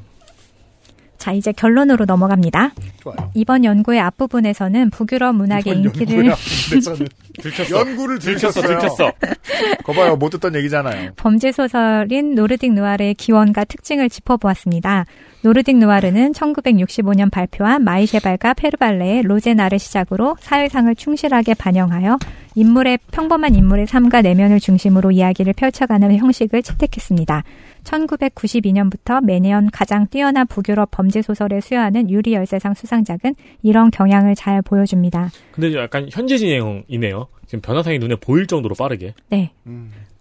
[1.22, 2.72] 자, 이제 결론으로 넘어갑니다.
[3.00, 3.30] 좋아요.
[3.34, 6.32] 이번 연구의 앞부분에서는 북유럽 문학의 인기를.
[7.40, 7.78] 들켰어.
[7.78, 8.78] 연구를 들켰어, 들켰어요.
[8.80, 9.12] 들켰어.
[9.86, 11.12] 거봐요, 못 듣던 얘기잖아요.
[11.14, 15.06] 범죄 소설인 노르딕 누아르의 기원과 특징을 짚어보았습니다.
[15.42, 22.18] 노르딕 누아르는 1965년 발표한 마이셰발과 페르발레의 로제나를 시작으로 사회상을 충실하게 반영하여
[22.54, 27.42] 인물의 평범한 인물의 삶과 내면을 중심으로 이야기를 펼쳐가는 형식을 채택했습니다.
[27.82, 35.30] 1992년부터 매년 가장 뛰어난 북유럽 범죄 소설에 수여하는 유리 열쇠상 수상작은 이런 경향을 잘 보여줍니다.
[35.50, 37.26] 근데 약간 현재 진행이네요.
[37.46, 39.14] 지금 변화상이 눈에 보일 정도로 빠르게.
[39.28, 39.50] 네.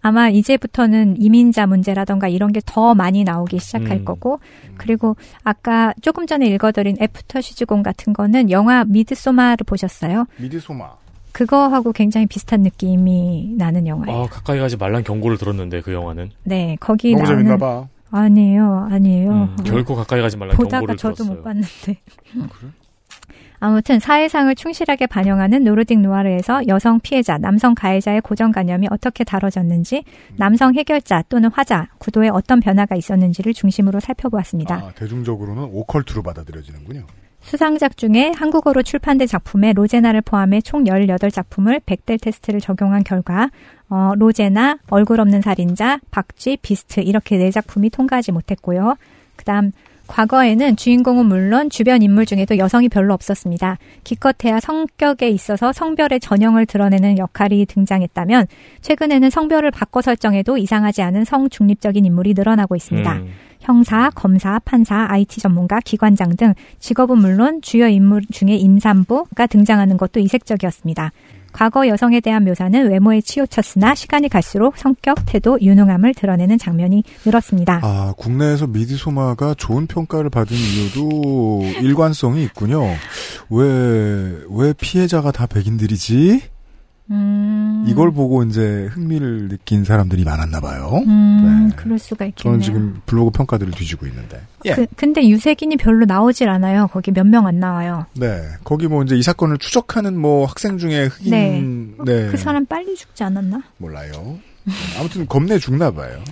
[0.02, 4.04] 아마 이제부터는 이민자 문제라던가 이런 게 더 많이 나오기 시작할 음.
[4.04, 4.40] 거고,
[4.76, 10.26] 그리고 아까 조금 전에 읽어드린 After She's Gone 같은 거는 영화 미드소마를 보셨어요?
[10.38, 10.90] 미드소마.
[11.32, 14.22] 그거하고 굉장히 비슷한 느낌이 나는 영화예요.
[14.22, 16.30] 아, 가까이 가지 말란 경고를 들었는데 그 영화는.
[16.44, 17.86] 네, 거기 너무 나오는 재밌나 봐.
[18.10, 19.30] 아니에요, 아니에요.
[19.30, 21.36] 음, 결코 가까이 가지 말란 보다가 경고를 저도 들었어요.
[21.36, 21.96] 못 봤는데.
[22.38, 22.48] 아
[23.70, 30.04] 무튼 사회상을 충실하게 반영하는 노르딕 누아르에서 여성 피해자, 남성 가해자의 고정관념이 어떻게 다뤄졌는지,
[30.36, 34.74] 남성 해결자 또는 화자, 구도에 어떤 변화가 있었는지를 중심으로 살펴보았습니다.
[34.74, 37.06] 아, 대중적으로는 오컬트로 받아들여지는군요.
[37.42, 43.50] 수상작 중에 한국어로 출판된 작품에 로제나를 포함해 총 18작품을 백델 테스트를 적용한 결과
[43.88, 48.96] 어, 로제나, 얼굴 없는 살인자, 박쥐, 비스트 이렇게 네 작품이 통과하지 못했고요.
[49.36, 49.72] 그다음
[50.12, 53.78] 과거에는 주인공은 물론 주변 인물 중에도 여성이 별로 없었습니다.
[54.04, 58.46] 기껏해야 성격에 있어서 성별의 전형을 드러내는 역할이 등장했다면
[58.82, 63.10] 최근에는 성별을 바꿔 설정해도 이상하지 않은 성중립적인 인물이 늘어나고 있습니다.
[63.10, 63.28] 음.
[63.60, 70.20] 형사, 검사, 판사, IT 전문가, 기관장 등 직업은 물론 주요 인물 중에 임산부가 등장하는 것도
[70.20, 71.12] 이색적이었습니다.
[71.52, 77.80] 과거 여성에 대한 묘사는 외모에 치우쳤으나 시간이 갈수록 성격, 태도, 유능함을 드러내는 장면이 늘었습니다.
[77.82, 82.82] 아, 국내에서 미드소마가 좋은 평가를 받은 이유도 일관성이 있군요.
[83.50, 86.51] 왜, 왜 피해자가 다 백인들이지?
[87.12, 91.02] 음, 이걸 보고 이제 흥미를 느낀 사람들이 많았나 봐요.
[91.06, 92.60] 음, 그럴 수가 있겠네요.
[92.60, 94.40] 저는 지금 블로그 평가들을 뒤지고 있는데.
[94.64, 94.74] 예.
[94.74, 96.88] 그, 근데 유색인이 별로 나오질 않아요.
[96.88, 98.06] 거기 몇 명 안 나와요.
[98.14, 98.42] 네.
[98.64, 101.60] 거기 뭐 이제 이 사건을 추적하는 뭐 학생 중에 흑인, 네.
[102.04, 102.28] 네.
[102.30, 103.62] 그 사람 빨리 죽지 않았나?
[103.78, 104.38] 몰라요.
[104.98, 106.22] 아무튼 겁내 죽나 봐요.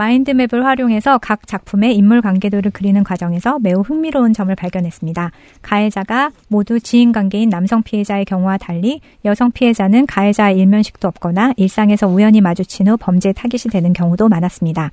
[0.00, 5.30] 마인드맵을 활용해서 각 작품의 인물 관계도를 그리는 과정에서 매우 흥미로운 점을 발견했습니다.
[5.60, 12.40] 가해자가 모두 지인 관계인 남성 피해자의 경우와 달리 여성 피해자는 가해자와 일면식도 없거나 일상에서 우연히
[12.40, 14.90] 마주친 후 범죄에 타깃이 되는 경우도 많았습니다.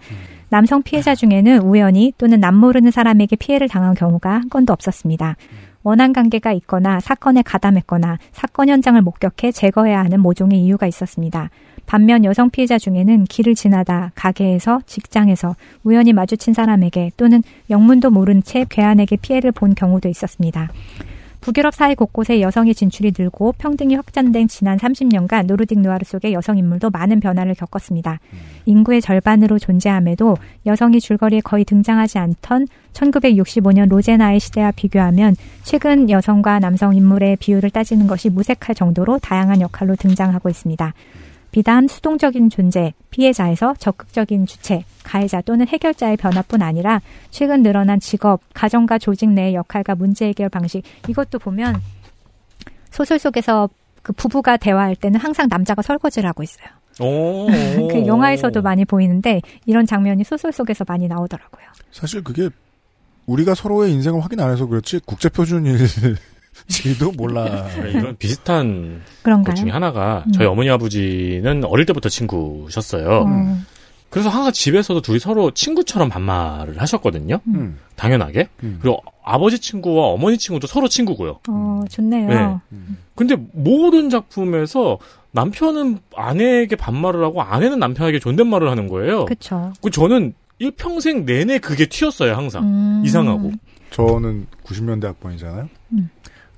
[0.49, 5.38] 남성 피해자 중에는 우연히 또는 남모르는 사람에게 피해를 당한 경우가 한 건도 없었습니다.
[5.84, 11.49] 원한 관계가 있거나 사건에 가담했거나 사건 현장을 목격해 제거해야 하는 모종의 이유가 있었습니다.
[11.88, 18.65] 반면 여성 피해자 중에는 길을 지나다 가게에서 직장에서 우연히 마주친 사람에게 또는 영문도 모른 채
[18.69, 20.69] 괴한에게 피해를 본 경우도 있었습니다.
[21.39, 26.89] 북유럽 사회 곳곳에 여성의 진출이 늘고 평등이 확장된 지난 30년간 노르딕 누아르 속의 여성 인물도
[26.89, 28.19] 많은 변화를 겪었습니다.
[28.65, 30.35] 인구의 절반으로 존재함에도
[30.65, 38.07] 여성이 줄거리에 거의 등장하지 않던 1965년 로제나의 시대와 비교하면 최근 여성과 남성 인물의 비율을 따지는
[38.07, 40.93] 것이 무색할 정도로 다양한 역할로 등장하고 있습니다.
[41.57, 47.01] 비단 수동적인 존재, 피해자에서 적극적인 주체, 가해자 또는 해결자의 변화뿐 아니라
[47.31, 51.81] 최근 늘어난 직업, 가정과 조직 내의 역할과 문제 해결 방식 이것도 보면
[52.91, 53.69] 소설 속에서
[54.03, 56.67] 그 부부가 대화할 때는 항상 남자가 설거지를 하고 있어요.
[56.99, 57.47] 오.
[57.89, 61.65] 그 영화에서도 많이 보이는데 이런 장면이 소설 속에서 많이 나오더라고요.
[61.91, 62.49] 사실 그게
[63.25, 65.79] 우리가 서로의 인생을 확인 안 해서 그렇지 국제 표준일
[66.67, 67.67] 지도 몰라.
[67.81, 69.53] 네, 이런 비슷한 그런가요?
[69.53, 70.31] 것 중에 하나가 음.
[70.31, 73.23] 저희 어머니 아버지는 어릴 때부터 친구셨어요.
[73.23, 73.65] 음.
[74.09, 77.39] 그래서 항상 집에서도 둘이 서로 친구처럼 반말을 하셨거든요.
[77.47, 77.77] 음.
[77.97, 78.47] 당연하게.
[78.57, 81.39] 그리고 아버지 친구와 어머니 친구도 서로 친구고요.
[81.49, 82.27] 어, 좋네요.
[82.29, 82.57] 네.
[83.15, 84.97] 근데 모든 작품에서
[85.31, 89.25] 남편은 아내에게 반말을 하고 아내는 남편에게 존댓말을 하는 거예요.
[89.25, 89.73] 그쵸.
[89.81, 92.63] 그 저는 일평생 내내 그게 튀었어요, 항상.
[92.63, 93.03] 음.
[93.05, 93.51] 이상하고.
[93.91, 95.69] 저는 90년대 학번이잖아요.
[95.93, 96.09] 음.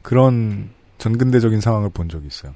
[0.01, 2.53] 그런 전근대적인 상황을 본 적이 있어요.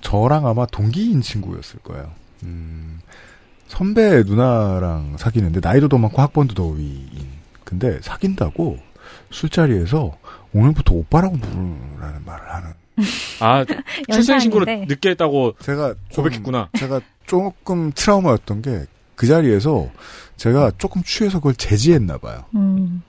[0.00, 2.10] 저랑 아마 동기인 친구였을 거예요.
[2.42, 3.00] 음,
[3.68, 7.08] 선배 누나랑 사귀는데 나이도 더 많고 학번도 더 위인.
[7.64, 8.78] 근데 사귄다고
[9.30, 10.16] 술자리에서
[10.52, 12.70] 오늘부터 오빠라고 부르라는 말을 하는.
[13.40, 13.64] 아,
[14.12, 14.86] 출생신고를.
[14.88, 16.68] 늦게 했다고 제가 고백했구나.
[16.78, 18.86] 제가 조금 트라우마였던 게
[19.22, 19.88] 그 자리에서
[20.36, 22.44] 제가 조금 취해서 그걸 제지했나 봐요.
[22.56, 23.02] 음.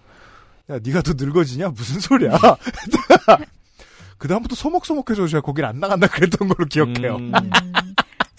[0.69, 1.69] 야, 네가 더 늙어지냐?
[1.69, 2.37] 무슨 소리야?
[4.17, 7.17] 그 다음부터 서먹서먹해서 제가 거길 안 나간다 그랬던 걸로 기억해요.
[7.17, 7.31] 음.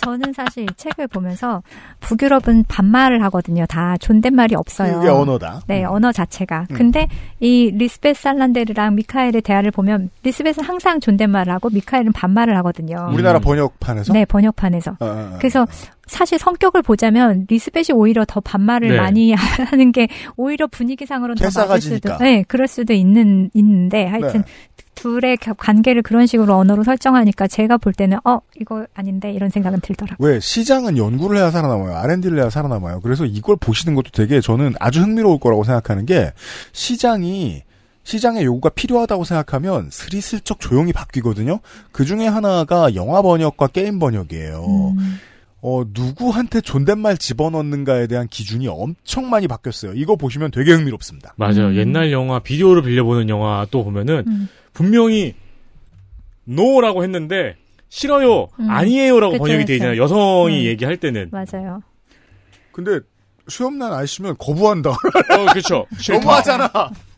[0.04, 1.62] 저는 사실 이 책을 보면서
[2.00, 3.66] 북유럽은 반말을 하거든요.
[3.66, 5.00] 다 존댓말이 없어요.
[5.00, 5.62] 그게 언어다.
[5.66, 5.90] 네, 음.
[5.90, 6.66] 언어 자체가.
[6.70, 6.76] 음.
[6.76, 7.08] 근데
[7.40, 13.08] 이 리스베스 살란데르랑 미카엘의 대화를 보면 리스베스는 항상 존댓말을 하고 미카엘은 반말을 하거든요.
[13.12, 14.12] 우리나라 번역판에서?
[14.12, 14.96] 네, 번역판에서.
[15.00, 15.36] 아, 아, 아.
[15.38, 15.66] 그래서
[16.06, 18.96] 사실 성격을 보자면 리스벳이 오히려 더 반말을 네.
[18.96, 21.94] 많이 하는 게 오히려 분위기상으로는 더 맞을.
[21.94, 24.52] 수도, 네, 그럴 수도 있는 있는데 하여튼 네.
[24.94, 29.80] 둘의 겨- 관계를 그런 식으로 언어로 설정하니까 제가 볼 때는 어 이거 아닌데 이런 생각은
[29.80, 30.28] 들더라고요.
[30.28, 31.96] 왜 시장은 연구를 해야 살아남아요.
[31.96, 33.00] R&D를 해야 살아남아요.
[33.00, 36.32] 그래서 이걸 보시는 것도 되게 저는 아주 흥미로울 거라고 생각하는 게
[36.72, 37.62] 시장이
[38.02, 41.60] 시장의 요구가 필요하다고 생각하면 스리슬쩍 조용히 바뀌거든요.
[41.90, 44.94] 그 중에 하나가 영화 번역과 게임 번역이에요.
[45.66, 49.92] 어, 누구한테 존댓말 집어넣는가에 대한 기준이 엄청 많이 바뀌었어요.
[49.94, 51.32] 이거 보시면 되게 흥미롭습니다.
[51.36, 51.74] 맞아요.
[51.76, 54.48] 옛날 영화, 비디오를 빌려보는 영화 또 보면은 음.
[54.74, 55.34] 분명히
[56.44, 57.56] no라고 했는데
[57.88, 58.70] 싫어요, 음.
[58.70, 60.02] 아니에요라고 그쵸, 번역이 있잖아요.
[60.02, 60.64] 여성이 음.
[60.66, 61.30] 얘기할 때는.
[61.30, 61.80] 맞아요.
[62.72, 63.00] 근데
[63.48, 64.90] 수염난 아저씨면 거부한다.
[64.90, 65.86] 어, 그렇죠.
[66.10, 66.68] 너무하잖아.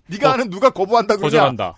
[0.07, 1.31] 네가 아는 누가 거부한다 그러냐?
[1.31, 1.75] 거절한다.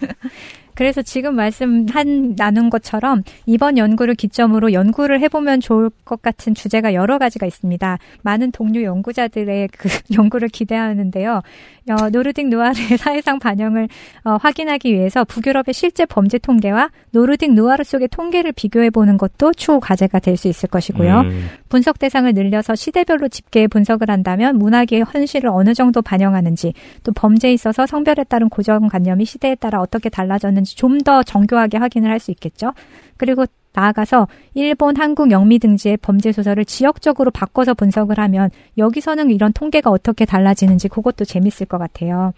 [0.78, 7.18] 그래서 지금 말씀한 나눈 것처럼 이번 연구를 기점으로 연구를 해보면 좋을 것 같은 주제가 여러
[7.18, 7.98] 가지가 있습니다.
[8.22, 11.42] 많은 동료 연구자들의 그 연구를 기대하는데요.
[11.90, 13.88] 어, 노르딕 누아르의 사회상 반영을
[14.22, 19.80] 어, 확인하기 위해서 북유럽의 실제 범죄 통계와 노르딕 누아르 속의 통계를 비교해 보는 것도 추후
[19.80, 21.22] 과제가 될 수 있을 것이고요.
[21.22, 21.48] 음.
[21.68, 27.86] 분석 대상을 늘려서 시대별로 집계 분석을 한다면 문학의 현실을 어느 정도 반영하는지 또 범죄에 있어서
[27.86, 32.72] 성별에 따른 고정관념이 시대에 따라 어떻게 달라졌는지 좀 더 정교하게 확인을 할 수 있겠죠.
[33.16, 39.90] 그리고 나아가서 일본, 한국, 영미 등지의 범죄 소설을 지역적으로 바꿔서 분석을 하면 여기서는 이런 통계가
[39.90, 42.32] 어떻게 달라지는지 그것도 재밌을 것 같아요.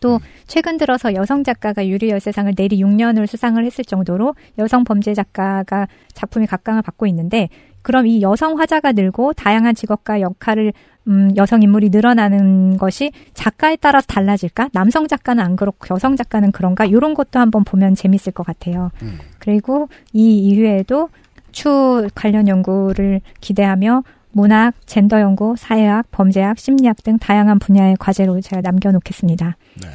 [0.00, 5.86] 또 최근 들어서 여성 작가가 유리 열쇠상을 내리 6년을 수상을 했을 정도로 여성 범죄 작가가
[6.12, 7.48] 작품이 각광을 받고 있는데
[7.82, 10.72] 그럼 이 여성 화자가 늘고 다양한 직업과 역할을
[11.08, 14.70] 음, 여성 인물이 늘어나는 것이 작가에 따라서 달라질까?
[14.72, 16.84] 남성 작가는 안 그렇고 여성 작가는 그런가?
[16.84, 18.90] 이런 것도 한번 보면 재밌을 것 같아요.
[19.38, 21.08] 그리고 이 이후에도
[21.50, 28.62] 추 관련 연구를 기대하며 문학, 젠더 연구, 사회학, 범죄학, 심리학 등 다양한 분야의 과제로 제가
[28.62, 29.56] 남겨놓겠습니다.
[29.82, 29.88] 네,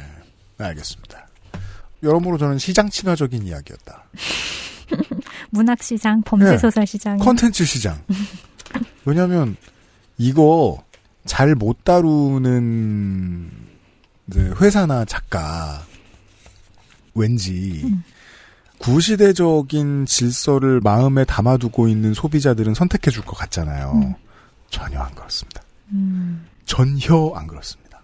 [0.58, 1.26] 알겠습니다.
[2.02, 4.04] 여러모로 저는 시장 친화적인 이야기였다.
[5.50, 6.58] 문학 시장, 범죄 네.
[6.58, 7.98] 소설 시장, 컨텐츠 시장.
[9.04, 9.56] 왜냐하면
[10.16, 10.84] 이거
[11.28, 13.50] 잘 못 다루는
[14.28, 15.84] 이제 회사나 작가
[17.14, 17.84] 왠지
[18.78, 24.14] 구시대적인 질서를 마음에 담아두고 있는 소비자들은 선택해 줄 것 같잖아요.
[24.70, 25.62] 전혀 안 그렇습니다.
[26.64, 28.00] 전혀 안 그렇습니다.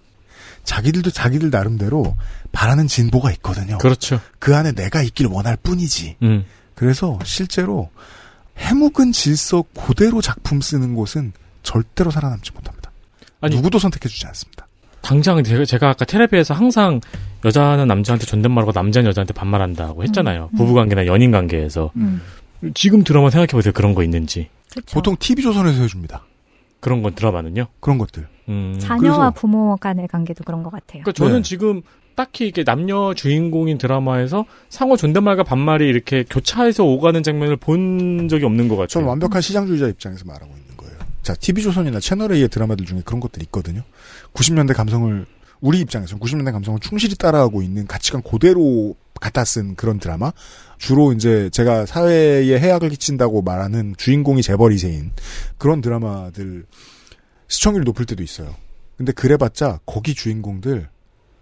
[0.64, 2.16] 자기들도 자기들 나름대로
[2.52, 3.78] 바라는 진보가 있거든요.
[3.78, 4.20] 그렇죠.
[4.38, 6.16] 그 안에 내가 있길 원할 뿐이지.
[6.22, 6.44] 음.
[6.74, 7.90] 그래서 실제로
[8.58, 11.32] 해묵은 질서 그대로 작품 쓰는 곳은
[11.62, 12.83] 절대로 살아남지 못합니다.
[13.48, 14.66] 누구도 선택해주지 않습니다.
[15.02, 17.00] 당장 제가, 제가 아까 테레비에서 항상
[17.44, 20.48] 여자는 남자한테 존댓말하고 남자는 여자한테 반말한다고 했잖아요.
[20.52, 20.56] 음.
[20.56, 21.92] 부부관계나 연인관계에서.
[21.96, 22.22] 음.
[22.72, 23.72] 지금 드라마 생각해보세요.
[23.72, 24.48] 그런 거 있는지.
[24.92, 26.24] 보통 TV조선에서 해줍니다.
[26.80, 27.66] 그런 건 드라마는요?
[27.80, 28.26] 그런 것들.
[28.48, 28.76] 음.
[28.78, 31.02] 자녀와 부모 간의 관계도 그런 것 같아요.
[31.02, 31.42] 그러니까 저는 네.
[31.42, 31.82] 지금
[32.14, 38.68] 딱히 이게 남녀 주인공인 드라마에서 상호 존댓말과 반말이 이렇게 교차해서 오가는 장면을 본 적이 없는
[38.68, 38.86] 것 같아요.
[38.88, 40.73] 저는 완벽한 시장주의자 입장에서 말하고 있는.
[41.24, 43.82] 자, TV조선이나 채널A의 드라마들 중에 그런 것들이 있거든요.
[44.34, 45.24] 90년대 감성을,
[45.62, 50.32] 우리 입장에서는 90년대 감성을 충실히 따라하고 있는 가치관 그대로 갖다 쓴 그런 드라마.
[50.76, 55.12] 주로 이제 제가 사회에 해악을 끼친다고 말하는 주인공이 재벌 2세인
[55.56, 56.66] 그런 드라마들
[57.48, 58.54] 시청률이 높을 때도 있어요.
[58.98, 60.90] 근데 그래봤자 거기 주인공들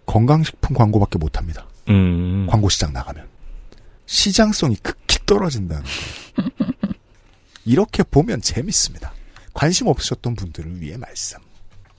[0.07, 1.67] 건강식품 광고밖에 못 합니다.
[1.89, 2.47] 음.
[2.49, 3.27] 광고 시장 나가면
[4.07, 6.51] 시장성이 극히 떨어진다는 거예요.
[7.65, 9.13] 이렇게 보면 재밌습니다.
[9.55, 11.39] 관심 없으셨던 분들을 위해 말씀.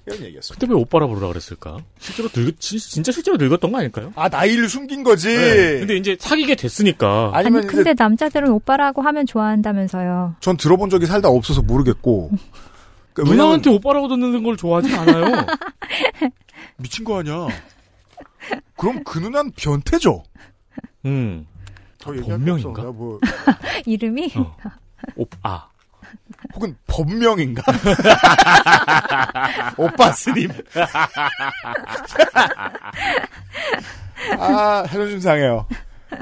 [0.05, 0.59] 이런 얘기였습니다.
[0.59, 1.77] 근데 왜 오빠라 부르라 그랬을까?
[1.97, 4.11] 실제로 늙, 진- 진짜 실제로 늙었던 거 아닐까요?
[4.17, 5.29] 아 나이를 숨긴 거지.
[5.29, 5.79] 네.
[5.79, 7.31] 근데 이제 사귀게 됐으니까.
[7.33, 10.35] 아니, 근데 남자들은 오빠라고 하면 좋아한다면서요.
[10.41, 12.31] 전 들어본 적이 살다 없어서 모르겠고.
[13.13, 15.45] 그 누나한테 오빠라고 듣는 걸 좋아하지 않아요.
[16.77, 17.47] 미친 거 아니야.
[18.75, 20.23] 그럼 그 누난 변태죠.
[21.05, 21.47] 음.
[21.99, 22.81] 더거 본명인가?
[22.91, 23.19] 뭐,
[23.85, 24.33] 이름이?
[25.15, 25.69] 오, 아.
[26.55, 27.63] 혹은 법명인가?
[29.77, 30.49] 오빠 스님.
[34.37, 35.65] 아, 해도 좀 상해요.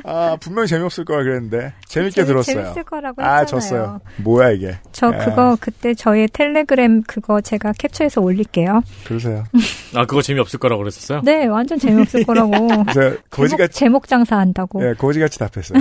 [0.05, 1.73] 아, 분명히 재미없을 거라 그랬는데.
[1.85, 2.55] 재밌게 재미- 들었어요.
[2.63, 3.45] 재밌을 거라고 아, 했잖아요.
[3.45, 4.01] 졌어요.
[4.17, 4.77] 뭐야, 이게.
[4.93, 8.81] 저 야, 그거 그때 저희 텔레그램 그거 제가 캡처해서 올릴게요.
[9.05, 9.43] 그러세요.
[9.95, 11.21] 아, 그거 재미없을 거라고 그랬었어요?
[11.25, 12.69] 네, 완전 재미없을 거라고.
[12.93, 14.87] 제가 제목, 거지같이, 제목 장사한다고.
[14.89, 15.79] 예, 거지같이 답했어요.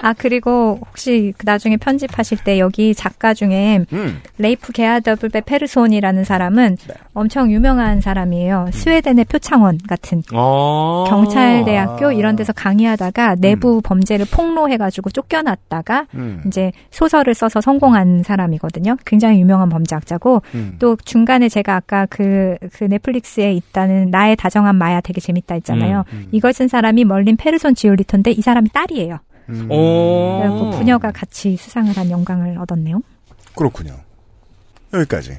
[0.00, 4.20] 아 그리고 혹시 그 나중에 편집하실 때 여기 작가 중에 음.
[4.38, 6.94] 레이프 게아더블베 페르손이라는 사람은 네.
[7.14, 8.00] 엄청 유명한 음.
[8.00, 8.68] 사람이에요.
[8.72, 11.04] 스웨덴의 표창원 같은 어.
[11.08, 16.42] 경찰대학교 이런 데서 강의하다가 내부 범죄를 폭로해가지고 쫓겨났다가 음.
[16.46, 18.96] 이제 소설을 써서 성공한 사람이거든요.
[19.04, 20.76] 굉장히 유명한 범죄학자고 음.
[20.78, 26.04] 또 중간에 제가 아까 그, 그 넷플릭스에 있다는 나의 다정한 마야 되게 재밌다 했잖아요.
[26.12, 29.18] 음, 이걸 쓴 사람이 멀린 페르손 지올리토인데 이 사람이 딸이에요.
[29.48, 29.68] 음.
[29.70, 30.38] 어.
[30.42, 33.00] 그래서 부녀가 같이 수상을 한 영광을 얻었네요.
[33.56, 33.96] 그렇군요.
[34.92, 35.38] 여기까지.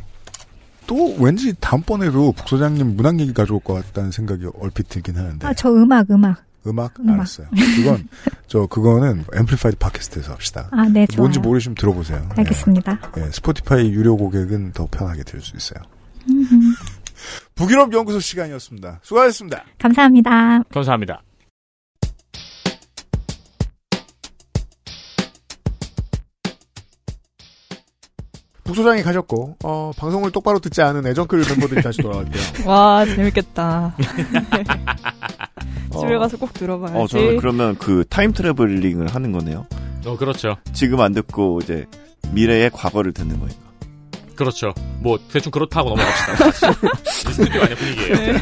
[0.87, 5.45] 또 왠지 다음번에도 북소장님 문학 얘기 가져올 것 같다는 생각이 얼핏 들긴 하는데.
[5.45, 6.43] 아, 저 음악, 음악.
[6.65, 6.99] 음악?
[6.99, 7.13] 음악.
[7.13, 7.47] 알았어요.
[7.77, 8.07] 그건,
[8.47, 10.67] 저, 그거는 앰플리파이드 팟캐스트에서 합시다.
[10.71, 11.47] 아, 네, 뭔지 좋아요.
[11.47, 12.27] 모르시면 들어보세요.
[12.35, 12.99] 알겠습니다.
[13.17, 15.83] 예, 예, 스포티파이 유료 고객은 더 편하게 들을 수 있어요.
[17.55, 18.99] 북유럽 연구소 시간이었습니다.
[19.03, 19.63] 수고하셨습니다.
[19.77, 20.63] 감사합니다.
[20.73, 21.21] 감사합니다.
[28.69, 32.43] 북소장이 가셨고, 어, 방송을 똑바로 듣지 않은 애정클 멤버들이 다시 돌아갈게요.
[32.69, 33.95] 와 재밌겠다.
[35.91, 35.99] 어.
[35.99, 36.97] 집에 가서 꼭 들어봐야지.
[36.97, 39.65] 어, 저는 그러면 그 time traveling을 하는 거네요.
[40.05, 40.55] 어, 그렇죠.
[40.71, 41.87] 지금 안 듣고 이제
[42.31, 43.53] 미래의 과거를 듣는 거예요.
[44.35, 44.73] 그렇죠.
[45.01, 46.71] 뭐, 대충 그렇다고 넘어갑시다.
[47.11, 48.37] 스튜디오 아니야, 분위기예요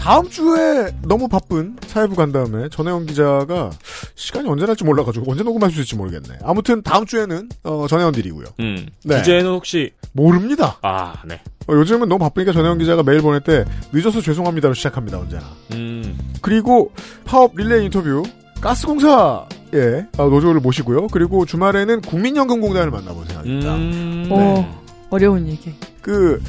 [0.00, 3.70] 다음 주에 너무 바쁜 사회부 간 다음에 전혜원 기자가
[4.14, 6.38] 시간이 언제 날지 몰라가지고 언제 녹음할 수 있을지 모르겠네.
[6.42, 8.46] 아무튼 다음 주에는 어, 전혜원 드리고요.
[8.60, 8.88] 음.
[9.04, 9.18] 네.
[9.18, 9.92] 주제는 혹시.
[10.12, 10.78] 모릅니다.
[10.80, 11.40] 아, 네.
[11.68, 15.44] 어, 요즘은 너무 바쁘니까 전혜원 기자가 메일 보낼 때 늦어서 죄송합니다로 시작합니다 언제나.
[15.74, 16.18] 음.
[16.40, 16.92] 그리고
[17.26, 18.22] 파업 릴레이 인터뷰
[18.62, 21.08] 가스공사의 어, 노조를 모시고요.
[21.08, 23.74] 그리고 주말에는 국민연금공단을 만나볼 생각입니다.
[23.74, 24.28] 음.
[24.30, 25.74] 오, 어, 어려운 얘기.
[26.02, 26.42] 그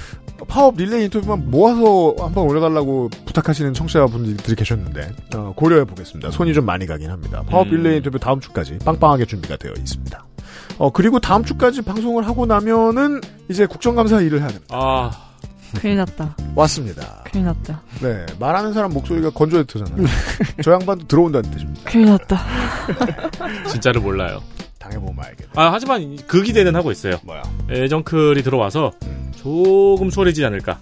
[0.48, 6.32] 파업 릴레이 인터뷰만 모아서 한번 올려달라고 부탁하시는 청취자분들이 계셨는데 어, 고려해 보겠습니다.
[6.32, 7.44] 손이 좀 많이 가긴 합니다.
[7.48, 7.72] 파업 음.
[7.78, 10.26] 릴레이 인터뷰 다음 주까지 빵빵하게 준비가 되어 있습니다.
[10.78, 14.76] 어 그리고 다음 주까지 방송을 하고 나면은 이제 국정감사 일을 해야 됩니다.
[14.76, 15.12] 아.
[15.76, 16.36] 큰일 났다.
[16.56, 17.24] 왔습니다.
[17.32, 17.82] 큰일 났다.
[18.02, 20.06] 네 말하는 사람 목소리가 건조해트잖아요.
[20.64, 21.90] 저 양반도 들어온다는 뜻입니다.
[21.90, 22.42] 큰일 났다.
[23.70, 24.42] 진짜를 몰라요.
[24.82, 25.52] 당해보면 알겠네.
[25.56, 27.20] 아, 하지만 그 기대는 하고 있어요.
[27.24, 27.44] 뭐야?
[27.70, 28.92] 애정클이 들어와서
[29.38, 30.80] 조금 수월해지지 않을까.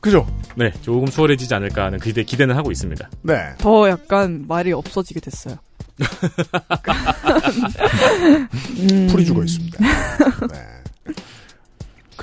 [0.00, 0.26] 그죠?
[0.56, 3.08] 네, 조금 수월해지지 않을까 하는 기대, 기대는 하고 있습니다.
[3.22, 3.54] 네.
[3.58, 5.56] 더 약간 말이 없어지게 됐어요.
[8.90, 9.06] 음.
[9.10, 9.78] 풀이 죽어 있습니다.
[10.52, 11.14] 네.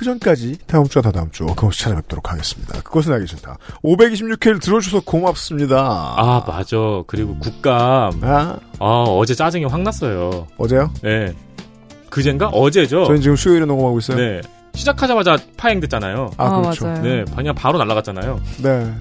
[0.02, 2.80] 그 전까지 다음 주와 다다음 주 어김없이 찾아뵙도록 하겠습니다.
[2.82, 3.56] 그것은 알기 싫다.
[3.84, 5.76] 526회를 들어주셔서 고맙습니다.
[5.78, 6.76] 아, 맞아.
[7.06, 8.20] 그리고 국감.
[8.24, 10.48] 아, 아, 어제 짜증이 확 났어요.
[10.58, 10.90] 어제요?
[11.02, 11.32] 네.
[12.10, 12.48] 그젠가?
[12.48, 13.04] 어제죠?
[13.04, 14.16] 저희는 지금 수요일에 녹음하고 있어요.
[14.16, 14.40] 네.
[14.74, 16.32] 시작하자마자 파행됐잖아요.
[16.36, 16.86] 아, 아, 그렇죠.
[16.86, 17.02] 맞아요.
[17.02, 18.40] 네, 그냥 바로 날아갔잖아요.
[18.64, 18.92] 네.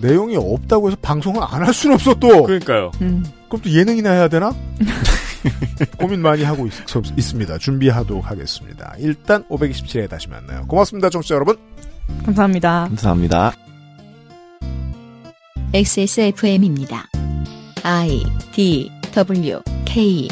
[0.00, 2.44] 내용이 없다고 해서 방송을 안 할 수는 없어 또.
[2.44, 2.90] 그러니까요.
[3.02, 3.22] 음.
[3.48, 4.50] 그럼 또 예능이나 해야 되나?
[5.98, 6.72] 고민 많이 하고 있,
[7.16, 7.58] 있습니다.
[7.58, 8.94] 준비하도록 하겠습니다.
[8.98, 10.66] 일단 527회 다시 만나요.
[10.66, 11.56] 고맙습니다, 청취자 여러분.
[12.24, 12.86] 감사합니다.
[12.88, 13.52] 감사합니다.
[15.74, 17.06] XSFM입니다.
[17.82, 20.28] I D W K